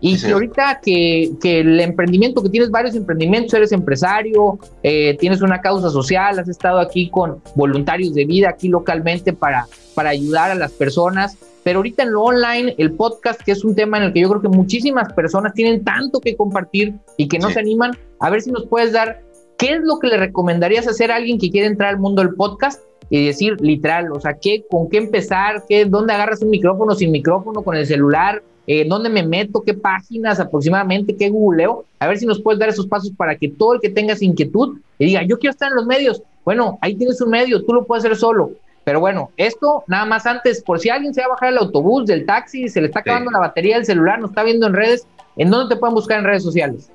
y 0.07 0.31
ahorita 0.31 0.81
que, 0.85 1.33
el 1.43 1.81
emprendimiento, 1.81 2.43
que 2.43 2.51
tienes 2.51 2.71
varios 2.71 2.95
emprendimientos, 2.95 3.55
eres 3.55 3.73
empresario, 3.73 4.59
eh, 4.83 5.17
tienes 5.19 5.41
una 5.41 5.63
causa 5.63 5.89
social, 5.89 6.39
has 6.39 6.47
estado 6.47 6.79
aquí 6.79 7.09
con 7.09 7.41
voluntarios 7.55 8.13
de 8.13 8.27
vida 8.27 8.51
aquí 8.51 8.69
localmente 8.69 9.33
para, 9.33 9.67
para 9.95 10.11
ayudar 10.11 10.51
a 10.51 10.55
las 10.57 10.73
personas. 10.73 11.39
Pero 11.63 11.79
ahorita 11.79 12.03
en 12.03 12.13
lo 12.13 12.25
online, 12.25 12.75
el 12.77 12.93
podcast, 12.93 13.41
que 13.41 13.53
es 13.53 13.65
un 13.65 13.75
tema 13.75 13.97
en 13.97 14.05
el 14.05 14.13
que 14.13 14.21
yo 14.21 14.29
creo 14.29 14.43
que 14.43 14.49
muchísimas 14.49 15.11
personas 15.15 15.55
tienen 15.55 15.83
tanto 15.83 16.21
que 16.21 16.37
compartir 16.37 16.93
y 17.17 17.27
que 17.27 17.39
no 17.39 17.49
se 17.49 17.61
animan, 17.61 17.93
a 18.21 18.29
ver 18.29 18.43
si 18.43 18.53
nos 18.53 18.67
puedes 18.67 18.93
dar 18.93 19.23
qué 19.57 19.73
es 19.73 19.81
lo 19.85 19.99
que 20.01 20.09
le 20.09 20.19
recomendarías 20.19 20.87
hacer 20.87 21.11
a 21.13 21.17
alguien 21.17 21.39
que 21.39 21.51
quiere 21.51 21.67
entrar 21.67 21.89
al 21.89 21.99
mundo 21.99 22.21
del 22.21 22.35
podcast 22.35 22.83
y 23.09 23.25
decir 23.25 23.59
literal, 23.63 24.13
o 24.13 24.21
sea, 24.21 24.35
¿qué, 24.35 24.67
con 24.71 24.91
qué 24.91 24.99
empezar, 24.99 25.63
qué, 25.67 25.87
dónde 25.87 26.13
agarras 26.13 26.43
un 26.43 26.51
micrófono 26.51 26.95
sin 26.95 27.11
micrófono, 27.11 27.63
con 27.63 27.75
el 27.75 27.87
celular, 27.87 28.43
eh, 28.67 28.87
dónde 28.89 29.11
me 29.11 29.23
meto, 29.23 29.63
qué 29.63 29.75
páginas 29.75 30.41
aproximadamente, 30.41 31.17
qué 31.17 31.29
googleo, 31.29 31.85
a 31.99 32.07
ver 32.07 32.19
si 32.19 32.27
nos 32.27 32.41
puedes 32.41 32.59
dar 32.59 32.69
esos 32.69 32.87
pasos 32.87 33.11
para 33.17 33.37
que 33.37 33.49
todo 33.49 33.75
el 33.75 33.81
que 33.81 33.91
tenga 33.91 34.15
esa 34.15 34.25
inquietud 34.25 34.79
y 34.99 35.07
diga, 35.07 35.23
yo 35.23 35.39
quiero 35.39 35.53
estar 35.53 35.71
en 35.71 35.77
los 35.77 35.87
medios, 35.87 36.23
bueno, 36.45 36.79
ahí 36.81 36.95
tienes 36.95 37.21
un 37.21 37.31
medio, 37.31 37.63
tú 37.65 37.73
lo 37.73 37.85
puedes 37.85 38.05
hacer 38.05 38.17
solo. 38.17 38.53
Pero 38.85 39.01
bueno, 39.01 39.31
esto 39.39 39.83
nada 39.87 40.05
más 40.05 40.27
antes, 40.27 40.63
por 40.63 40.79
si 40.79 40.91
alguien 40.91 41.15
se 41.15 41.23
va 41.23 41.27
a 41.27 41.31
bajar 41.31 41.49
el 41.51 41.59
autobús, 41.59 42.05
del 42.07 42.27
taxi, 42.27 42.69
se 42.69 42.81
le 42.81 42.89
está 42.89 43.01
acabando 43.01 43.31
la 43.31 43.39
batería 43.39 43.77
del 43.77 43.87
celular, 43.87 44.21
nos 44.21 44.31
está 44.31 44.43
viendo 44.43 44.67
en 44.67 44.75
redes, 44.75 45.07
¿en 45.37 45.51
dónde 45.51 45.75
te 45.75 45.81
pueden 45.81 45.95
buscar 45.95 46.19
en 46.19 46.25
redes 46.25 46.43
sociales? 46.43 46.91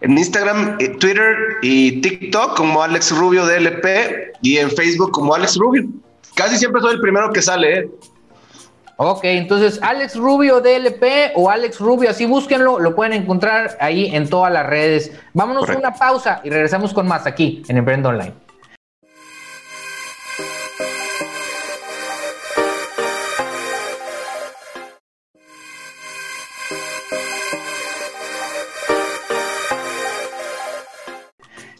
En 0.00 0.16
Instagram, 0.16 0.78
eh, 0.80 0.88
Twitter 0.98 1.36
y 1.60 2.00
TikTok 2.00 2.56
como 2.56 2.82
Alex 2.82 3.14
Rubio 3.14 3.44
DLP 3.44 4.32
y 4.40 4.56
en 4.56 4.70
Facebook 4.70 5.10
como 5.10 5.34
Alex 5.34 5.56
Rubio. 5.56 5.88
Casi 6.34 6.56
siempre 6.56 6.80
soy 6.80 6.94
el 6.94 7.00
primero 7.00 7.30
que 7.32 7.42
sale, 7.42 7.80
¿eh? 7.80 7.90
Ok, 9.02 9.20
entonces 9.24 9.80
Alex 9.82 10.14
Rubio 10.14 10.60
DLP 10.60 11.32
o 11.34 11.48
Alex 11.48 11.80
Rubio, 11.80 12.10
así 12.10 12.26
búsquenlo, 12.26 12.78
lo 12.78 12.94
pueden 12.94 13.14
encontrar 13.14 13.78
ahí 13.80 14.14
en 14.14 14.28
todas 14.28 14.52
las 14.52 14.66
redes. 14.66 15.10
Vámonos 15.32 15.70
a 15.70 15.78
una 15.78 15.94
pausa 15.94 16.42
y 16.44 16.50
regresamos 16.50 16.92
con 16.92 17.08
más 17.08 17.26
aquí 17.26 17.62
en 17.68 17.78
Emprendo 17.78 18.10
Online. 18.10 18.34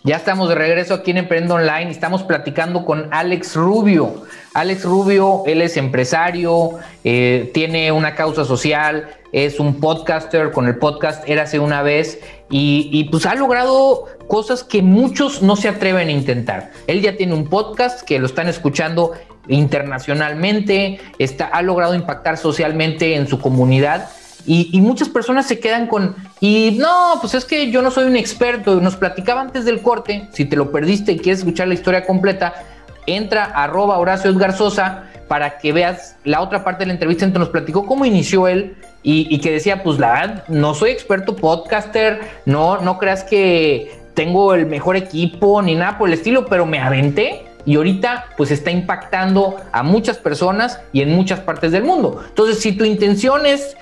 Ya 0.03 0.17
estamos 0.17 0.49
de 0.49 0.55
regreso 0.55 0.95
aquí 0.95 1.11
en 1.11 1.19
Emprendo 1.19 1.57
Online. 1.57 1.91
Estamos 1.91 2.23
platicando 2.23 2.87
con 2.87 3.09
Alex 3.13 3.55
Rubio. 3.55 4.23
Alex 4.55 4.85
Rubio, 4.85 5.43
él 5.45 5.61
es 5.61 5.77
empresario, 5.77 6.79
eh, 7.05 7.51
tiene 7.53 7.93
una 7.93 8.15
causa 8.15 8.47
social, 8.47 9.11
es 9.33 9.61
un 9.61 9.79
podcaster 9.79 10.53
con 10.53 10.67
el 10.67 10.79
podcast 10.79 11.29
Érase 11.29 11.59
una 11.59 11.83
vez 11.83 12.19
y, 12.51 12.89
y, 12.91 13.05
pues 13.11 13.27
ha 13.27 13.35
logrado 13.35 14.07
cosas 14.27 14.65
que 14.65 14.81
muchos 14.81 15.43
no 15.43 15.55
se 15.55 15.69
atreven 15.69 16.09
a 16.09 16.13
intentar. 16.13 16.73
Él 16.87 17.03
ya 17.03 17.19
tiene 17.19 17.35
un 17.35 17.47
podcast 17.47 18.01
que 18.01 18.19
lo 18.19 18.25
están 18.25 18.49
escuchando 18.49 19.13
internacionalmente, 19.49 20.99
está, 21.19 21.45
ha 21.45 21.61
logrado 21.61 21.95
impactar 21.95 22.39
socialmente 22.39 23.17
en 23.17 23.29
su 23.29 23.39
comunidad 23.39 24.09
y, 24.47 24.81
muchas 24.81 25.09
personas 25.09 25.47
se 25.47 25.61
quedan 25.61 25.87
con, 25.87 26.17
Y 26.41 26.77
no, 26.79 27.19
pues 27.21 27.35
es 27.35 27.45
que 27.45 27.71
yo 27.71 27.83
no 27.83 27.91
soy 27.91 28.05
un 28.05 28.17
experto. 28.17 28.81
Nos 28.81 28.97
platicaba 28.97 29.41
antes 29.41 29.65
del 29.65 29.83
corte. 29.83 30.29
Si 30.33 30.45
te 30.45 30.57
lo 30.57 30.71
perdiste 30.71 31.13
y 31.13 31.19
quieres 31.19 31.41
escuchar 31.41 31.69
la 31.69 31.75
historia 31.75 32.05
completa, 32.07 32.55
entra 33.07 33.45
a 33.45 33.65
arroba 33.65 33.99
Horacio 33.99 34.31
Edgar 34.31 34.57
Sosa 34.57 35.05
para 35.29 35.59
que 35.59 35.73
veas 35.73 36.17
la 36.25 36.41
otra 36.41 36.65
parte 36.65 36.81
de 36.81 36.87
la 36.87 36.93
entrevista. 36.95 37.25
Entonces 37.25 37.47
nos 37.47 37.53
platicó 37.53 37.87
cómo 37.87 38.05
inició 38.05 38.49
él 38.49 38.77
y, 39.03 39.39
que 39.41 39.53
decía, 39.53 39.83
pues 39.83 39.99
la 39.99 40.13
verdad, 40.13 40.45
no 40.49 40.75
soy 40.75 40.91
experto 40.91 41.37
podcaster, 41.37 42.21
no, 42.45 42.79
no 42.79 42.99
creas 42.99 43.25
que 43.25 43.91
tengo 44.15 44.55
el 44.55 44.67
mejor 44.67 44.97
equipo 44.97 45.63
ni 45.63 45.75
nada 45.75 45.99
por 45.99 46.09
el 46.09 46.15
estilo, 46.15 46.47
pero 46.47 46.67
me 46.67 46.81
aventé 46.81 47.47
y 47.65 47.77
ahorita 47.77 48.27
pues 48.37 48.51
está 48.51 48.71
impactando 48.71 49.57
a 49.73 49.83
muchas 49.83 50.19
personas 50.19 50.81
y 50.93 51.03
en 51.03 51.15
muchas 51.15 51.41
partes 51.41 51.73
del 51.73 51.85
mundo. 51.85 52.23
Entonces, 52.29 52.59
si 52.61 52.73
tu 52.73 52.85
intención 52.85 53.47
es 53.47 53.77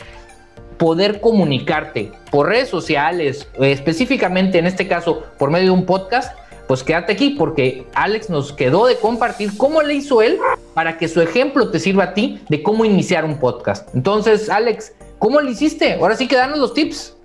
poder 0.78 1.20
comunicarte 1.20 2.12
por 2.30 2.48
redes 2.48 2.68
sociales, 2.68 3.48
específicamente 3.60 4.58
en 4.58 4.66
este 4.66 4.88
caso 4.88 5.24
por 5.38 5.50
medio 5.50 5.66
de 5.66 5.72
un 5.72 5.86
podcast, 5.86 6.36
pues 6.66 6.82
quédate 6.82 7.12
aquí 7.12 7.30
porque 7.30 7.86
Alex 7.94 8.30
nos 8.30 8.52
quedó 8.52 8.86
de 8.86 8.96
compartir 8.96 9.56
cómo 9.56 9.82
le 9.82 9.94
hizo 9.94 10.22
él 10.22 10.38
para 10.74 10.98
que 10.98 11.08
su 11.08 11.20
ejemplo 11.20 11.70
te 11.70 11.80
sirva 11.80 12.04
a 12.04 12.14
ti 12.14 12.40
de 12.48 12.62
cómo 12.62 12.84
iniciar 12.84 13.24
un 13.24 13.38
podcast. 13.38 13.92
Entonces, 13.94 14.50
Alex, 14.50 14.92
¿cómo 15.18 15.40
le 15.40 15.50
hiciste? 15.50 15.94
Ahora 15.94 16.14
sí 16.14 16.28
que 16.28 16.36
danos 16.36 16.58
los 16.58 16.74
tips. 16.74 17.16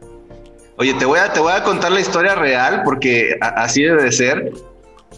Oye, 0.77 0.93
te 0.95 1.05
voy 1.05 1.19
a, 1.19 1.31
te 1.31 1.39
voy 1.39 1.51
a 1.51 1.61
contar 1.61 1.91
la 1.91 1.99
historia 1.99 2.35
real 2.35 2.81
porque 2.83 3.37
así 3.41 3.83
debe 3.83 4.03
de 4.03 4.11
ser 4.11 4.53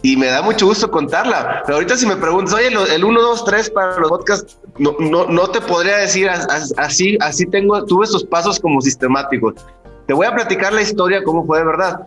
y 0.06 0.16
me 0.16 0.26
da 0.26 0.40
mucho 0.40 0.66
gusto 0.66 0.88
contarla. 0.88 1.62
Pero 1.66 1.78
ahorita 1.78 1.96
si 1.96 2.06
me 2.06 2.14
preguntas, 2.14 2.54
oye, 2.54 2.68
el 2.94 3.04
1, 3.04 3.20
2, 3.20 3.44
3 3.44 3.70
para 3.70 3.98
los 3.98 4.08
podcasts, 4.08 4.56
no, 4.78 4.94
no, 5.00 5.26
no 5.26 5.48
te 5.48 5.60
podría 5.60 5.96
decir 5.96 6.30
así, 6.76 7.18
así 7.20 7.44
tengo, 7.46 7.84
tuve 7.86 8.04
estos 8.04 8.22
pasos 8.22 8.60
como 8.60 8.80
sistemáticos. 8.80 9.54
Te 10.06 10.14
voy 10.14 10.28
a 10.28 10.32
platicar 10.32 10.72
la 10.72 10.82
historia, 10.82 11.24
cómo 11.24 11.44
fue 11.44 11.58
de 11.58 11.64
verdad. 11.64 12.06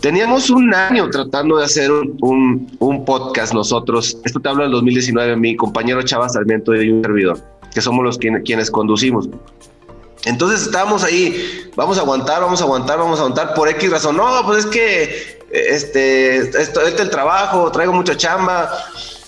Teníamos 0.00 0.50
un 0.50 0.74
año 0.74 1.08
tratando 1.08 1.56
de 1.56 1.64
hacer 1.64 1.90
un, 1.90 2.76
un, 2.78 3.04
podcast 3.06 3.54
nosotros. 3.54 4.18
Esto 4.26 4.38
te 4.40 4.50
hablo 4.50 4.64
del 4.64 4.72
2019, 4.72 5.34
mi 5.36 5.56
compañero 5.56 6.02
Chava 6.02 6.28
Sarmiento 6.28 6.74
y 6.74 6.90
un 6.90 7.02
servidor, 7.02 7.38
que 7.72 7.80
somos 7.80 8.04
los 8.04 8.18
quienes, 8.18 8.42
quienes 8.42 8.70
conducimos. 8.70 9.30
Entonces 10.26 10.60
estábamos 10.60 11.04
ahí, 11.04 11.70
vamos 11.74 11.96
a 11.96 12.02
aguantar, 12.02 12.42
vamos 12.42 12.60
a 12.60 12.64
aguantar, 12.64 12.98
vamos 12.98 13.18
a 13.18 13.22
aguantar 13.22 13.54
por 13.54 13.66
X 13.70 13.90
razón. 13.90 14.18
No, 14.18 14.28
pues 14.44 14.66
es 14.66 14.66
que 14.66 15.37
este, 15.50 16.36
esto, 16.36 16.80
este 16.80 17.02
el 17.02 17.10
trabajo, 17.10 17.70
traigo 17.72 17.92
mucha 17.92 18.16
chamba. 18.16 18.70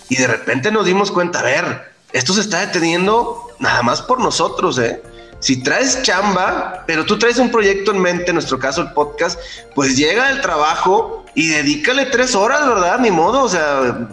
Y 0.09 0.16
de 0.16 0.26
repente 0.26 0.70
nos 0.70 0.87
dimos 0.87 1.11
cuenta, 1.11 1.40
a 1.40 1.42
ver, 1.42 1.92
esto 2.12 2.33
se 2.33 2.40
está 2.40 2.61
deteniendo 2.61 3.48
nada 3.59 3.83
más 3.83 4.02
por 4.02 4.20
nosotros, 4.20 4.78
¿eh? 4.78 5.02
Si 5.38 5.62
traes 5.62 6.02
chamba, 6.02 6.85
pero 6.87 7.06
tú 7.06 7.18
traes 7.18 7.38
un 7.38 7.50
proyecto 7.50 7.92
en 7.92 8.00
mente, 8.00 8.26
en 8.28 8.35
nuestro 8.35 8.59
caso 8.59 8.83
el 8.83 8.92
podcast, 8.92 9.40
pues 9.74 9.96
llega 9.96 10.30
el 10.30 10.42
trabajo 10.42 11.24
y 11.35 11.48
dedícale 11.48 12.06
tres 12.06 12.35
horas, 12.35 12.66
¿verdad? 12.66 12.98
Ni 12.98 13.11
modo, 13.11 13.44
o 13.44 13.48
sea, 13.48 14.09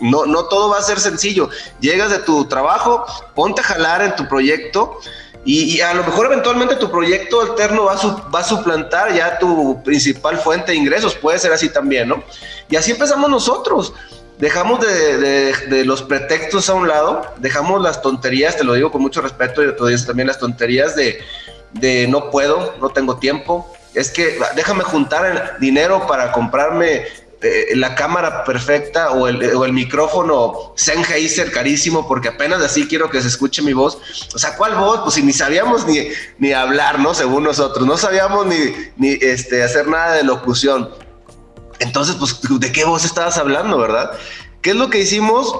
no, 0.00 0.26
no 0.26 0.44
todo 0.44 0.70
va 0.70 0.78
a 0.78 0.82
ser 0.82 1.00
sencillo. 1.00 1.50
Llegas 1.80 2.10
de 2.10 2.18
tu 2.18 2.44
trabajo, 2.44 3.04
ponte 3.34 3.62
a 3.62 3.64
jalar 3.64 4.02
en 4.02 4.14
tu 4.14 4.28
proyecto 4.28 5.00
y, 5.44 5.80
a 5.80 5.94
lo 5.94 6.04
mejor 6.04 6.26
eventualmente 6.26 6.76
tu 6.76 6.90
proyecto 6.90 7.40
alterno 7.40 7.84
va 7.84 7.94
a, 7.94 8.30
va 8.30 8.40
a 8.40 8.44
suplantar 8.44 9.14
ya 9.14 9.38
tu 9.38 9.82
principal 9.82 10.38
fuente 10.38 10.72
de 10.72 10.78
ingresos, 10.78 11.14
puede 11.14 11.38
ser 11.38 11.52
así 11.52 11.70
también, 11.70 12.08
¿no? 12.08 12.22
Y 12.68 12.76
así 12.76 12.90
empezamos 12.90 13.30
nosotros. 13.30 13.94
Dejamos 14.38 14.80
de, 14.80 15.84
los 15.84 16.02
pretextos 16.02 16.70
a 16.70 16.74
un 16.74 16.88
lado, 16.88 17.22
dejamos 17.38 17.82
las 17.82 18.00
tonterías, 18.00 18.56
te 18.56 18.64
lo 18.64 18.72
digo 18.74 18.90
con 18.90 19.02
mucho 19.02 19.20
respeto, 19.20 19.62
y 19.62 19.74
te 19.74 20.06
también 20.06 20.28
las 20.28 20.38
tonterías 20.38 20.96
de, 20.96 21.20
de 21.72 22.06
no 22.08 22.30
puedo, 22.30 22.74
no 22.80 22.88
tengo 22.88 23.18
tiempo, 23.18 23.70
es 23.94 24.10
que 24.10 24.38
déjame 24.56 24.84
juntar 24.84 25.58
dinero 25.58 26.06
para 26.06 26.32
comprarme 26.32 27.04
eh, 27.42 27.74
la 27.74 27.94
cámara 27.94 28.44
perfecta 28.44 29.12
o 29.12 29.26
el, 29.26 29.42
o 29.54 29.64
el 29.64 29.72
micrófono 29.72 30.74
Sennheiser 30.76 31.50
carísimo 31.50 32.06
porque 32.06 32.28
apenas 32.28 32.60
así 32.60 32.86
quiero 32.86 33.08
que 33.08 33.22
se 33.22 33.28
escuche 33.28 33.62
mi 33.62 33.72
voz. 33.72 33.98
O 34.34 34.38
sea, 34.38 34.56
¿cuál 34.56 34.74
voz? 34.74 35.00
Pues 35.00 35.14
si 35.14 35.22
ni 35.22 35.32
sabíamos 35.32 35.86
ni, 35.86 36.08
ni 36.38 36.52
hablar, 36.52 36.98
¿no? 36.98 37.14
Según 37.14 37.44
nosotros, 37.44 37.86
no 37.86 37.96
sabíamos 37.96 38.46
ni, 38.46 38.56
ni 38.96 39.18
este, 39.22 39.62
hacer 39.62 39.88
nada 39.88 40.16
de 40.16 40.24
locución. 40.24 40.90
Entonces, 41.78 42.16
pues, 42.16 42.38
¿de 42.60 42.72
qué 42.72 42.84
voz 42.84 43.06
estabas 43.06 43.38
hablando, 43.38 43.78
verdad? 43.78 44.10
¿Qué 44.60 44.70
es 44.70 44.76
lo 44.76 44.90
que 44.90 44.98
hicimos? 44.98 45.54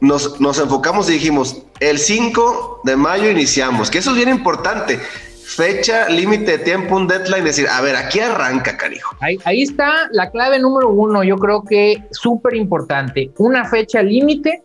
Nos, 0.00 0.40
nos 0.40 0.58
enfocamos 0.58 1.08
y 1.10 1.14
dijimos, 1.14 1.56
el 1.80 1.98
5 1.98 2.80
de 2.84 2.96
mayo 2.96 3.30
iniciamos, 3.30 3.90
que 3.90 3.98
eso 3.98 4.10
es 4.10 4.16
bien 4.16 4.30
importante 4.30 5.00
fecha, 5.46 6.08
límite 6.08 6.58
de 6.58 6.58
tiempo, 6.58 6.96
un 6.96 7.06
deadline, 7.06 7.44
decir, 7.44 7.68
a 7.68 7.80
ver, 7.80 7.94
aquí 7.94 8.18
arranca, 8.18 8.76
carijo. 8.76 9.16
Ahí, 9.20 9.38
ahí 9.44 9.62
está 9.62 10.08
la 10.10 10.30
clave 10.30 10.58
número 10.58 10.90
uno, 10.90 11.22
yo 11.22 11.36
creo 11.36 11.62
que 11.62 12.02
súper 12.10 12.56
importante, 12.56 13.30
una 13.38 13.64
fecha 13.64 14.02
límite 14.02 14.62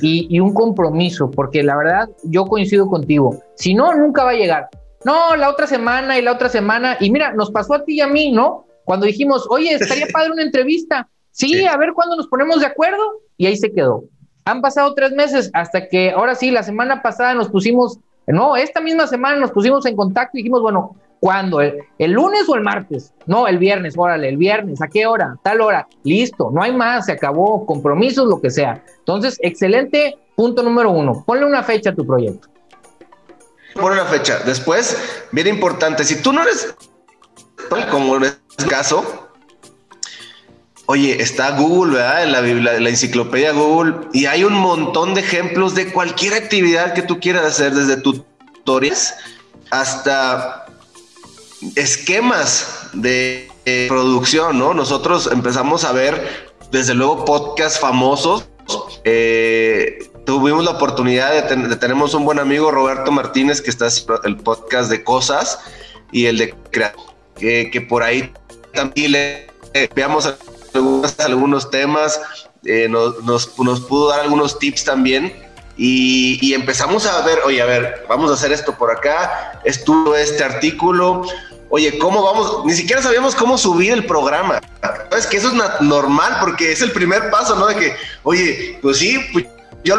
y, 0.00 0.26
y, 0.34 0.40
un 0.40 0.54
compromiso, 0.54 1.30
porque 1.30 1.62
la 1.62 1.76
verdad 1.76 2.08
yo 2.24 2.46
coincido 2.46 2.88
contigo, 2.88 3.42
si 3.56 3.74
no, 3.74 3.94
nunca 3.94 4.24
va 4.24 4.30
a 4.30 4.34
llegar. 4.34 4.68
No, 5.04 5.36
la 5.36 5.50
otra 5.50 5.66
semana 5.66 6.18
y 6.18 6.22
la 6.22 6.32
otra 6.32 6.48
semana, 6.48 6.96
y 6.98 7.10
mira, 7.10 7.34
nos 7.34 7.50
pasó 7.50 7.74
a 7.74 7.84
ti 7.84 7.96
y 7.96 8.00
a 8.00 8.06
mí, 8.06 8.32
¿no? 8.32 8.66
Cuando 8.84 9.06
dijimos, 9.06 9.46
oye, 9.50 9.74
estaría 9.74 10.06
padre 10.12 10.32
una 10.32 10.42
entrevista, 10.42 11.08
sí, 11.30 11.66
a 11.66 11.76
ver 11.76 11.92
cuándo 11.92 12.16
nos 12.16 12.28
ponemos 12.28 12.60
de 12.60 12.66
acuerdo, 12.66 13.20
y 13.36 13.46
ahí 13.46 13.56
se 13.56 13.70
quedó. 13.70 14.04
Han 14.44 14.60
pasado 14.62 14.94
tres 14.94 15.12
meses 15.12 15.50
hasta 15.52 15.88
que 15.88 16.10
ahora 16.10 16.34
sí, 16.34 16.50
la 16.50 16.62
semana 16.62 17.02
pasada 17.02 17.34
nos 17.34 17.48
pusimos 17.50 17.98
no, 18.26 18.56
esta 18.56 18.80
misma 18.80 19.06
semana 19.06 19.36
nos 19.36 19.50
pusimos 19.50 19.84
en 19.86 19.96
contacto 19.96 20.38
y 20.38 20.42
dijimos, 20.42 20.62
bueno, 20.62 20.96
¿cuándo? 21.20 21.60
¿El, 21.60 22.12
lunes 22.12 22.48
o 22.48 22.54
el 22.54 22.62
martes? 22.62 23.12
No, 23.26 23.46
el 23.48 23.58
viernes, 23.58 23.94
órale, 23.96 24.28
el 24.28 24.36
viernes, 24.36 24.80
¿a 24.82 24.88
qué 24.88 25.06
hora? 25.06 25.36
Tal 25.42 25.60
hora, 25.60 25.88
listo, 26.04 26.50
no 26.52 26.62
hay 26.62 26.72
más, 26.72 27.06
se 27.06 27.12
acabó, 27.12 27.66
compromisos, 27.66 28.26
lo 28.28 28.40
que 28.40 28.50
sea. 28.50 28.82
Entonces, 28.98 29.38
excelente 29.42 30.18
punto 30.36 30.62
número 30.62 30.90
uno, 30.90 31.22
ponle 31.26 31.46
una 31.46 31.62
fecha 31.62 31.90
a 31.90 31.94
tu 31.94 32.06
proyecto. 32.06 32.48
Ponle 33.74 34.00
una 34.00 34.10
fecha. 34.10 34.40
Después, 34.44 35.26
bien 35.32 35.48
importante, 35.48 36.04
si 36.04 36.20
tú 36.20 36.32
no 36.32 36.42
eres, 36.42 36.74
como 37.90 38.16
en 38.16 38.24
este 38.24 38.66
caso, 38.68 39.21
Oye, 40.86 41.22
está 41.22 41.52
Google, 41.52 41.94
¿verdad? 41.94 42.26
La, 42.26 42.80
la, 42.80 42.88
enciclopedia 42.88 43.52
Google 43.52 44.08
y 44.12 44.26
hay 44.26 44.42
un 44.42 44.54
montón 44.54 45.14
de 45.14 45.20
ejemplos 45.20 45.74
de 45.74 45.92
cualquier 45.92 46.34
actividad 46.34 46.92
que 46.92 47.02
tú 47.02 47.20
quieras 47.20 47.44
hacer, 47.44 47.72
desde 47.72 47.96
tutoriales 47.98 49.14
hasta 49.70 50.66
esquemas 51.76 52.88
de 52.92 53.48
producción, 53.88 54.58
¿no? 54.58 54.74
Nosotros 54.74 55.30
empezamos 55.32 55.84
a 55.84 55.92
ver, 55.92 56.50
desde 56.70 56.94
luego, 56.94 57.24
podcasts 57.24 57.78
famosos. 57.78 58.48
Eh, 59.04 60.10
tuvimos 60.26 60.64
la 60.64 60.72
oportunidad 60.72 61.48
de, 61.48 61.76
tenemos 61.76 62.14
un 62.14 62.24
buen 62.24 62.38
amigo, 62.38 62.70
Roberto 62.70 63.12
Martínez, 63.12 63.60
que 63.60 63.70
está 63.70 63.86
haciendo 63.86 64.20
el 64.24 64.36
podcast 64.36 64.90
de 64.90 65.04
cosas 65.04 65.60
y 66.10 66.26
el 66.26 66.38
de 66.38 66.54
que, 67.38 67.70
que 67.70 67.80
por 67.80 68.02
ahí 68.02 68.32
también 68.74 69.12
le 69.12 69.46
veamos 69.94 70.34
algunos 71.18 71.70
temas, 71.70 72.20
eh, 72.64 72.88
nos, 72.88 73.22
nos, 73.24 73.58
nos, 73.58 73.80
pudo 73.80 74.10
dar 74.10 74.20
algunos 74.20 74.58
tips 74.58 74.84
también. 74.84 75.32
Y, 75.76 76.38
y, 76.42 76.54
empezamos 76.54 77.06
a 77.06 77.22
ver, 77.22 77.38
oye, 77.44 77.62
a 77.62 77.66
ver, 77.66 78.04
vamos 78.08 78.30
a 78.30 78.34
hacer 78.34 78.52
esto 78.52 78.76
por 78.76 78.90
acá, 78.90 79.60
estuvo 79.64 80.14
este 80.14 80.44
artículo, 80.44 81.22
oye, 81.70 81.98
¿cómo 81.98 82.22
vamos? 82.22 82.66
Ni 82.66 82.74
siquiera 82.74 83.00
sabíamos 83.00 83.34
cómo 83.34 83.56
subir 83.56 83.94
el 83.94 84.04
programa. 84.04 84.60
Es 85.16 85.26
que 85.26 85.38
eso 85.38 85.48
es 85.48 85.80
normal 85.80 86.36
porque 86.40 86.70
es 86.70 86.82
el 86.82 86.92
primer 86.92 87.30
paso, 87.30 87.56
¿no? 87.56 87.66
De 87.66 87.76
que, 87.76 87.96
oye, 88.22 88.78
pues 88.82 88.98
sí, 88.98 89.18
pues 89.32 89.46
yo 89.82 89.96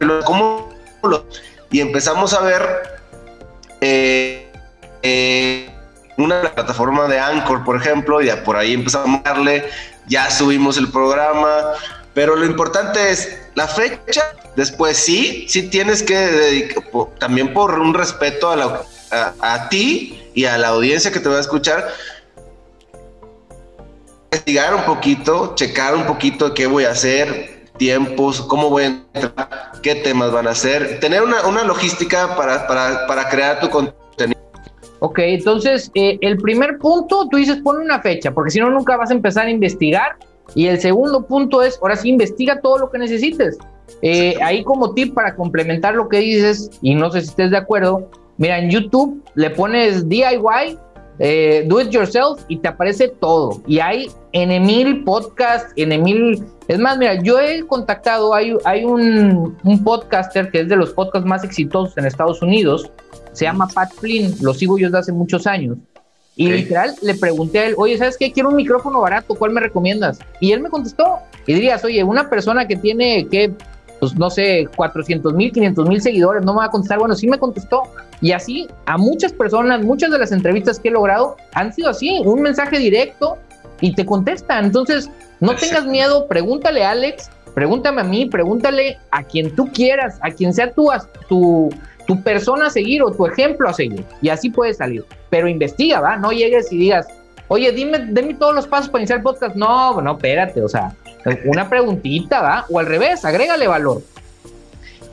lo, 0.00 0.24
¿cómo 0.24 0.74
lo? 1.02 1.26
Y 1.70 1.80
empezamos 1.80 2.32
a 2.32 2.40
ver 2.40 3.00
eh, 3.82 4.17
una 6.28 6.54
plataforma 6.54 7.08
de 7.08 7.18
Anchor, 7.18 7.64
por 7.64 7.76
ejemplo, 7.76 8.20
ya 8.20 8.44
por 8.44 8.56
ahí 8.56 8.74
empezamos 8.74 9.20
a 9.24 9.30
darle, 9.30 9.64
ya 10.06 10.30
subimos 10.30 10.76
el 10.76 10.90
programa, 10.90 11.72
pero 12.14 12.36
lo 12.36 12.44
importante 12.44 13.10
es 13.10 13.38
la 13.54 13.66
fecha, 13.66 14.34
después 14.56 14.96
sí, 14.96 15.46
sí 15.48 15.68
tienes 15.68 16.02
que 16.02 16.16
dedicar, 16.16 16.84
también 17.18 17.52
por 17.52 17.78
un 17.78 17.94
respeto 17.94 18.50
a, 18.50 18.84
a, 19.40 19.68
ti 19.68 20.30
y 20.34 20.44
a 20.44 20.58
la 20.58 20.68
audiencia 20.68 21.10
que 21.10 21.20
te 21.20 21.28
va 21.28 21.36
a 21.36 21.40
escuchar, 21.40 21.88
investigar 24.30 24.74
un 24.74 24.82
poquito, 24.82 25.54
checar 25.54 25.94
un 25.94 26.04
poquito 26.04 26.54
qué 26.54 26.66
voy 26.66 26.84
a 26.84 26.90
hacer, 26.90 27.70
tiempos, 27.78 28.40
cómo 28.42 28.68
voy 28.68 28.84
a 28.84 28.86
entrar, 28.86 29.72
qué 29.82 29.94
temas 29.94 30.32
van 30.32 30.48
a 30.48 30.50
hacer, 30.50 31.00
tener 31.00 31.22
una, 31.22 31.46
una 31.46 31.64
logística 31.64 32.36
para, 32.36 32.66
para, 32.66 33.06
para 33.06 33.28
crear 33.28 33.60
tu 33.60 33.70
contenido 33.70 34.07
Ok, 35.00 35.18
entonces 35.20 35.90
eh, 35.94 36.18
el 36.20 36.38
primer 36.38 36.78
punto, 36.78 37.28
tú 37.30 37.36
dices 37.36 37.58
pon 37.62 37.78
una 37.78 38.00
fecha, 38.00 38.32
porque 38.32 38.50
si 38.50 38.60
no 38.60 38.70
nunca 38.70 38.96
vas 38.96 39.10
a 39.10 39.14
empezar 39.14 39.46
a 39.46 39.50
investigar. 39.50 40.16
Y 40.54 40.66
el 40.66 40.80
segundo 40.80 41.26
punto 41.26 41.62
es, 41.62 41.78
ahora 41.82 41.96
sí, 41.96 42.08
investiga 42.08 42.60
todo 42.60 42.78
lo 42.78 42.90
que 42.90 42.98
necesites. 42.98 43.58
Eh, 44.02 44.34
ahí 44.42 44.64
como 44.64 44.94
tip 44.94 45.14
para 45.14 45.36
complementar 45.36 45.94
lo 45.94 46.08
que 46.08 46.18
dices, 46.18 46.70
y 46.80 46.94
no 46.94 47.10
sé 47.10 47.20
si 47.20 47.28
estés 47.28 47.50
de 47.50 47.58
acuerdo, 47.58 48.10
mira, 48.38 48.58
en 48.58 48.70
YouTube 48.70 49.22
le 49.34 49.50
pones 49.50 50.08
DIY 50.08 50.78
eh, 51.20 51.64
do 51.66 51.80
it 51.80 51.90
yourself 51.90 52.40
y 52.48 52.58
te 52.58 52.68
aparece 52.68 53.08
todo. 53.08 53.60
Y 53.66 53.80
hay 53.80 54.10
en 54.32 54.64
mil 54.64 55.04
podcasts, 55.04 55.72
en 55.76 56.02
mil... 56.02 56.44
Es 56.68 56.78
más, 56.78 56.98
mira, 56.98 57.20
yo 57.22 57.40
he 57.40 57.66
contactado, 57.66 58.34
hay, 58.34 58.54
hay 58.64 58.84
un, 58.84 59.56
un, 59.64 59.84
podcaster 59.84 60.50
que 60.50 60.60
es 60.60 60.68
de 60.68 60.76
los 60.76 60.92
podcasts 60.92 61.26
más 61.26 61.42
exitosos 61.42 61.96
en 61.96 62.04
Estados 62.04 62.42
Unidos, 62.42 62.90
se 63.38 63.44
llama 63.44 63.68
Pat 63.68 63.92
Flynn, 63.92 64.34
lo 64.40 64.52
sigo 64.52 64.78
yo 64.78 64.88
desde 64.88 64.98
hace 64.98 65.12
muchos 65.12 65.46
años. 65.46 65.78
Y 66.34 66.48
literal 66.50 66.94
le 67.02 67.14
pregunté 67.14 67.58
a 67.60 67.66
él, 67.66 67.74
oye, 67.76 67.96
¿sabes 67.98 68.16
qué? 68.16 68.32
Quiero 68.32 68.48
un 68.48 68.56
micrófono 68.56 69.00
barato, 69.00 69.34
¿cuál 69.34 69.52
me 69.52 69.60
recomiendas? 69.60 70.18
Y 70.40 70.52
él 70.52 70.60
me 70.60 70.70
contestó. 70.70 71.18
Y 71.46 71.54
dirías, 71.54 71.84
oye, 71.84 72.02
una 72.02 72.28
persona 72.30 72.66
que 72.66 72.76
tiene, 72.76 73.26
que 73.28 73.52
pues 74.00 74.16
no 74.16 74.30
sé, 74.30 74.68
400 74.76 75.34
mil, 75.34 75.52
500 75.52 75.88
mil 75.88 76.00
seguidores, 76.00 76.44
no 76.44 76.52
me 76.54 76.58
va 76.58 76.64
a 76.66 76.70
contestar. 76.70 76.98
Bueno, 76.98 77.14
sí 77.14 77.26
me 77.26 77.38
contestó. 77.38 77.82
Y 78.20 78.32
así 78.32 78.68
a 78.86 78.96
muchas 78.96 79.32
personas, 79.32 79.82
muchas 79.84 80.10
de 80.10 80.18
las 80.18 80.32
entrevistas 80.32 80.78
que 80.78 80.88
he 80.88 80.92
logrado 80.92 81.36
han 81.54 81.72
sido 81.72 81.90
así, 81.90 82.20
un 82.24 82.42
mensaje 82.42 82.78
directo 82.78 83.38
y 83.80 83.94
te 83.94 84.04
contestan. 84.04 84.66
Entonces, 84.66 85.10
no 85.40 85.54
tengas 85.54 85.86
miedo, 85.86 86.26
pregúntale 86.26 86.84
a 86.84 86.90
Alex, 86.90 87.30
pregúntame 87.54 88.00
a 88.00 88.04
mí, 88.04 88.26
pregúntale 88.26 88.98
a 89.10 89.22
quien 89.22 89.54
tú 89.54 89.68
quieras, 89.72 90.18
a 90.22 90.30
quien 90.30 90.52
sea 90.52 90.72
tu, 90.72 90.88
tu, 91.28 91.70
tu 92.08 92.22
persona 92.22 92.66
a 92.66 92.70
seguir 92.70 93.02
o 93.02 93.12
tu 93.12 93.26
ejemplo 93.26 93.68
a 93.68 93.74
seguir. 93.74 94.04
Y 94.22 94.30
así 94.30 94.48
puede 94.48 94.72
salir. 94.72 95.04
Pero 95.28 95.46
investiga, 95.46 96.00
¿va? 96.00 96.16
No 96.16 96.32
llegues 96.32 96.72
y 96.72 96.78
digas, 96.78 97.06
oye, 97.48 97.70
dime, 97.70 97.98
dime 98.08 98.34
todos 98.34 98.54
los 98.54 98.66
pasos 98.66 98.88
para 98.88 99.02
iniciar 99.02 99.18
el 99.18 99.22
podcast. 99.22 99.54
No, 99.54 100.00
no, 100.00 100.12
espérate, 100.12 100.62
o 100.62 100.68
sea, 100.68 100.96
una 101.44 101.68
preguntita, 101.68 102.40
¿va? 102.40 102.64
O 102.70 102.78
al 102.78 102.86
revés, 102.86 103.26
agrégale 103.26 103.68
valor. 103.68 104.02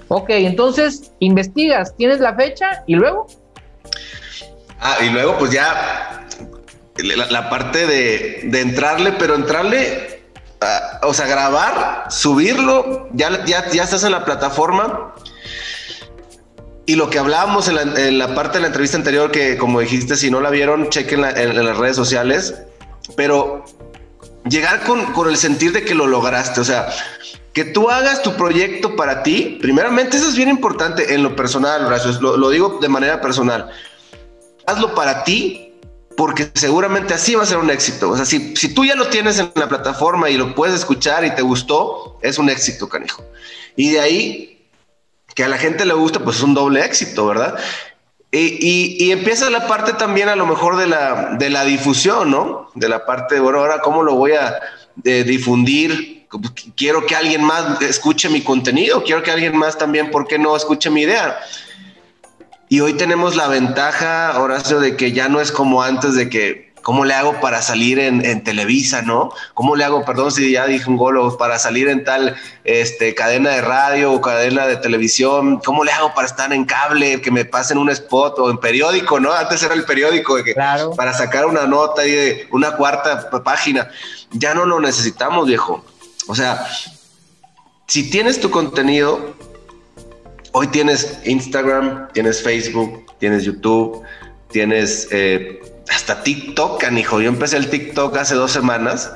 Ok, 0.08 0.30
entonces 0.30 1.12
investigas, 1.20 1.94
tienes 1.98 2.22
la 2.22 2.34
fecha 2.34 2.84
y 2.88 2.96
luego. 2.96 3.28
Ah, 4.80 4.96
y 5.02 5.10
luego 5.10 5.38
pues 5.38 5.52
ya 5.52 6.26
la, 6.98 7.50
parte 7.50 7.86
de, 7.86 8.62
entrarle, 8.62 9.12
pero 9.14 9.36
entrarle, 9.36 10.22
ah, 10.62 11.02
o 11.04 11.14
sea, 11.14 11.28
grabar, 11.28 12.06
subirlo, 12.10 13.10
ya, 13.12 13.44
ya, 13.44 13.70
ya 13.70 13.84
estás 13.84 14.06
en 14.06 14.12
la 14.12 14.24
plataforma. 14.24 15.14
Y 16.86 16.96
lo 16.96 17.10
que 17.10 17.18
hablábamos 17.18 17.68
en 17.68 18.18
la, 18.20 18.36
parte 18.36 18.58
de 18.58 18.62
la 18.62 18.68
entrevista 18.68 18.98
anterior, 18.98 19.32
que 19.32 19.58
como 19.58 19.80
dijiste, 19.80 20.16
si 20.16 20.30
no 20.30 20.40
la 20.40 20.52
vieron, 20.52 20.90
chequen 20.90 21.26
en 21.26 21.66
las 21.66 21.78
redes 21.78 21.96
sociales. 21.96 22.54
Pero 23.16 23.66
llegar 24.48 24.84
con, 24.84 25.14
con 25.14 25.30
el 25.30 25.38
sentir 25.38 25.72
de 25.72 25.84
que 25.84 25.96
lo 25.96 26.06
lograste, 26.06 26.62
o 26.62 26.64
sea, 26.64 26.90
que 27.54 27.64
tú 27.64 27.90
hagas 27.90 28.22
tu 28.22 28.36
proyecto 28.36 28.96
para 28.96 29.24
ti, 29.24 29.58
primeramente 29.62 30.18
eso 30.18 30.28
es 30.28 30.36
bien 30.36 30.50
importante 30.50 31.14
en 31.14 31.24
lo 31.24 31.36
personal, 31.36 31.90
lo, 32.22 32.38
lo 32.38 32.50
digo 32.50 32.80
de 32.82 32.90
manera 32.90 33.22
personal, 33.22 33.70
hazlo 34.68 34.94
para 34.94 35.24
ti 35.24 35.66
porque 36.18 36.50
seguramente 36.54 37.14
así 37.14 37.36
va 37.36 37.44
a 37.44 37.46
ser 37.46 37.58
un 37.58 37.70
éxito. 37.70 38.10
O 38.10 38.16
sea, 38.16 38.26
si, 38.26 38.56
si, 38.56 38.74
tú 38.74 38.86
ya 38.86 38.96
lo 38.96 39.08
tienes 39.08 39.40
en 39.40 39.52
la 39.56 39.68
plataforma 39.68 40.30
y 40.30 40.38
lo 40.38 40.56
puedes 40.56 40.76
escuchar 40.76 41.26
y 41.26 41.36
te 41.36 41.42
gustó, 41.42 42.18
es 42.22 42.38
un 42.38 42.50
éxito, 42.50 42.88
canijo. 42.88 43.24
Y 43.76 43.92
de 43.92 44.00
ahí, 44.00 44.55
que 45.36 45.44
a 45.44 45.48
la 45.48 45.58
gente 45.58 45.86
le 45.86 45.94
gusta, 45.94 46.20
pues 46.20 46.38
es 46.38 46.44
un 46.44 46.54
doble 46.54 46.84
éxito, 46.84 47.28
¿verdad? 47.28 47.56
Y, 48.32 49.12
empieza 49.12 49.50
la 49.50 49.68
parte 49.68 49.94
también 49.94 50.28
a 50.28 50.36
lo 50.36 50.46
mejor 50.46 50.76
de 50.76 50.88
la, 50.88 51.36
de 51.38 51.50
la 51.50 51.64
difusión, 51.64 52.32
¿no? 52.32 52.70
De 52.74 52.90
la 52.90 53.06
parte, 53.06 53.40
bueno, 53.40 53.60
ahora 53.60 53.80
cómo 53.80 54.04
lo 54.04 54.16
voy 54.16 54.34
a 54.34 54.60
difundir. 54.96 56.28
Quiero 56.76 57.06
que 57.06 57.16
alguien 57.16 57.44
más 57.44 57.82
escuche 57.82 58.28
mi 58.28 58.42
contenido, 58.42 59.04
quiero 59.04 59.24
que 59.24 59.32
alguien 59.32 59.56
más 59.56 59.78
también, 59.78 60.12
¿por 60.12 60.28
qué 60.28 60.38
no 60.38 60.56
escuche 60.56 60.90
mi 60.90 61.04
idea? 61.04 61.40
Y 62.68 62.80
hoy 62.82 62.94
tenemos 62.94 63.36
la 63.36 63.48
ventaja, 63.48 64.42
Horacio, 64.42 64.80
de 64.80 64.98
que 64.98 65.12
ya 65.12 65.30
no 65.30 65.40
es 65.40 65.52
como 65.52 65.84
antes 65.84 66.16
de 66.16 66.30
que 66.30 66.65
¿Cómo 66.86 67.04
le 67.04 67.16
hago 67.16 67.42
para 67.42 67.64
salir 67.64 67.98
en, 67.98 68.44
Televisa, 68.44 69.02
no? 69.02 69.32
¿Cómo 69.56 69.76
le 69.76 69.84
hago, 69.84 70.06
perdón 70.06 70.32
si 70.32 70.52
ya 70.52 70.68
dije 70.68 70.88
un 70.88 70.98
golo, 70.98 71.36
para 71.36 71.58
salir 71.58 71.88
en 71.88 72.04
tal 72.04 72.36
este, 72.64 73.16
cadena 73.16 73.50
de 73.50 73.62
radio 73.62 74.14
o 74.14 74.22
cadena 74.22 74.68
de 74.68 74.76
televisión? 74.78 75.60
¿Cómo 75.66 75.84
le 75.84 75.92
hago 75.92 76.14
para 76.14 76.28
estar 76.28 76.54
en 76.54 76.64
cable, 76.64 77.22
que 77.22 77.32
me 77.32 77.44
pasen 77.44 77.80
un 77.80 77.90
spot 77.90 78.38
o 78.38 78.52
en 78.52 78.60
periódico, 78.60 79.20
no? 79.20 79.34
Antes 79.34 79.64
era 79.64 79.74
el 79.74 79.84
periódico, 79.84 80.36
que, 80.44 80.54
para 80.54 81.12
sacar 81.16 81.48
una 81.48 81.66
nota 81.66 82.06
y 82.06 82.12
de 82.12 82.48
una 82.52 82.76
cuarta 82.76 83.32
página. 83.44 83.90
Ya 84.34 84.54
no 84.54 84.68
lo 84.68 84.80
necesitamos, 84.80 85.48
viejo. 85.48 85.84
O 86.28 86.36
sea, 86.36 86.68
si 87.88 88.12
tienes 88.12 88.40
tu 88.40 88.52
contenido, 88.52 89.34
hoy 90.52 90.68
tienes 90.68 91.18
Instagram, 91.26 92.10
tienes 92.14 92.44
Facebook, 92.44 93.08
tienes 93.18 93.44
YouTube, 93.44 94.04
tienes... 94.52 95.08
Eh, 95.10 95.72
hasta 95.90 96.24
TikTok, 96.24 96.82
canijo. 96.82 97.22
Yo 97.22 97.30
empecé 97.30 97.58
el 97.58 97.70
TikTok 97.70 98.18
hace 98.18 98.36
dos 98.36 98.52
semanas. 98.52 99.14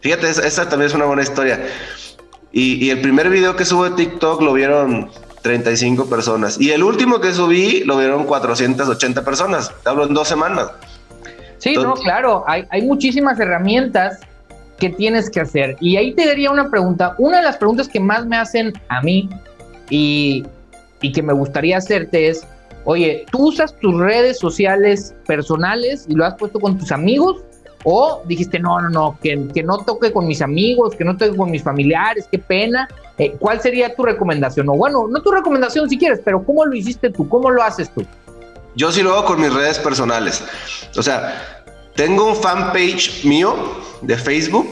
Fíjate, 0.00 0.28
esta 0.28 0.68
también 0.68 0.88
es 0.88 0.94
una 0.94 1.06
buena 1.06 1.22
historia. 1.22 1.66
Y, 2.52 2.90
el 2.90 3.00
primer 3.00 3.30
video 3.30 3.56
que 3.56 3.64
subo 3.64 3.84
de 3.84 3.96
TikTok 3.96 4.40
lo 4.40 4.52
vieron 4.52 5.10
35 5.42 6.08
personas. 6.08 6.60
Y 6.60 6.70
el 6.70 6.84
último 6.84 7.20
que 7.20 7.32
subí 7.32 7.82
lo 7.84 7.98
vieron 7.98 8.24
480 8.24 9.24
personas. 9.24 9.72
Te 9.82 9.88
hablo 9.88 10.04
en 10.04 10.14
dos 10.14 10.28
semanas. 10.28 10.70
Sí, 11.58 11.74
no, 11.74 11.94
claro. 11.94 12.44
Hay, 12.46 12.64
hay 12.70 12.82
muchísimas 12.82 13.40
herramientas 13.40 14.20
que 14.78 14.90
tienes 14.90 15.30
que 15.30 15.40
hacer. 15.40 15.76
Y 15.80 15.96
ahí 15.96 16.12
te 16.12 16.26
daría 16.26 16.50
una 16.50 16.70
pregunta. 16.70 17.14
Una 17.18 17.38
de 17.38 17.44
las 17.44 17.56
preguntas 17.56 17.88
que 17.88 17.98
más 17.98 18.24
me 18.26 18.36
hacen 18.36 18.72
a 18.88 19.02
mí 19.02 19.28
y, 19.90 20.44
y 21.00 21.12
que 21.12 21.22
me 21.22 21.32
gustaría 21.32 21.78
hacerte 21.78 22.28
es, 22.28 22.46
Oye, 22.84 23.24
¿tú 23.30 23.48
usas 23.48 23.74
tus 23.78 23.98
redes 23.98 24.38
sociales 24.38 25.14
personales 25.26 26.06
y 26.08 26.14
lo 26.14 26.24
has 26.24 26.34
puesto 26.34 26.60
con 26.60 26.78
tus 26.78 26.92
amigos? 26.92 27.42
¿O 27.84 28.22
dijiste, 28.26 28.58
no, 28.58 28.80
no, 28.80 28.88
no, 28.88 29.18
que, 29.22 29.48
que 29.54 29.62
no 29.62 29.78
toque 29.78 30.12
con 30.12 30.26
mis 30.26 30.40
amigos, 30.40 30.94
que 30.94 31.04
no 31.04 31.16
toque 31.16 31.36
con 31.36 31.50
mis 31.50 31.62
familiares, 31.62 32.26
qué 32.30 32.38
pena? 32.38 32.88
Eh, 33.18 33.36
¿Cuál 33.38 33.60
sería 33.60 33.94
tu 33.94 34.02
recomendación? 34.02 34.68
O 34.70 34.72
bueno, 34.72 35.06
no 35.08 35.22
tu 35.22 35.30
recomendación 35.30 35.88
si 35.88 35.98
quieres, 35.98 36.20
pero 36.24 36.44
¿cómo 36.44 36.64
lo 36.64 36.74
hiciste 36.74 37.10
tú? 37.10 37.28
¿Cómo 37.28 37.50
lo 37.50 37.62
haces 37.62 37.90
tú? 37.90 38.04
Yo 38.74 38.90
sí 38.90 39.02
lo 39.02 39.14
hago 39.14 39.26
con 39.26 39.40
mis 39.40 39.52
redes 39.52 39.78
personales. 39.78 40.42
O 40.96 41.02
sea, 41.02 41.64
tengo 41.94 42.26
un 42.26 42.36
fanpage 42.36 43.24
mío 43.24 43.54
de 44.02 44.16
Facebook, 44.16 44.66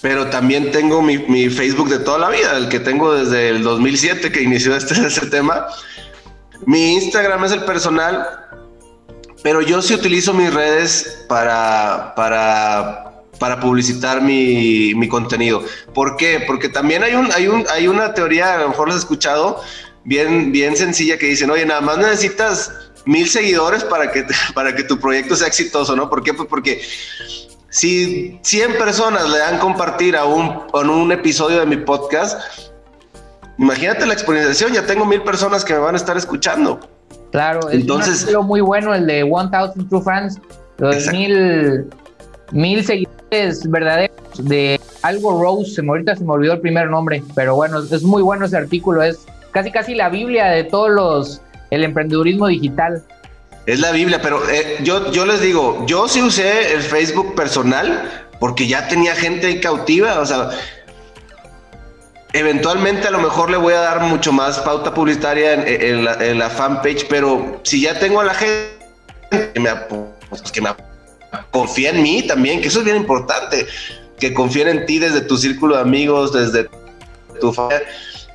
pero 0.00 0.28
también 0.28 0.70
tengo 0.70 1.02
mi, 1.02 1.18
mi, 1.18 1.48
Facebook 1.48 1.88
de 1.88 1.98
toda 1.98 2.18
la 2.18 2.28
vida, 2.28 2.56
el 2.56 2.68
que 2.68 2.80
tengo 2.80 3.14
desde 3.14 3.48
el 3.48 3.62
2007 3.62 4.30
que 4.30 4.42
inició 4.42 4.76
este, 4.76 4.94
este 5.06 5.26
tema. 5.26 5.66
Mi 6.66 6.94
Instagram 6.94 7.44
es 7.44 7.52
el 7.52 7.64
personal, 7.64 8.26
pero 9.42 9.60
yo 9.62 9.82
sí 9.82 9.94
utilizo 9.94 10.32
mis 10.32 10.52
redes 10.52 11.24
para, 11.28 12.14
para, 12.14 13.24
para 13.38 13.60
publicitar 13.60 14.22
mi, 14.22 14.94
mi, 14.94 15.08
contenido. 15.08 15.64
¿Por 15.94 16.16
qué? 16.16 16.44
Porque 16.46 16.68
también 16.68 17.02
hay, 17.02 17.14
un, 17.14 17.30
hay, 17.32 17.48
un, 17.48 17.64
hay 17.70 17.88
una 17.88 18.14
teoría, 18.14 18.54
a 18.54 18.58
lo 18.58 18.68
mejor 18.68 18.88
lo 18.88 18.94
has 18.94 19.00
escuchado, 19.00 19.60
bien, 20.04 20.52
bien 20.52 20.76
sencilla 20.76 21.18
que 21.18 21.26
dicen, 21.26 21.50
oye, 21.50 21.66
nada 21.66 21.80
más 21.80 21.98
necesitas 21.98 22.72
mil 23.04 23.28
seguidores 23.28 23.82
para 23.84 24.12
que, 24.12 24.24
para 24.54 24.74
que 24.74 24.84
tu 24.84 24.98
proyecto 24.98 25.34
sea 25.34 25.48
exitoso, 25.48 25.96
¿no? 25.96 26.08
¿Por 26.08 26.22
qué? 26.22 26.34
Pues 26.34 26.48
porque 26.48 26.82
si 27.70 28.38
100 28.42 28.76
personas 28.76 29.28
le 29.28 29.38
dan 29.38 29.58
compartir 29.58 30.16
a 30.16 30.24
un, 30.24 30.62
a 30.72 30.78
un 30.78 31.10
episodio 31.10 31.58
de 31.58 31.66
mi 31.66 31.78
podcast, 31.78 32.38
Imagínate 33.58 34.06
la 34.06 34.14
exponenciación, 34.14 34.72
ya 34.72 34.86
tengo 34.86 35.04
mil 35.04 35.22
personas 35.22 35.64
que 35.64 35.74
me 35.74 35.80
van 35.80 35.94
a 35.94 35.98
estar 35.98 36.16
escuchando. 36.16 36.80
Claro, 37.30 37.68
es 37.70 37.80
Entonces, 37.80 38.34
un 38.34 38.46
muy 38.46 38.60
bueno 38.60 38.94
el 38.94 39.06
de 39.06 39.24
1000 39.24 39.88
True 39.88 40.02
Fans, 40.02 40.38
los 40.78 41.06
mil, 41.08 41.86
mil 42.50 42.84
seguidores 42.84 43.68
verdaderos 43.70 44.16
de 44.38 44.80
algo 45.02 45.40
Rose, 45.40 45.80
ahorita 45.80 46.16
se 46.16 46.24
me 46.24 46.32
olvidó 46.32 46.54
el 46.54 46.60
primer 46.60 46.90
nombre, 46.90 47.22
pero 47.34 47.54
bueno, 47.54 47.78
es 47.78 48.02
muy 48.02 48.22
bueno 48.22 48.46
ese 48.46 48.56
artículo, 48.56 49.02
es 49.02 49.20
casi 49.50 49.70
casi 49.70 49.94
la 49.94 50.08
Biblia 50.08 50.46
de 50.46 50.64
todos 50.64 50.90
los, 50.90 51.40
el 51.70 51.84
emprendedurismo 51.84 52.48
digital. 52.48 53.02
Es 53.66 53.80
la 53.80 53.92
Biblia, 53.92 54.20
pero 54.20 54.40
eh, 54.50 54.78
yo, 54.82 55.10
yo 55.12 55.24
les 55.24 55.40
digo, 55.40 55.84
yo 55.86 56.08
sí 56.08 56.20
usé 56.20 56.74
el 56.74 56.82
Facebook 56.82 57.34
personal 57.34 58.10
porque 58.40 58.66
ya 58.66 58.88
tenía 58.88 59.14
gente 59.14 59.60
cautiva, 59.60 60.18
o 60.18 60.26
sea, 60.26 60.50
Eventualmente 62.34 63.08
a 63.08 63.10
lo 63.10 63.18
mejor 63.18 63.50
le 63.50 63.58
voy 63.58 63.74
a 63.74 63.80
dar 63.80 64.00
mucho 64.00 64.32
más 64.32 64.58
pauta 64.60 64.94
publicitaria 64.94 65.54
en, 65.54 66.38
la, 66.38 66.50
fanpage, 66.50 67.06
pero 67.08 67.60
si 67.62 67.82
ya 67.82 67.98
tengo 67.98 68.20
a 68.20 68.24
la 68.24 68.34
gente 68.34 69.50
que 69.52 69.60
me, 69.60 69.70
pues, 70.30 70.42
que 70.50 70.62
me 70.62 70.70
confía 71.50 71.90
en 71.90 72.02
mí 72.02 72.22
también, 72.26 72.62
que 72.62 72.68
eso 72.68 72.78
es 72.78 72.84
bien 72.86 72.96
importante, 72.96 73.66
que 74.18 74.32
confíen 74.32 74.68
en 74.68 74.86
ti 74.86 74.98
desde 74.98 75.20
tu 75.20 75.36
círculo 75.36 75.76
de 75.76 75.82
amigos, 75.82 76.32
desde 76.32 76.70
tu 77.38 77.52
familia. 77.52 77.82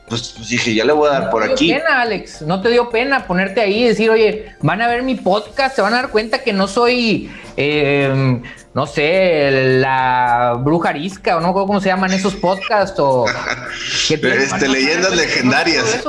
Pues, 0.08 0.34
pues, 0.38 0.48
dije, 0.48 0.74
ya 0.74 0.86
le 0.86 0.94
voy 0.94 1.10
a 1.10 1.20
dar 1.20 1.30
por 1.30 1.44
aquí. 1.44 1.70
No 1.70 1.80
te 1.80 1.80
dio 1.80 1.82
pena, 1.82 2.02
Alex, 2.02 2.42
no 2.44 2.62
te 2.62 2.70
dio 2.70 2.90
pena 2.90 3.28
ponerte 3.28 3.62
ahí 3.62 3.84
y 3.84 3.88
decir, 3.88 4.10
oye, 4.10 4.56
van 4.62 4.82
a 4.82 4.88
ver 4.88 5.04
mi 5.04 5.16
podcast, 5.16 5.76
se 5.76 5.82
van 5.82 5.94
a 5.94 5.98
dar 5.98 6.12
cuenta 6.12 6.44
que 6.44 6.54
no 6.54 6.68
soy 6.68 7.30
eh, 7.58 8.42
no 8.78 8.86
sé, 8.86 9.80
la 9.80 10.54
bruja 10.60 10.90
arisca 10.90 11.38
o 11.38 11.42
no 11.42 11.52
cómo 11.52 11.82
se 11.82 11.90
llaman 11.90 12.14
esos 12.14 12.36
podcasts 12.36 13.00
o 13.00 13.26
este, 14.12 14.68
leyendas 14.68 15.16
legendarias. 15.16 16.04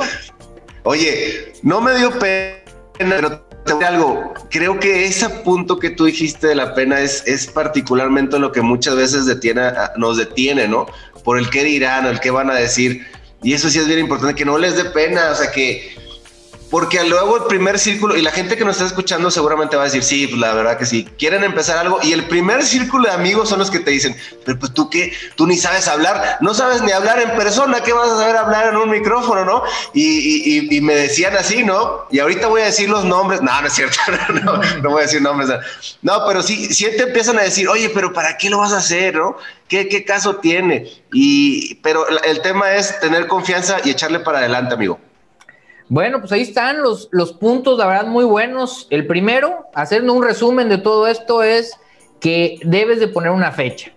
Oye, 0.82 1.54
no 1.62 1.80
me 1.80 1.94
dio 1.94 2.10
pena, 2.18 2.60
pero 2.98 3.40
algo, 3.86 4.34
creo 4.50 4.78
que 4.78 5.06
ese 5.06 5.30
punto 5.30 5.78
que 5.78 5.88
tú 5.88 6.04
dijiste 6.04 6.48
de 6.48 6.56
la 6.56 6.74
pena 6.74 7.00
es, 7.00 7.22
es 7.26 7.46
particularmente 7.46 8.38
lo 8.38 8.52
que 8.52 8.60
muchas 8.60 8.96
veces 8.96 9.24
detiene, 9.24 9.62
nos 9.96 10.18
detiene, 10.18 10.68
¿no? 10.68 10.88
Por 11.24 11.38
el 11.38 11.48
qué 11.48 11.64
dirán 11.64 12.04
el 12.04 12.20
qué 12.20 12.30
van 12.30 12.50
a 12.50 12.54
decir. 12.54 13.06
Y 13.42 13.54
eso 13.54 13.70
sí 13.70 13.78
es 13.78 13.86
bien 13.86 14.00
importante, 14.00 14.34
que 14.34 14.44
no 14.44 14.58
les 14.58 14.76
dé 14.76 14.84
pena, 14.90 15.30
o 15.30 15.34
sea, 15.34 15.50
que, 15.50 15.96
porque 16.70 17.02
luego 17.04 17.36
el 17.36 17.44
primer 17.44 17.78
círculo, 17.78 18.16
y 18.16 18.22
la 18.22 18.30
gente 18.30 18.56
que 18.56 18.64
nos 18.64 18.76
está 18.76 18.86
escuchando 18.86 19.30
seguramente 19.30 19.76
va 19.76 19.82
a 19.82 19.84
decir, 19.86 20.02
sí, 20.02 20.26
pues 20.26 20.40
la 20.40 20.52
verdad 20.52 20.78
que 20.78 20.86
sí, 20.86 21.08
quieren 21.18 21.42
empezar 21.44 21.78
algo, 21.78 21.98
y 22.02 22.12
el 22.12 22.26
primer 22.26 22.62
círculo 22.64 23.08
de 23.08 23.14
amigos 23.14 23.48
son 23.48 23.58
los 23.58 23.70
que 23.70 23.80
te 23.80 23.90
dicen, 23.90 24.16
pero 24.44 24.58
pues 24.58 24.74
tú 24.74 24.90
qué, 24.90 25.12
tú 25.34 25.46
ni 25.46 25.56
sabes 25.56 25.88
hablar, 25.88 26.38
no 26.40 26.52
sabes 26.52 26.82
ni 26.82 26.92
hablar 26.92 27.20
en 27.20 27.30
persona, 27.36 27.80
¿qué 27.82 27.92
vas 27.92 28.10
a 28.10 28.18
saber 28.18 28.36
hablar 28.36 28.68
en 28.68 28.76
un 28.76 28.90
micrófono, 28.90 29.44
no? 29.44 29.62
Y, 29.94 30.78
me 30.82 30.94
decían 30.94 31.36
así, 31.36 31.64
¿no? 31.64 32.06
Y 32.10 32.18
ahorita 32.18 32.46
voy 32.46 32.62
a 32.62 32.66
decir 32.66 32.88
los 32.88 33.04
nombres, 33.04 33.42
no, 33.42 33.60
no 33.60 33.66
es 33.66 33.72
cierto, 33.72 33.98
no, 34.44 34.60
no 34.82 34.90
voy 34.90 35.00
a 35.00 35.06
decir 35.06 35.20
nombres, 35.20 35.50
no, 36.02 36.26
pero 36.26 36.42
sí, 36.42 36.72
sí 36.72 36.86
te 36.96 37.04
empiezan 37.04 37.38
a 37.38 37.42
decir, 37.42 37.68
oye, 37.68 37.90
pero 37.90 38.12
¿para 38.12 38.36
qué 38.36 38.48
lo 38.48 38.58
vas 38.58 38.72
a 38.72 38.78
hacer, 38.78 39.16
no? 39.16 39.36
¿Qué, 39.68 39.88
qué 39.88 40.04
caso 40.04 40.36
tiene? 40.36 40.86
Y, 41.12 41.76
pero 41.76 42.06
el 42.08 42.40
tema 42.40 42.74
es 42.74 43.00
tener 43.00 43.26
confianza 43.26 43.78
y 43.84 43.90
echarle 43.90 44.20
para 44.20 44.38
adelante, 44.38 44.74
amigo. 44.74 44.98
Bueno, 45.88 46.20
pues 46.20 46.32
ahí 46.32 46.42
están 46.42 46.82
los, 46.82 47.08
los 47.12 47.32
puntos, 47.32 47.78
la 47.78 47.86
verdad, 47.86 48.06
muy 48.06 48.24
buenos. 48.24 48.86
El 48.90 49.06
primero, 49.06 49.66
haciendo 49.74 50.12
un 50.12 50.22
resumen 50.22 50.68
de 50.68 50.78
todo 50.78 51.06
esto, 51.06 51.42
es 51.42 51.72
que 52.20 52.58
debes 52.64 53.00
de 53.00 53.08
poner 53.08 53.30
una 53.30 53.52
fecha. 53.52 53.90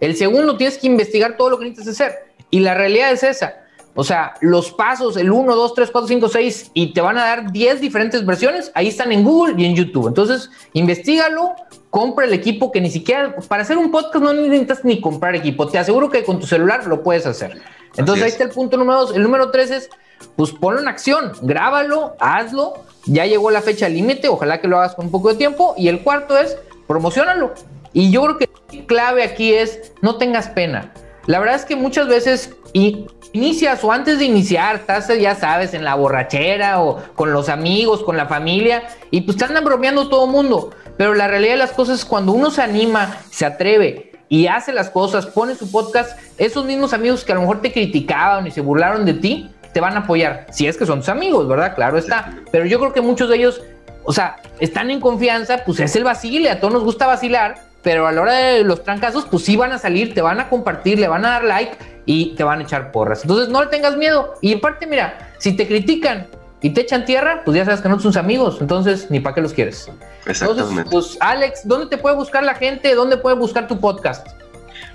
El 0.00 0.16
segundo, 0.16 0.56
tienes 0.56 0.78
que 0.78 0.86
investigar 0.86 1.36
todo 1.36 1.50
lo 1.50 1.58
que 1.58 1.66
necesitas 1.66 2.00
hacer. 2.00 2.12
Y 2.50 2.60
la 2.60 2.74
realidad 2.74 3.12
es 3.12 3.22
esa. 3.22 3.64
O 3.94 4.02
sea, 4.02 4.34
los 4.40 4.72
pasos, 4.72 5.16
el 5.16 5.30
1, 5.30 5.54
2, 5.54 5.74
3, 5.74 5.90
4, 5.90 6.08
5, 6.08 6.28
6, 6.28 6.70
y 6.74 6.92
te 6.92 7.00
van 7.00 7.16
a 7.16 7.24
dar 7.24 7.52
10 7.52 7.80
diferentes 7.80 8.26
versiones, 8.26 8.72
ahí 8.74 8.88
están 8.88 9.12
en 9.12 9.22
Google 9.22 9.54
y 9.56 9.66
en 9.66 9.76
YouTube. 9.76 10.08
Entonces, 10.08 10.50
investigalo, 10.72 11.54
compra 11.90 12.24
el 12.24 12.32
equipo 12.32 12.72
que 12.72 12.80
ni 12.80 12.90
siquiera, 12.90 13.36
para 13.48 13.62
hacer 13.62 13.78
un 13.78 13.92
podcast 13.92 14.24
no 14.24 14.32
necesitas 14.32 14.84
ni 14.84 15.00
comprar 15.00 15.36
equipo. 15.36 15.68
Te 15.68 15.78
aseguro 15.78 16.10
que 16.10 16.24
con 16.24 16.40
tu 16.40 16.46
celular 16.46 16.84
lo 16.86 17.04
puedes 17.04 17.24
hacer. 17.24 17.60
Entonces, 17.96 18.24
ahí 18.24 18.30
está 18.30 18.44
el 18.44 18.50
punto 18.50 18.76
número 18.76 19.00
2. 19.00 19.16
El 19.16 19.22
número 19.22 19.50
3 19.50 19.70
es 19.70 19.90
pues 20.36 20.52
ponlo 20.52 20.80
en 20.80 20.88
acción, 20.88 21.32
grábalo, 21.42 22.16
hazlo, 22.18 22.84
ya 23.06 23.26
llegó 23.26 23.50
la 23.50 23.62
fecha 23.62 23.88
límite, 23.88 24.28
ojalá 24.28 24.60
que 24.60 24.68
lo 24.68 24.78
hagas 24.78 24.94
con 24.94 25.06
un 25.06 25.10
poco 25.10 25.28
de 25.28 25.36
tiempo. 25.36 25.74
Y 25.76 25.88
el 25.88 26.02
cuarto 26.02 26.36
es, 26.36 26.56
promocionalo. 26.86 27.54
Y 27.92 28.10
yo 28.10 28.22
creo 28.22 28.38
que 28.38 28.86
clave 28.86 29.22
aquí 29.22 29.54
es, 29.54 29.92
no 30.02 30.16
tengas 30.16 30.48
pena. 30.48 30.92
La 31.26 31.38
verdad 31.38 31.56
es 31.56 31.64
que 31.64 31.76
muchas 31.76 32.08
veces 32.08 32.54
inicias 32.72 33.82
o 33.84 33.92
antes 33.92 34.18
de 34.18 34.24
iniciar, 34.24 34.76
estás, 34.76 35.08
ya 35.18 35.34
sabes, 35.36 35.74
en 35.74 35.84
la 35.84 35.94
borrachera 35.94 36.82
o 36.82 37.00
con 37.14 37.32
los 37.32 37.48
amigos, 37.48 38.02
con 38.02 38.16
la 38.16 38.26
familia, 38.26 38.82
y 39.10 39.22
pues 39.22 39.36
te 39.36 39.44
andan 39.44 39.64
bromeando 39.64 40.08
todo 40.08 40.26
el 40.26 40.32
mundo. 40.32 40.70
Pero 40.96 41.14
la 41.14 41.28
realidad 41.28 41.54
de 41.54 41.58
las 41.58 41.72
cosas 41.72 42.00
es 42.00 42.04
cuando 42.04 42.32
uno 42.32 42.50
se 42.50 42.62
anima, 42.62 43.18
se 43.30 43.46
atreve 43.46 44.13
y 44.28 44.46
hace 44.46 44.72
las 44.72 44.90
cosas, 44.90 45.26
pone 45.26 45.54
su 45.54 45.70
podcast, 45.70 46.18
esos 46.38 46.64
mismos 46.64 46.92
amigos 46.92 47.24
que 47.24 47.32
a 47.32 47.34
lo 47.34 47.42
mejor 47.42 47.60
te 47.60 47.72
criticaban 47.72 48.46
y 48.46 48.50
se 48.50 48.60
burlaron 48.60 49.04
de 49.04 49.14
ti, 49.14 49.50
te 49.72 49.80
van 49.80 49.94
a 49.96 50.00
apoyar, 50.00 50.46
si 50.50 50.66
es 50.66 50.76
que 50.76 50.86
son 50.86 51.00
tus 51.00 51.08
amigos, 51.08 51.48
¿verdad? 51.48 51.74
Claro 51.74 51.98
está. 51.98 52.32
Pero 52.52 52.64
yo 52.64 52.78
creo 52.78 52.92
que 52.92 53.00
muchos 53.00 53.28
de 53.28 53.36
ellos, 53.36 53.60
o 54.04 54.12
sea, 54.12 54.36
están 54.60 54.90
en 54.90 55.00
confianza, 55.00 55.62
pues 55.66 55.80
es 55.80 55.96
el 55.96 56.04
vacile, 56.04 56.50
a 56.50 56.60
todos 56.60 56.72
nos 56.72 56.84
gusta 56.84 57.06
vacilar, 57.06 57.56
pero 57.82 58.06
a 58.06 58.12
la 58.12 58.22
hora 58.22 58.32
de 58.32 58.64
los 58.64 58.82
trancazos, 58.82 59.26
pues 59.26 59.44
sí 59.44 59.56
van 59.56 59.72
a 59.72 59.78
salir, 59.78 60.14
te 60.14 60.22
van 60.22 60.40
a 60.40 60.48
compartir, 60.48 60.98
le 60.98 61.08
van 61.08 61.24
a 61.26 61.30
dar 61.30 61.44
like 61.44 61.76
y 62.06 62.34
te 62.34 62.44
van 62.44 62.60
a 62.60 62.62
echar 62.62 62.92
porras. 62.92 63.22
Entonces 63.22 63.48
no 63.48 63.62
le 63.62 63.68
tengas 63.68 63.96
miedo. 63.96 64.34
Y 64.40 64.52
en 64.52 64.60
parte, 64.60 64.86
mira, 64.86 65.32
si 65.38 65.54
te 65.54 65.66
critican 65.66 66.26
y 66.64 66.70
te 66.70 66.80
echan 66.80 67.04
tierra, 67.04 67.42
pues 67.44 67.58
ya 67.58 67.66
sabes 67.66 67.82
que 67.82 67.90
no 67.90 68.00
son 68.00 68.16
amigos, 68.16 68.56
entonces 68.58 69.10
ni 69.10 69.20
para 69.20 69.34
qué 69.34 69.42
los 69.42 69.52
quieres. 69.52 69.86
Exactamente. 70.24 70.80
Entonces, 70.80 70.86
pues 70.90 71.18
Alex, 71.20 71.68
¿dónde 71.68 71.88
te 71.88 71.98
puede 71.98 72.16
buscar 72.16 72.42
la 72.42 72.54
gente? 72.54 72.94
¿Dónde 72.94 73.18
puede 73.18 73.36
buscar 73.36 73.68
tu 73.68 73.78
podcast? 73.78 74.26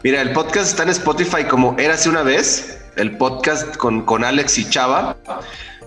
Mira, 0.01 0.19
el 0.23 0.31
podcast 0.31 0.71
está 0.71 0.81
en 0.81 0.89
Spotify 0.89 1.43
como 1.43 1.75
Érase 1.77 2.09
una 2.09 2.23
vez 2.23 2.81
el 2.95 3.15
podcast 3.17 3.77
con, 3.77 4.03
con 4.03 4.23
Alex 4.23 4.57
y 4.57 4.67
Chava. 4.67 5.15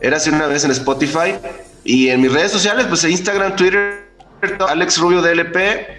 Era 0.01 0.18
hace 0.18 0.31
una 0.31 0.47
vez 0.47 0.64
en 0.64 0.71
Spotify 0.71 1.35
y 1.83 2.11
en 2.11 2.21
mis 2.21 2.33
redes 2.33 2.53
sociales, 2.53 2.87
pues 2.87 3.03
en 3.03 3.11
Instagram, 3.11 3.57
Twitter, 3.57 4.07
Alex 4.68 4.99
Rubio 4.99 5.21
DLP 5.21 5.57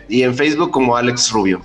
y 0.08 0.24
en 0.24 0.34
Facebook 0.34 0.72
como 0.72 0.96
Alex 0.96 1.30
Rubio. 1.30 1.62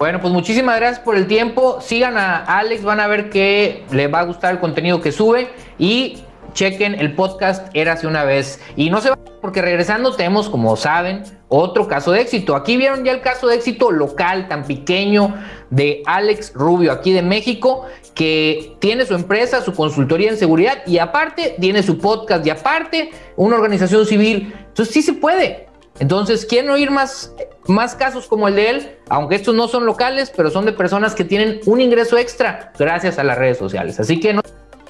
Bueno, 0.00 0.20
pues 0.20 0.32
muchísimas 0.32 0.80
gracias 0.80 0.98
por 0.98 1.14
el 1.14 1.28
tiempo. 1.28 1.80
Sigan 1.80 2.18
a 2.18 2.38
Alex, 2.38 2.82
van 2.82 2.98
a 2.98 3.06
ver 3.06 3.30
que 3.30 3.84
le 3.92 4.08
va 4.08 4.18
a 4.18 4.24
gustar 4.24 4.54
el 4.54 4.58
contenido 4.58 5.00
que 5.00 5.12
sube 5.12 5.48
y 5.78 6.24
chequen 6.52 6.94
el 6.94 7.14
podcast 7.14 7.68
Érase 7.74 8.06
una 8.06 8.24
vez. 8.24 8.60
Y 8.76 8.90
no 8.90 9.00
se 9.00 9.10
va, 9.10 9.18
porque 9.40 9.62
regresando 9.62 10.14
tenemos, 10.14 10.48
como 10.48 10.76
saben, 10.76 11.22
otro 11.48 11.88
caso 11.88 12.12
de 12.12 12.20
éxito. 12.20 12.54
Aquí 12.54 12.76
vieron 12.76 13.04
ya 13.04 13.12
el 13.12 13.20
caso 13.20 13.46
de 13.46 13.56
éxito 13.56 13.90
local, 13.90 14.48
tan 14.48 14.64
pequeño, 14.64 15.34
de 15.70 16.02
Alex 16.06 16.52
Rubio, 16.54 16.92
aquí 16.92 17.12
de 17.12 17.22
México, 17.22 17.86
que 18.14 18.76
tiene 18.80 19.06
su 19.06 19.14
empresa, 19.14 19.62
su 19.62 19.74
consultoría 19.74 20.30
en 20.30 20.36
seguridad 20.36 20.82
y 20.86 20.98
aparte 20.98 21.56
tiene 21.60 21.82
su 21.82 21.98
podcast 21.98 22.46
y 22.46 22.50
aparte 22.50 23.10
una 23.36 23.56
organización 23.56 24.06
civil. 24.06 24.52
Entonces 24.68 24.92
sí 24.92 25.02
se 25.02 25.14
puede. 25.14 25.68
Entonces, 25.98 26.46
¿quieren 26.46 26.70
oír 26.70 26.90
más, 26.90 27.34
más 27.66 27.94
casos 27.94 28.26
como 28.26 28.48
el 28.48 28.54
de 28.54 28.70
él? 28.70 28.96
Aunque 29.10 29.34
estos 29.34 29.54
no 29.54 29.68
son 29.68 29.84
locales, 29.84 30.32
pero 30.34 30.50
son 30.50 30.64
de 30.64 30.72
personas 30.72 31.14
que 31.14 31.24
tienen 31.24 31.60
un 31.66 31.80
ingreso 31.80 32.16
extra 32.16 32.72
gracias 32.78 33.18
a 33.18 33.24
las 33.24 33.36
redes 33.36 33.58
sociales. 33.58 34.00
Así 34.00 34.18
que 34.18 34.32
no 34.32 34.40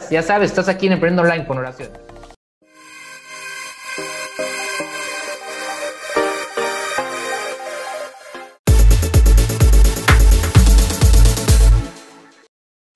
ya 0.09 0.23
sabes, 0.23 0.51
estás 0.51 0.69
aquí 0.69 0.87
en 0.87 0.95
Emprendo 0.95 1.23
Online 1.23 1.45
con 1.47 1.59
oración. 1.59 1.91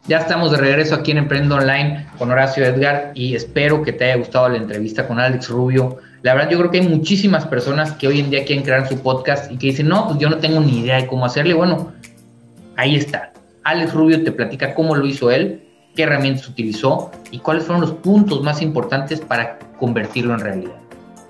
Ya 0.07 0.19
estamos 0.19 0.51
de 0.51 0.59
regreso 0.59 0.95
aquí 0.95 1.13
en 1.13 1.19
Emprendo 1.19 1.55
Online 1.57 2.07
con 2.19 2.31
Horacio 2.31 2.65
Edgar 2.65 3.13
y 3.15 3.35
espero 3.35 3.83
que 3.83 3.93
te 3.93 4.05
haya 4.05 4.17
gustado 4.17 4.51
la 4.51 4.59
entrevista 4.59 5.09
con 5.09 5.19
Alex 5.19 5.49
Rubio. 5.49 5.97
La 6.21 6.35
verdad, 6.35 6.51
yo 6.51 6.59
creo 6.59 6.71
que 6.71 6.81
hay 6.81 6.89
muchísimas 6.89 7.47
personas 7.47 7.93
que 7.93 8.07
hoy 8.07 8.21
en 8.21 8.29
día 8.29 8.45
quieren 8.45 8.65
crear 8.65 8.87
su 8.87 9.01
podcast 9.01 9.51
y 9.51 9.57
que 9.57 9.69
dicen, 9.69 9.89
no, 9.89 10.07
pues 10.07 10.19
yo 10.19 10.29
no 10.29 10.37
tengo 10.39 10.61
ni 10.61 10.81
idea 10.81 10.97
de 10.97 11.07
cómo 11.07 11.25
hacerle. 11.25 11.55
Bueno, 11.55 11.93
ahí 12.77 12.97
está. 12.97 13.33
Alex 13.63 13.95
Rubio 13.95 14.23
te 14.23 14.31
platica 14.31 14.75
cómo 14.75 14.95
lo 14.95 15.07
hizo 15.07 15.31
él 15.31 15.65
qué 15.95 16.05
herramientas 16.05 16.49
utilizó 16.49 17.11
y 17.31 17.39
cuáles 17.39 17.65
fueron 17.65 17.83
los 17.83 17.93
puntos 17.93 18.43
más 18.43 18.63
importantes 18.63 19.21
para 19.21 19.59
convertirlo 19.79 20.35
en 20.35 20.41
realidad. 20.41 20.75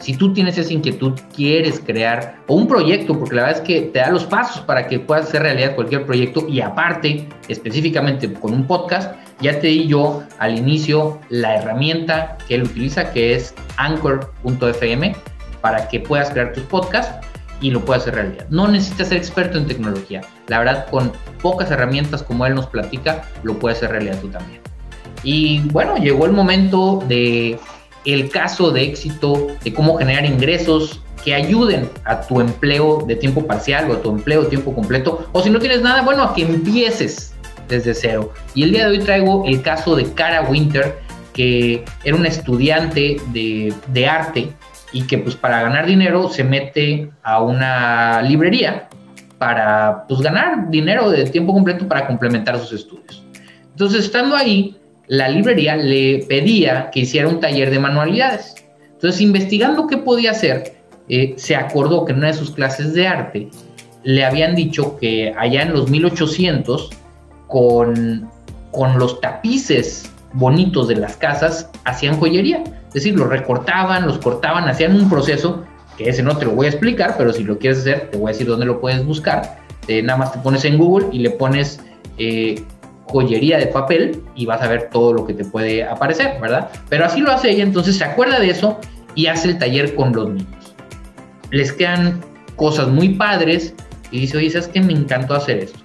Si 0.05 0.15
tú 0.15 0.35
tienes 0.35 0.59
esa 0.59 0.73
inquietud, 0.73 1.19
quieres 1.35 1.81
crear 1.81 2.37
o 2.47 2.57
un 2.57 2.69
proyecto, 2.69 3.19
porque 3.19 3.37
la 3.37 3.43
verdad 3.45 3.63
es 3.63 3.67
que 3.67 3.81
te 3.83 4.01
da 4.01 4.11
los 4.11 4.25
pasos 4.25 4.61
para 4.63 4.87
que 4.87 4.99
puedas 4.99 5.29
hacer 5.29 5.43
realidad 5.43 5.75
cualquier 5.75 6.05
proyecto 6.05 6.47
y 6.47 6.61
aparte, 6.61 7.27
específicamente 7.49 8.31
con 8.35 8.53
un 8.53 8.67
podcast, 8.67 9.15
ya 9.41 9.59
te 9.61 9.69
di 9.69 9.87
yo 9.87 10.23
al 10.39 10.59
inicio 10.59 11.19
la 11.31 11.57
herramienta 11.57 12.37
que 12.47 12.57
él 12.57 12.65
utiliza, 12.65 13.13
que 13.13 13.35
es 13.35 13.55
anchor.fm, 13.79 15.17
para 15.63 15.89
que 15.89 16.01
puedas 16.01 16.31
crear 16.31 16.53
tus 16.53 16.65
podcasts 16.65 17.27
y 17.65 17.71
lo 17.71 17.83
puedes 17.83 18.03
hacer 18.03 18.17
realidad. 18.17 18.47
No 18.51 18.69
necesitas 18.69 19.09
ser 19.09 19.17
experto 19.17 19.57
en 19.57 19.67
tecnología. 19.67 20.21
La 20.49 20.59
verdad, 20.59 20.87
con 20.91 21.11
pocas 21.41 21.71
herramientas 21.71 22.23
como 22.23 22.45
él 22.45 22.55
nos 22.55 22.67
platica, 22.67 23.25
lo 23.43 23.59
puedes 23.59 23.79
hacer 23.79 23.91
realidad 23.91 24.21
tú 24.21 24.29
también. 24.29 24.61
Y 25.23 25.61
bueno, 25.61 25.97
llegó 25.97 26.27
el 26.27 26.33
momento 26.33 27.03
de 27.09 27.59
el 28.05 28.29
caso 28.29 28.71
de 28.71 28.83
éxito, 28.83 29.47
de 29.65 29.73
cómo 29.73 29.97
generar 29.97 30.27
ingresos 30.27 31.01
que 31.25 31.35
ayuden 31.35 31.89
a 32.05 32.21
tu 32.21 32.43
empleo 32.43 33.03
de 33.07 33.17
tiempo 33.17 33.47
parcial 33.47 33.91
o 33.91 33.95
a 33.95 34.03
tu 34.03 34.11
empleo 34.11 34.43
de 34.43 34.51
tiempo 34.51 34.75
completo. 34.75 35.27
O 35.33 35.41
si 35.41 35.49
no 35.49 35.59
tienes 35.59 35.81
nada, 35.81 36.03
bueno, 36.03 36.23
a 36.23 36.35
que 36.35 36.43
empieces 36.43 37.33
desde 37.67 37.95
cero. 37.95 38.31
Y 38.55 38.65
el 38.65 38.73
día 38.73 38.85
de 38.85 38.91
hoy 38.91 38.99
traigo 38.99 39.43
el 39.47 39.63
caso 39.63 39.97
de 39.97 40.05
Cara 40.13 40.43
Winter, 40.43 40.99
que 41.33 41.83
era 42.05 42.15
una 42.15 42.29
estudiante 42.29 43.17
de, 43.33 43.73
de 43.89 44.07
arte 44.07 44.53
y 44.95 45.03
que 45.03 45.19
pues 45.19 45.35
para 45.35 45.61
ganar 45.61 45.87
dinero 45.87 46.31
se 46.31 46.45
mete 46.45 47.11
a 47.23 47.43
una 47.43 48.23
librería 48.23 48.89
para 49.39 50.07
pues 50.09 50.21
ganar 50.21 50.71
dinero 50.71 51.11
de 51.11 51.25
tiempo 51.27 51.53
completo 51.53 51.87
para 51.87 52.07
complementar 52.07 52.59
sus 52.59 52.73
estudios. 52.73 53.23
Entonces, 53.73 54.05
estando 54.05 54.37
ahí, 54.37 54.77
la 55.09 55.29
librería 55.29 55.77
le 55.77 56.25
pedía 56.29 56.91
que 56.91 57.01
hiciera 57.01 57.29
un 57.29 57.41
taller 57.41 57.71
de 57.71 57.81
manualidades. 57.81 58.55
Entonces, 58.93 59.21
investigando 59.21 59.89
qué 59.89 59.99
podía 59.99 60.31
hacer, 60.31 60.77
eh, 61.09 61.35
se 61.37 61.57
acordó 61.57 62.05
que 62.05 62.13
en 62.13 62.19
una 62.19 62.29
de 62.29 62.35
sus 62.35 62.53
clases 62.53 62.95
de 62.95 63.09
arte 63.09 63.49
le 64.05 64.25
habían 64.25 64.55
dicho 64.55 64.97
que 64.97 65.35
allá 65.37 65.63
en 65.63 65.73
los 65.73 65.91
1800, 65.91 66.91
con, 67.49 68.31
con 68.71 68.99
los 68.99 69.21
tapices 69.21 70.09
bonitos 70.35 70.87
de 70.87 70.97
las 70.97 71.17
casas, 71.17 71.69
hacían 71.85 72.19
joyería. 72.19 72.63
Es 72.95 73.03
decir, 73.03 73.19
los 73.19 73.29
recortaban, 73.29 74.07
los 74.07 74.19
cortaban, 74.19 74.69
hacían 74.69 74.95
un 74.95 75.11
proceso 75.11 75.65
que 75.99 76.09
ese 76.09 76.23
no 76.23 76.37
te 76.37 76.45
lo 76.45 76.53
voy 76.53 76.67
a 76.67 76.71
explicar, 76.71 77.17
pero 77.19 77.33
si 77.33 77.43
lo 77.43 77.59
quieres 77.59 77.81
hacer, 77.81 78.09
te 78.11 78.19
voy 78.19 78.31
a 78.31 78.33
decir 78.33 78.47
dónde 78.47 78.67
lo 78.67 78.81
puedes 78.81 79.05
buscar. 79.05 79.59
Eh, 79.89 80.01
nada 80.01 80.19
más 80.19 80.33
te 80.33 80.39
pones 80.39 80.65
en 80.65 80.79
Google 80.79 81.09
y 81.11 81.19
le 81.19 81.31
pones 81.31 81.81
eh, 82.19 82.63
joyería 83.07 83.59
de 83.59 83.67
papel 83.67 84.23
y 84.37 84.47
vas 84.47 84.63
a 84.63 84.69
ver 84.69 84.91
todo 84.91 85.13
lo 85.13 85.27
que 85.27 85.35
te 85.35 85.45
puede 85.45 85.83
aparecer, 85.83 86.41
¿verdad? 86.41 86.71
Pero 86.89 87.05
así 87.05 87.21
lo 87.21 87.33
hace 87.33 87.51
ella, 87.51 87.65
entonces 87.65 87.97
se 87.97 88.05
acuerda 88.05 88.39
de 88.39 88.51
eso 88.51 88.79
y 89.17 89.27
hace 89.27 89.49
el 89.49 89.59
taller 89.59 89.95
con 89.97 90.13
los 90.13 90.31
niños. 90.31 90.75
Les 91.51 91.73
quedan 91.73 92.21
cosas 92.55 92.89
muy 92.89 93.11
padres 93.11 93.75
y 94.13 94.21
dice, 94.21 94.39
oye, 94.39 94.51
¿sabes 94.51 94.69
qué? 94.69 94.81
Me 94.81 94.93
encantó 94.93 95.35
hacer 95.35 95.59
esto. 95.59 95.81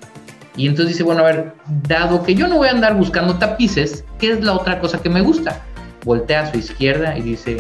Y 0.56 0.68
entonces 0.68 0.90
dice, 0.94 1.04
bueno, 1.04 1.22
a 1.22 1.26
ver, 1.26 1.54
dado 1.88 2.22
que 2.24 2.36
yo 2.36 2.48
no 2.48 2.58
voy 2.58 2.68
a 2.68 2.72
andar 2.72 2.96
buscando 2.96 3.36
tapices, 3.36 4.04
¿qué 4.20 4.32
es 4.32 4.44
la 4.44 4.54
otra 4.54 4.80
cosa 4.80 5.02
que 5.02 5.10
me 5.10 5.22
gusta? 5.22 5.64
Voltea 6.06 6.42
a 6.42 6.52
su 6.52 6.58
izquierda 6.58 7.18
y 7.18 7.22
dice, 7.22 7.58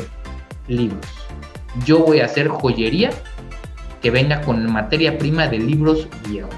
libros. 0.67 1.05
Yo 1.85 1.99
voy 1.99 2.19
a 2.21 2.25
hacer 2.25 2.47
joyería 2.47 3.11
que 4.01 4.11
venga 4.11 4.41
con 4.41 4.71
materia 4.71 5.17
prima 5.17 5.47
de 5.47 5.59
libros 5.59 6.07
viejos. 6.27 6.55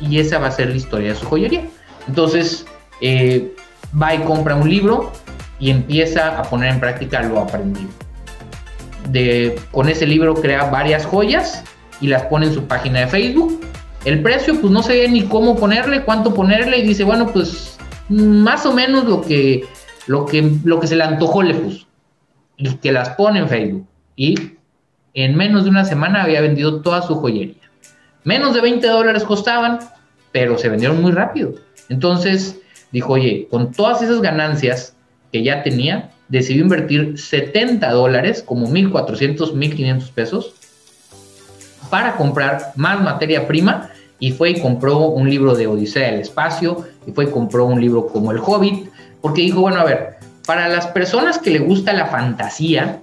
Y 0.00 0.18
esa 0.20 0.38
va 0.38 0.48
a 0.48 0.50
ser 0.50 0.70
la 0.70 0.76
historia 0.76 1.10
de 1.10 1.14
su 1.16 1.26
joyería. 1.26 1.64
Entonces, 2.06 2.66
eh, 3.00 3.54
va 4.00 4.14
y 4.14 4.18
compra 4.20 4.54
un 4.54 4.68
libro 4.68 5.12
y 5.60 5.70
empieza 5.70 6.38
a 6.38 6.42
poner 6.44 6.72
en 6.72 6.80
práctica 6.80 7.22
lo 7.22 7.40
aprendido. 7.40 7.88
De, 9.10 9.58
con 9.72 9.88
ese 9.88 10.06
libro 10.06 10.34
crea 10.34 10.64
varias 10.64 11.04
joyas 11.04 11.64
y 12.00 12.08
las 12.08 12.22
pone 12.24 12.46
en 12.46 12.54
su 12.54 12.64
página 12.64 13.00
de 13.00 13.06
Facebook. 13.08 13.60
El 14.04 14.22
precio, 14.22 14.60
pues 14.60 14.72
no 14.72 14.82
sé 14.82 15.08
ni 15.08 15.22
cómo 15.24 15.56
ponerle, 15.56 16.04
cuánto 16.04 16.32
ponerle, 16.32 16.78
y 16.78 16.82
dice, 16.86 17.04
bueno, 17.04 17.26
pues 17.32 17.76
más 18.08 18.64
o 18.64 18.72
menos 18.72 19.04
lo 19.04 19.20
que, 19.20 19.66
lo 20.08 20.26
que, 20.26 20.50
lo 20.64 20.80
que 20.80 20.86
se 20.86 20.96
le 20.96 21.04
antojó 21.04 21.42
le 21.42 21.54
puso. 21.54 21.86
Y 22.56 22.74
que 22.76 22.90
las 22.90 23.10
pone 23.10 23.38
en 23.38 23.48
Facebook. 23.48 23.86
Y 24.16 24.34
en 25.14 25.36
menos 25.36 25.64
de 25.64 25.70
una 25.70 25.84
semana 25.84 26.24
había 26.24 26.40
vendido 26.40 26.80
toda 26.80 27.02
su 27.02 27.14
joyería. 27.14 27.54
Menos 28.24 28.54
de 28.54 28.60
20 28.60 28.86
dólares 28.86 29.22
costaban, 29.22 29.78
pero 30.32 30.58
se 30.58 30.68
vendieron 30.68 31.00
muy 31.00 31.12
rápido. 31.12 31.54
Entonces 31.88 32.58
dijo, 32.90 33.12
oye, 33.12 33.46
con 33.50 33.70
todas 33.70 34.02
esas 34.02 34.20
ganancias 34.20 34.96
que 35.30 35.42
ya 35.42 35.62
tenía, 35.62 36.10
decidió 36.28 36.62
invertir 36.62 37.18
70 37.18 37.90
dólares, 37.92 38.42
como 38.42 38.66
1.400, 38.66 39.52
1.500 39.54 40.10
pesos, 40.12 40.54
para 41.90 42.16
comprar 42.16 42.72
más 42.76 43.02
materia 43.02 43.46
prima 43.46 43.90
y 44.18 44.32
fue 44.32 44.50
y 44.50 44.60
compró 44.60 45.08
un 45.08 45.28
libro 45.28 45.54
de 45.54 45.66
Odisea 45.66 46.10
del 46.10 46.20
Espacio 46.20 46.84
y 47.06 47.12
fue 47.12 47.26
y 47.26 47.28
compró 47.28 47.66
un 47.66 47.80
libro 47.80 48.06
como 48.06 48.32
El 48.32 48.38
Hobbit, 48.38 48.88
porque 49.20 49.42
dijo, 49.42 49.60
bueno, 49.60 49.80
a 49.80 49.84
ver, 49.84 50.16
para 50.46 50.68
las 50.68 50.86
personas 50.88 51.38
que 51.38 51.50
le 51.50 51.58
gusta 51.58 51.92
la 51.92 52.06
fantasía, 52.06 53.00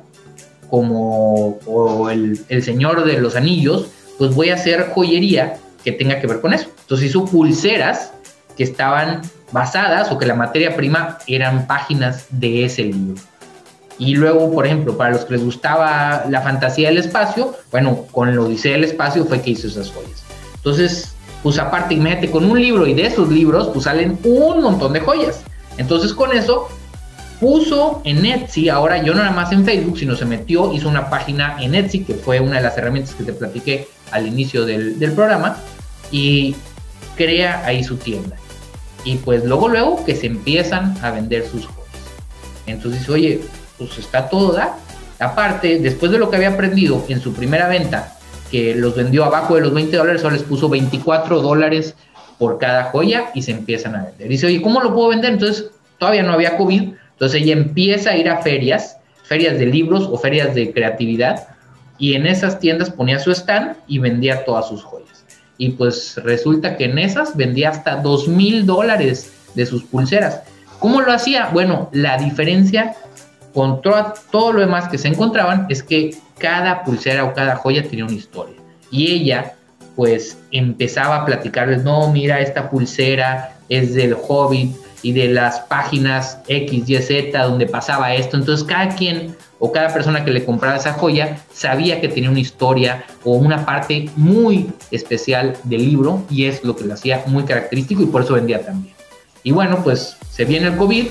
como 0.69 2.09
el, 2.09 2.39
el 2.49 2.63
Señor 2.63 3.05
de 3.05 3.19
los 3.19 3.35
Anillos, 3.35 3.87
pues 4.17 4.33
voy 4.33 4.49
a 4.49 4.55
hacer 4.55 4.89
joyería 4.93 5.57
que 5.83 5.91
tenga 5.91 6.19
que 6.19 6.27
ver 6.27 6.41
con 6.41 6.53
eso. 6.53 6.69
Entonces 6.81 7.09
hizo 7.09 7.25
pulseras 7.25 8.11
que 8.57 8.63
estaban 8.63 9.21
basadas 9.51 10.11
o 10.11 10.17
que 10.17 10.25
la 10.25 10.35
materia 10.35 10.75
prima 10.75 11.19
eran 11.27 11.67
páginas 11.67 12.25
de 12.29 12.65
ese 12.65 12.83
libro. 12.83 13.21
Y 13.97 14.15
luego, 14.15 14.51
por 14.51 14.65
ejemplo, 14.65 14.97
para 14.97 15.11
los 15.11 15.25
que 15.25 15.33
les 15.33 15.43
gustaba 15.43 16.25
la 16.29 16.41
fantasía 16.41 16.89
del 16.89 16.97
espacio, 16.97 17.55
bueno, 17.71 18.05
con 18.11 18.27
el 18.27 18.37
Odisea 18.37 18.73
del 18.73 18.83
Espacio 18.83 19.25
fue 19.25 19.41
que 19.41 19.51
hizo 19.51 19.67
esas 19.67 19.91
joyas. 19.91 20.23
Entonces, 20.55 21.15
pues 21.43 21.57
aparte, 21.59 21.93
imagínate, 21.93 22.29
con 22.29 22.43
un 22.43 22.59
libro 22.59 22.87
y 22.87 22.93
de 22.93 23.05
esos 23.05 23.29
libros, 23.29 23.69
pues 23.69 23.85
salen 23.85 24.17
un 24.23 24.61
montón 24.61 24.91
de 24.93 24.99
joyas. 24.99 25.43
Entonces, 25.77 26.13
con 26.13 26.31
eso, 26.31 26.69
puso 27.39 28.01
en 28.05 28.25
Etsy, 28.25 28.69
ahora 28.69 29.03
yo 29.03 29.13
no 29.13 29.19
nada 29.19 29.31
más 29.35 29.51
en 29.51 29.65
Facebook, 29.65 29.99
sino 29.99 30.15
se 30.15 30.25
metió, 30.25 30.73
hizo 30.73 30.87
una 30.87 31.09
página 31.09 31.57
en 31.59 31.75
Etsy, 31.75 32.03
que 32.03 32.15
fue 32.15 32.39
una 32.39 32.57
de 32.57 32.63
las 32.63 32.77
herramientas 32.77 33.15
que 33.15 33.23
te 33.23 33.33
platiqué 33.33 33.87
al 34.11 34.27
inicio 34.27 34.65
del, 34.65 35.11
programa, 35.13 35.57
y 36.11 36.55
crea 37.15 37.63
ahí 37.65 37.83
su 37.83 37.97
tienda. 37.97 38.37
Y 39.03 39.17
pues 39.17 39.43
luego, 39.43 39.67
luego 39.67 40.03
que 40.05 40.15
se 40.15 40.27
empiezan 40.27 40.97
a 41.01 41.11
vender 41.11 41.45
sus 41.45 41.65
joyas. 41.65 41.85
Entonces, 42.65 43.07
oye, 43.09 43.41
pues 43.77 43.97
está 43.97 44.29
todo. 44.29 44.59
Aparte, 45.19 45.79
después 45.79 46.11
de 46.11 46.17
lo 46.17 46.29
que 46.29 46.37
había 46.37 46.49
aprendido 46.49 47.05
en 47.09 47.21
su 47.21 47.33
primera 47.33 47.67
venta, 47.67 48.17
que 48.49 48.75
los 48.75 48.95
vendió 48.95 49.25
abajo 49.25 49.55
de 49.55 49.61
los 49.61 49.73
20 49.73 49.95
dólares, 49.95 50.23
ahora 50.23 50.35
les 50.35 50.45
puso 50.45 50.69
24 50.69 51.41
dólares 51.41 51.95
por 52.37 52.57
cada 52.57 52.85
joya 52.85 53.31
y 53.33 53.41
se 53.41 53.51
empiezan 53.51 53.95
a 53.95 54.03
vender. 54.05 54.27
Dice, 54.27 54.47
oye, 54.47 54.61
¿cómo 54.61 54.81
lo 54.81 54.93
puedo 54.93 55.09
vender? 55.09 55.33
Entonces, 55.33 55.71
todavía 55.97 56.23
no 56.23 56.33
había 56.33 56.57
COVID, 56.57 56.93
entonces 57.11 57.41
ella 57.41 57.53
empieza 57.53 58.11
a 58.11 58.17
ir 58.17 58.29
a 58.29 58.41
ferias, 58.41 58.97
ferias 59.23 59.57
de 59.57 59.65
libros 59.65 60.07
o 60.11 60.17
ferias 60.17 60.53
de 60.53 60.71
creatividad, 60.71 61.47
y 61.97 62.15
en 62.15 62.25
esas 62.25 62.59
tiendas 62.59 62.89
ponía 62.89 63.19
su 63.19 63.31
stand 63.31 63.77
y 63.87 63.99
vendía 63.99 64.43
todas 64.43 64.67
sus 64.67 64.83
joyas 64.83 65.05
y 65.57 65.69
pues 65.69 66.17
resulta 66.23 66.77
que 66.77 66.85
en 66.85 66.97
esas 66.97 67.35
vendía 67.35 67.69
hasta 67.69 67.97
dos 67.97 68.27
mil 68.27 68.65
dólares 68.65 69.31
de 69.53 69.65
sus 69.65 69.83
pulseras. 69.83 70.41
¿Cómo 70.79 71.01
lo 71.01 71.11
hacía? 71.11 71.49
Bueno, 71.53 71.89
la 71.93 72.17
diferencia 72.17 72.95
con 73.53 73.81
todo 73.81 74.51
lo 74.51 74.59
demás 74.59 74.89
que 74.89 74.97
se 74.97 75.07
encontraban 75.07 75.67
es 75.69 75.81
que 75.81 76.15
cada 76.37 76.83
pulsera 76.83 77.23
o 77.23 77.33
cada 77.33 77.55
joya 77.55 77.87
tenía 77.87 78.03
una 78.03 78.15
historia. 78.15 78.57
Y 78.91 79.11
ella 79.11 79.55
pues 79.95 80.37
empezaba 80.51 81.17
a 81.17 81.25
platicarles, 81.25 81.83
no, 81.83 82.11
mira, 82.11 82.41
esta 82.41 82.69
pulsera 82.69 83.57
es 83.69 83.93
del 83.93 84.15
Hobbit 84.27 84.75
y 85.01 85.13
de 85.13 85.27
las 85.29 85.59
páginas 85.61 86.39
X, 86.47 86.89
Y, 86.89 86.97
Z 86.97 87.43
donde 87.43 87.67
pasaba 87.67 88.13
esto. 88.13 88.37
Entonces 88.37 88.65
cada 88.65 88.89
quien 88.95 89.35
o 89.59 89.71
cada 89.71 89.93
persona 89.93 90.25
que 90.25 90.31
le 90.31 90.43
compraba 90.43 90.77
esa 90.77 90.93
joya 90.93 91.37
sabía 91.53 92.01
que 92.01 92.09
tenía 92.09 92.29
una 92.29 92.39
historia 92.39 93.05
o 93.23 93.33
una 93.33 93.65
parte 93.65 94.09
muy 94.15 94.69
especial 94.91 95.55
del 95.63 95.85
libro 95.85 96.23
y 96.29 96.45
es 96.45 96.63
lo 96.63 96.75
que 96.75 96.85
lo 96.85 96.93
hacía 96.93 97.23
muy 97.27 97.43
característico 97.43 98.03
y 98.03 98.07
por 98.07 98.23
eso 98.23 98.33
vendía 98.33 98.65
también. 98.65 98.93
Y 99.43 99.51
bueno, 99.51 99.81
pues 99.83 100.17
se 100.29 100.43
viene 100.43 100.67
el 100.67 100.75
COVID, 100.75 101.05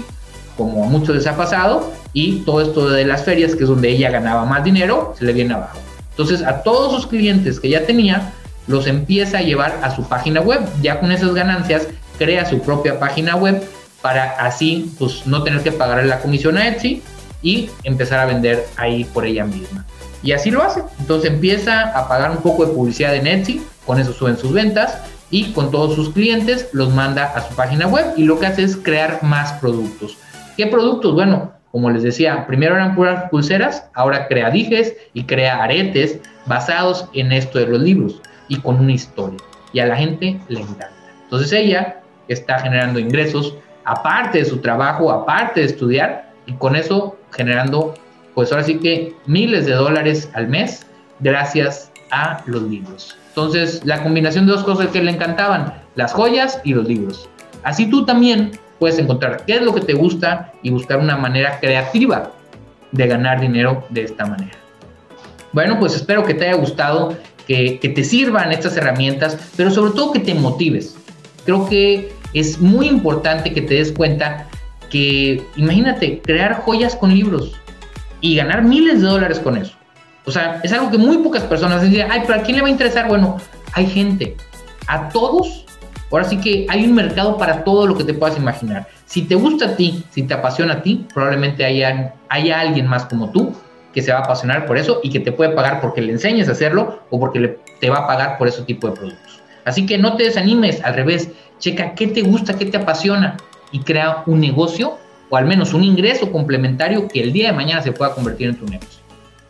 como 0.57 0.85
a 0.85 0.89
muchos 0.89 1.15
les 1.15 1.27
ha 1.27 1.37
pasado, 1.37 1.93
y 2.13 2.41
todo 2.41 2.61
esto 2.61 2.91
de 2.91 3.05
las 3.05 3.25
ferias, 3.25 3.55
que 3.55 3.63
es 3.63 3.69
donde 3.69 3.91
ella 3.91 4.11
ganaba 4.11 4.45
más 4.45 4.65
dinero, 4.65 5.15
se 5.19 5.25
le 5.25 5.33
viene 5.33 5.55
abajo. 5.55 5.79
Entonces 6.11 6.43
a 6.43 6.63
todos 6.63 6.93
sus 6.93 7.07
clientes 7.07 7.59
que 7.61 7.69
ya 7.69 7.87
tenía, 7.87 8.33
los 8.67 8.87
empieza 8.87 9.39
a 9.39 9.43
llevar 9.43 9.79
a 9.83 9.95
su 9.95 10.05
página 10.09 10.41
web. 10.41 10.61
Ya 10.83 11.01
con 11.01 11.13
esas 11.13 11.35
ganancias, 11.35 11.89
crea 12.19 12.47
su 12.47 12.61
propia 12.61 12.99
página 12.99 13.37
web 13.37 13.63
para 14.01 14.33
así 14.33 14.95
pues 14.99 15.27
no 15.27 15.43
tener 15.43 15.63
que 15.63 15.73
pagarle 15.73 16.07
la 16.07 16.21
comisión 16.21 16.59
a 16.59 16.69
Etsy 16.69 17.03
y 17.43 17.71
empezar 17.85 18.21
a 18.21 18.27
vender 18.27 18.67
ahí 18.77 19.05
por 19.05 19.25
ella 19.25 19.45
misma. 19.45 19.85
Y 20.23 20.33
así 20.33 20.51
lo 20.51 20.63
hace. 20.63 20.83
Entonces 20.99 21.31
empieza 21.31 21.83
a 21.99 22.09
pagar 22.09 22.31
un 22.31 22.39
poco 22.39 22.67
de 22.67 22.73
publicidad 22.73 23.15
en 23.15 23.27
Etsy, 23.27 23.63
con 23.87 24.01
eso 24.01 24.13
suben 24.13 24.39
sus 24.39 24.53
ventas 24.53 24.99
y 25.31 25.53
con 25.53 25.71
todos 25.71 25.95
sus 25.95 26.11
clientes 26.11 26.69
los 26.73 26.93
manda 26.93 27.25
a 27.25 27.47
su 27.47 27.55
página 27.55 27.87
web 27.87 28.07
y 28.17 28.25
lo 28.25 28.39
que 28.39 28.47
hace 28.47 28.63
es 28.63 28.77
crear 28.77 29.23
más 29.23 29.53
productos. 29.55 30.17
¿Qué 30.57 30.67
productos? 30.67 31.15
Bueno, 31.15 31.53
como 31.71 31.91
les 31.91 32.03
decía, 32.03 32.47
primero 32.47 32.77
eran 32.77 32.95
puras 32.95 33.29
pulseras, 33.31 33.87
ahora 33.95 34.29
crea 34.29 34.51
dijes 34.51 34.95
y 35.13 35.25
crea 35.25 35.63
aretes 35.63 36.19
basados 36.47 37.07
en 37.15 37.33
esto 37.33 37.59
de 37.59 37.67
los 37.67 37.81
libros 37.81 38.21
y 38.49 38.61
con 38.61 38.81
una 38.81 38.93
historia. 38.93 39.39
Y 39.73 39.81
a 39.81 39.87
la 39.87 39.97
gente 39.97 40.41
le 40.49 40.61
encanta. 40.61 40.91
Entonces 41.25 41.53
ella 41.53 42.01
está 42.29 42.59
generando 42.61 42.99
ingresos 42.99 43.55
aparte 43.85 44.39
de 44.39 44.45
su 44.45 44.59
trabajo, 44.59 45.11
aparte 45.11 45.61
de 45.61 45.67
estudiar 45.67 46.31
y 46.47 46.53
con 46.55 46.77
eso 46.77 47.17
generando, 47.33 47.95
pues 48.35 48.53
ahora 48.53 48.65
sí 48.65 48.79
que 48.79 49.15
miles 49.27 49.67
de 49.67 49.73
dólares 49.73 50.31
al 50.35 50.49
mes 50.49 50.87
gracias 51.21 51.91
a 52.11 52.43
los 52.47 52.63
libros. 52.63 53.17
Entonces, 53.29 53.85
la 53.85 54.03
combinación 54.03 54.47
de 54.47 54.53
dos 54.53 54.65
cosas 54.65 54.89
que 54.89 55.03
le 55.03 55.11
encantaban, 55.11 55.75
las 55.97 56.13
joyas 56.13 56.61
y 56.65 56.73
los 56.73 56.87
libros. 56.87 57.29
Así 57.65 57.91
tú 57.91 58.05
también 58.05 58.53
puedes 58.79 58.99
encontrar 58.99 59.45
qué 59.47 59.57
es 59.57 59.63
lo 59.63 59.75
que 59.75 59.81
te 59.81 59.95
gusta 59.95 60.53
y 60.63 60.71
buscar 60.71 60.99
una 60.99 61.17
manera 61.17 61.59
creativa 61.59 62.31
de 62.93 63.07
ganar 63.07 63.41
dinero 63.41 63.85
de 63.91 64.05
esta 64.05 64.27
manera. 64.27 64.57
Bueno, 65.53 65.79
pues 65.79 65.95
espero 65.97 66.25
que 66.25 66.35
te 66.35 66.47
haya 66.49 66.57
gustado, 66.57 67.17
que, 67.47 67.93
te 67.95 68.05
sirvan 68.05 68.53
estas 68.53 68.77
herramientas, 68.77 69.39
pero 69.57 69.71
sobre 69.71 69.93
todo 69.93 70.13
que 70.13 70.21
te 70.21 70.35
motives. 70.35 70.97
Creo 71.45 71.69
que 71.69 72.13
es 72.33 72.61
muy 72.61 72.89
importante 72.89 73.53
que 73.53 73.63
te 73.63 73.75
des 73.75 73.93
cuenta 73.93 74.49
que 74.91 75.43
imagínate 75.57 76.21
crear 76.21 76.63
joyas 76.63 76.97
con 76.97 77.15
libros 77.15 77.53
y 78.21 78.37
ganar 78.37 78.63
miles 78.63 79.01
de 79.01 79.09
dólares 79.09 79.39
con 79.39 79.57
eso. 79.57 79.75
O 80.25 80.31
sea, 80.31 80.61
es 80.63 80.73
algo 80.73 80.91
que 80.91 80.99
muy 80.99 81.19
pocas 81.19 81.43
personas 81.43 81.83
dicen, 81.83 82.07
ay, 82.11 82.23
pero 82.27 82.41
¿a 82.41 82.43
quién 82.43 82.57
le 82.57 82.63
va 82.63 82.69
a 82.69 82.71
interesar? 82.71 83.09
Bueno, 83.09 83.37
hay 83.73 83.87
gente, 83.87 84.37
a 84.87 85.09
todos. 85.11 85.67
Ahora 86.11 86.25
sí 86.25 86.39
que 86.39 86.67
hay 86.69 86.85
un 86.85 86.95
mercado 86.95 87.37
para 87.37 87.65
todo 87.65 87.87
lo 87.87 87.97
que 87.97 88.05
te 88.05 88.15
puedas 88.15 88.39
imaginar. 88.39 88.87
Si 89.05 89.23
te 89.23 89.35
gusta 89.35 89.67
a 89.67 89.77
ti, 89.77 90.05
si 90.11 90.23
te 90.23 90.33
apasiona 90.33 90.75
a 90.75 90.83
ti, 90.83 91.07
probablemente 91.13 91.65
haya, 91.65 92.15
haya 92.29 92.61
alguien 92.61 92.87
más 92.87 93.05
como 93.07 93.31
tú 93.31 93.53
que 93.95 94.03
se 94.03 94.13
va 94.13 94.19
a 94.19 94.23
apasionar 94.23 94.67
por 94.67 94.77
eso 94.77 95.01
y 95.03 95.11
que 95.11 95.21
te 95.21 95.33
puede 95.33 95.51
pagar 95.51 95.81
porque 95.81 96.03
le 96.03 96.13
enseñes 96.13 96.49
a 96.49 96.53
hacerlo 96.53 97.01
o 97.11 97.21
porque 97.21 97.39
le, 97.39 97.59
te 97.81 97.89
va 97.89 97.99
a 97.99 98.07
pagar 98.07 98.37
por 98.37 98.49
ese 98.49 98.63
tipo 98.63 98.89
de 98.89 98.95
productos. 98.95 99.41
Así 99.65 99.87
que 99.87 99.97
no 99.97 100.17
te 100.17 100.25
desanimes, 100.25 100.83
al 100.85 100.95
revés, 100.95 101.31
checa 101.59 101.95
qué 101.95 102.09
te 102.09 102.23
gusta, 102.23 102.59
qué 102.59 102.67
te 102.67 102.77
apasiona 102.77 103.37
y 103.73 103.81
crea 103.81 104.25
un 104.27 104.41
negocio 104.41 104.99
o 105.31 105.37
al 105.37 105.47
menos 105.47 105.73
un 105.73 105.85
ingreso 105.85 106.31
complementario 106.31 107.09
que 107.09 107.23
el 107.23 107.33
día 107.33 107.51
de 107.51 107.57
mañana 107.57 107.83
se 107.83 107.93
pueda 107.93 108.15
convertir 108.15 108.49
en 108.49 108.57
tu 108.57 108.67
negocio. 108.67 109.01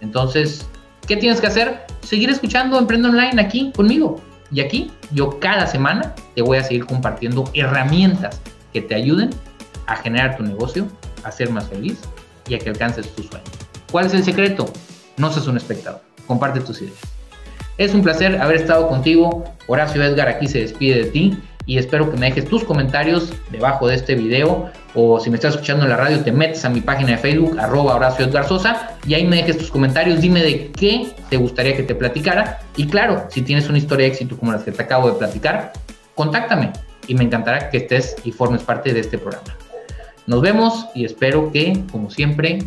Entonces, 0.01 0.66
¿qué 1.09 1.16
tienes 1.16 1.40
que 1.40 1.47
hacer? 1.47 1.86
Seguir 2.03 2.30
escuchando 2.30 2.78
Emprende 2.78 3.09
Online 3.09 3.40
aquí 3.40 3.72
conmigo. 3.74 4.20
Y 4.53 4.61
aquí 4.61 4.92
yo 5.11 5.40
cada 5.40 5.66
semana 5.66 6.14
te 6.34 6.42
voy 6.42 6.59
a 6.59 6.62
seguir 6.62 6.84
compartiendo 6.84 7.45
herramientas 7.55 8.40
que 8.72 8.82
te 8.82 8.95
ayuden 8.95 9.30
a 9.86 9.97
generar 9.97 10.36
tu 10.36 10.42
negocio, 10.42 10.86
a 11.24 11.32
ser 11.32 11.51
más 11.51 11.66
feliz 11.68 11.99
y 12.49 12.55
a 12.55 12.59
que 12.59 12.68
alcances 12.68 13.12
tus 13.14 13.26
sueños. 13.26 13.51
¿Cuál 13.95 14.07
es 14.07 14.14
el 14.14 14.24
secreto? 14.24 14.66
no 15.18 15.30
seas 15.30 15.47
un 15.47 15.57
espectador, 15.57 16.01
comparte 16.26 16.59
tus 16.59 16.82
ideas. 16.82 16.99
Es 17.78 17.95
un 17.95 18.03
placer 18.03 18.42
haber 18.42 18.57
estado 18.57 18.88
contigo. 18.88 19.45
Horacio 19.68 20.03
Edgar 20.03 20.28
aquí 20.28 20.49
se 20.49 20.62
despide 20.62 21.05
de 21.05 21.11
ti 21.12 21.38
y 21.64 21.78
espero 21.78 22.11
que 22.11 22.16
me 22.16 22.26
dejes 22.26 22.49
tus 22.49 22.64
comentarios 22.64 23.32
debajo 23.53 23.86
de 23.86 23.95
este 23.95 24.16
video 24.16 24.68
o 24.97 25.20
si 25.20 25.30
me 25.30 25.36
estás 25.36 25.53
escuchando 25.55 25.84
en 25.84 25.90
la 25.90 25.97
radio 25.97 26.18
te 26.24 26.32
metes 26.32 26.64
a 26.64 26.70
mi 26.70 26.80
página 26.80 27.12
de 27.12 27.18
Facebook 27.18 27.57
arroba 27.57 27.95
Horacio 27.95 28.26
Edgar 28.26 28.49
Sosa 28.49 28.97
y 29.07 29.14
ahí 29.14 29.28
me 29.28 29.36
dejes 29.36 29.59
tus 29.59 29.70
comentarios, 29.70 30.20
dime 30.20 30.42
de 30.42 30.72
qué 30.72 31.14
te 31.30 31.36
gustaría 31.36 31.76
que 31.76 31.84
te 31.84 31.95
platicara 31.95 32.62
y 32.76 32.88
claro, 32.88 33.28
si 33.28 33.42
tienes 33.42 33.68
una 33.68 33.78
historia 33.78 34.07
de 34.07 34.11
éxito 34.11 34.36
como 34.36 34.51
la 34.51 34.59
que 34.59 34.72
te 34.72 34.82
acabo 34.82 35.09
de 35.09 35.18
platicar, 35.18 35.72
contáctame 36.16 36.72
y 37.07 37.14
me 37.14 37.22
encantará 37.22 37.70
que 37.70 37.76
estés 37.76 38.16
y 38.24 38.32
formes 38.32 38.64
parte 38.64 38.92
de 38.92 38.99
este 38.99 39.18
programa. 39.18 39.57
Nos 40.26 40.40
vemos 40.40 40.86
y 40.97 41.05
espero 41.05 41.53
que, 41.53 41.80
como 41.92 42.11
siempre, 42.11 42.59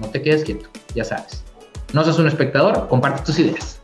no 0.00 0.08
te 0.08 0.22
quedes 0.22 0.44
quieto, 0.44 0.68
ya 0.94 1.04
sabes. 1.04 1.44
No 1.92 2.02
seas 2.04 2.18
un 2.18 2.26
espectador, 2.26 2.88
comparte 2.88 3.22
tus 3.22 3.38
ideas. 3.38 3.79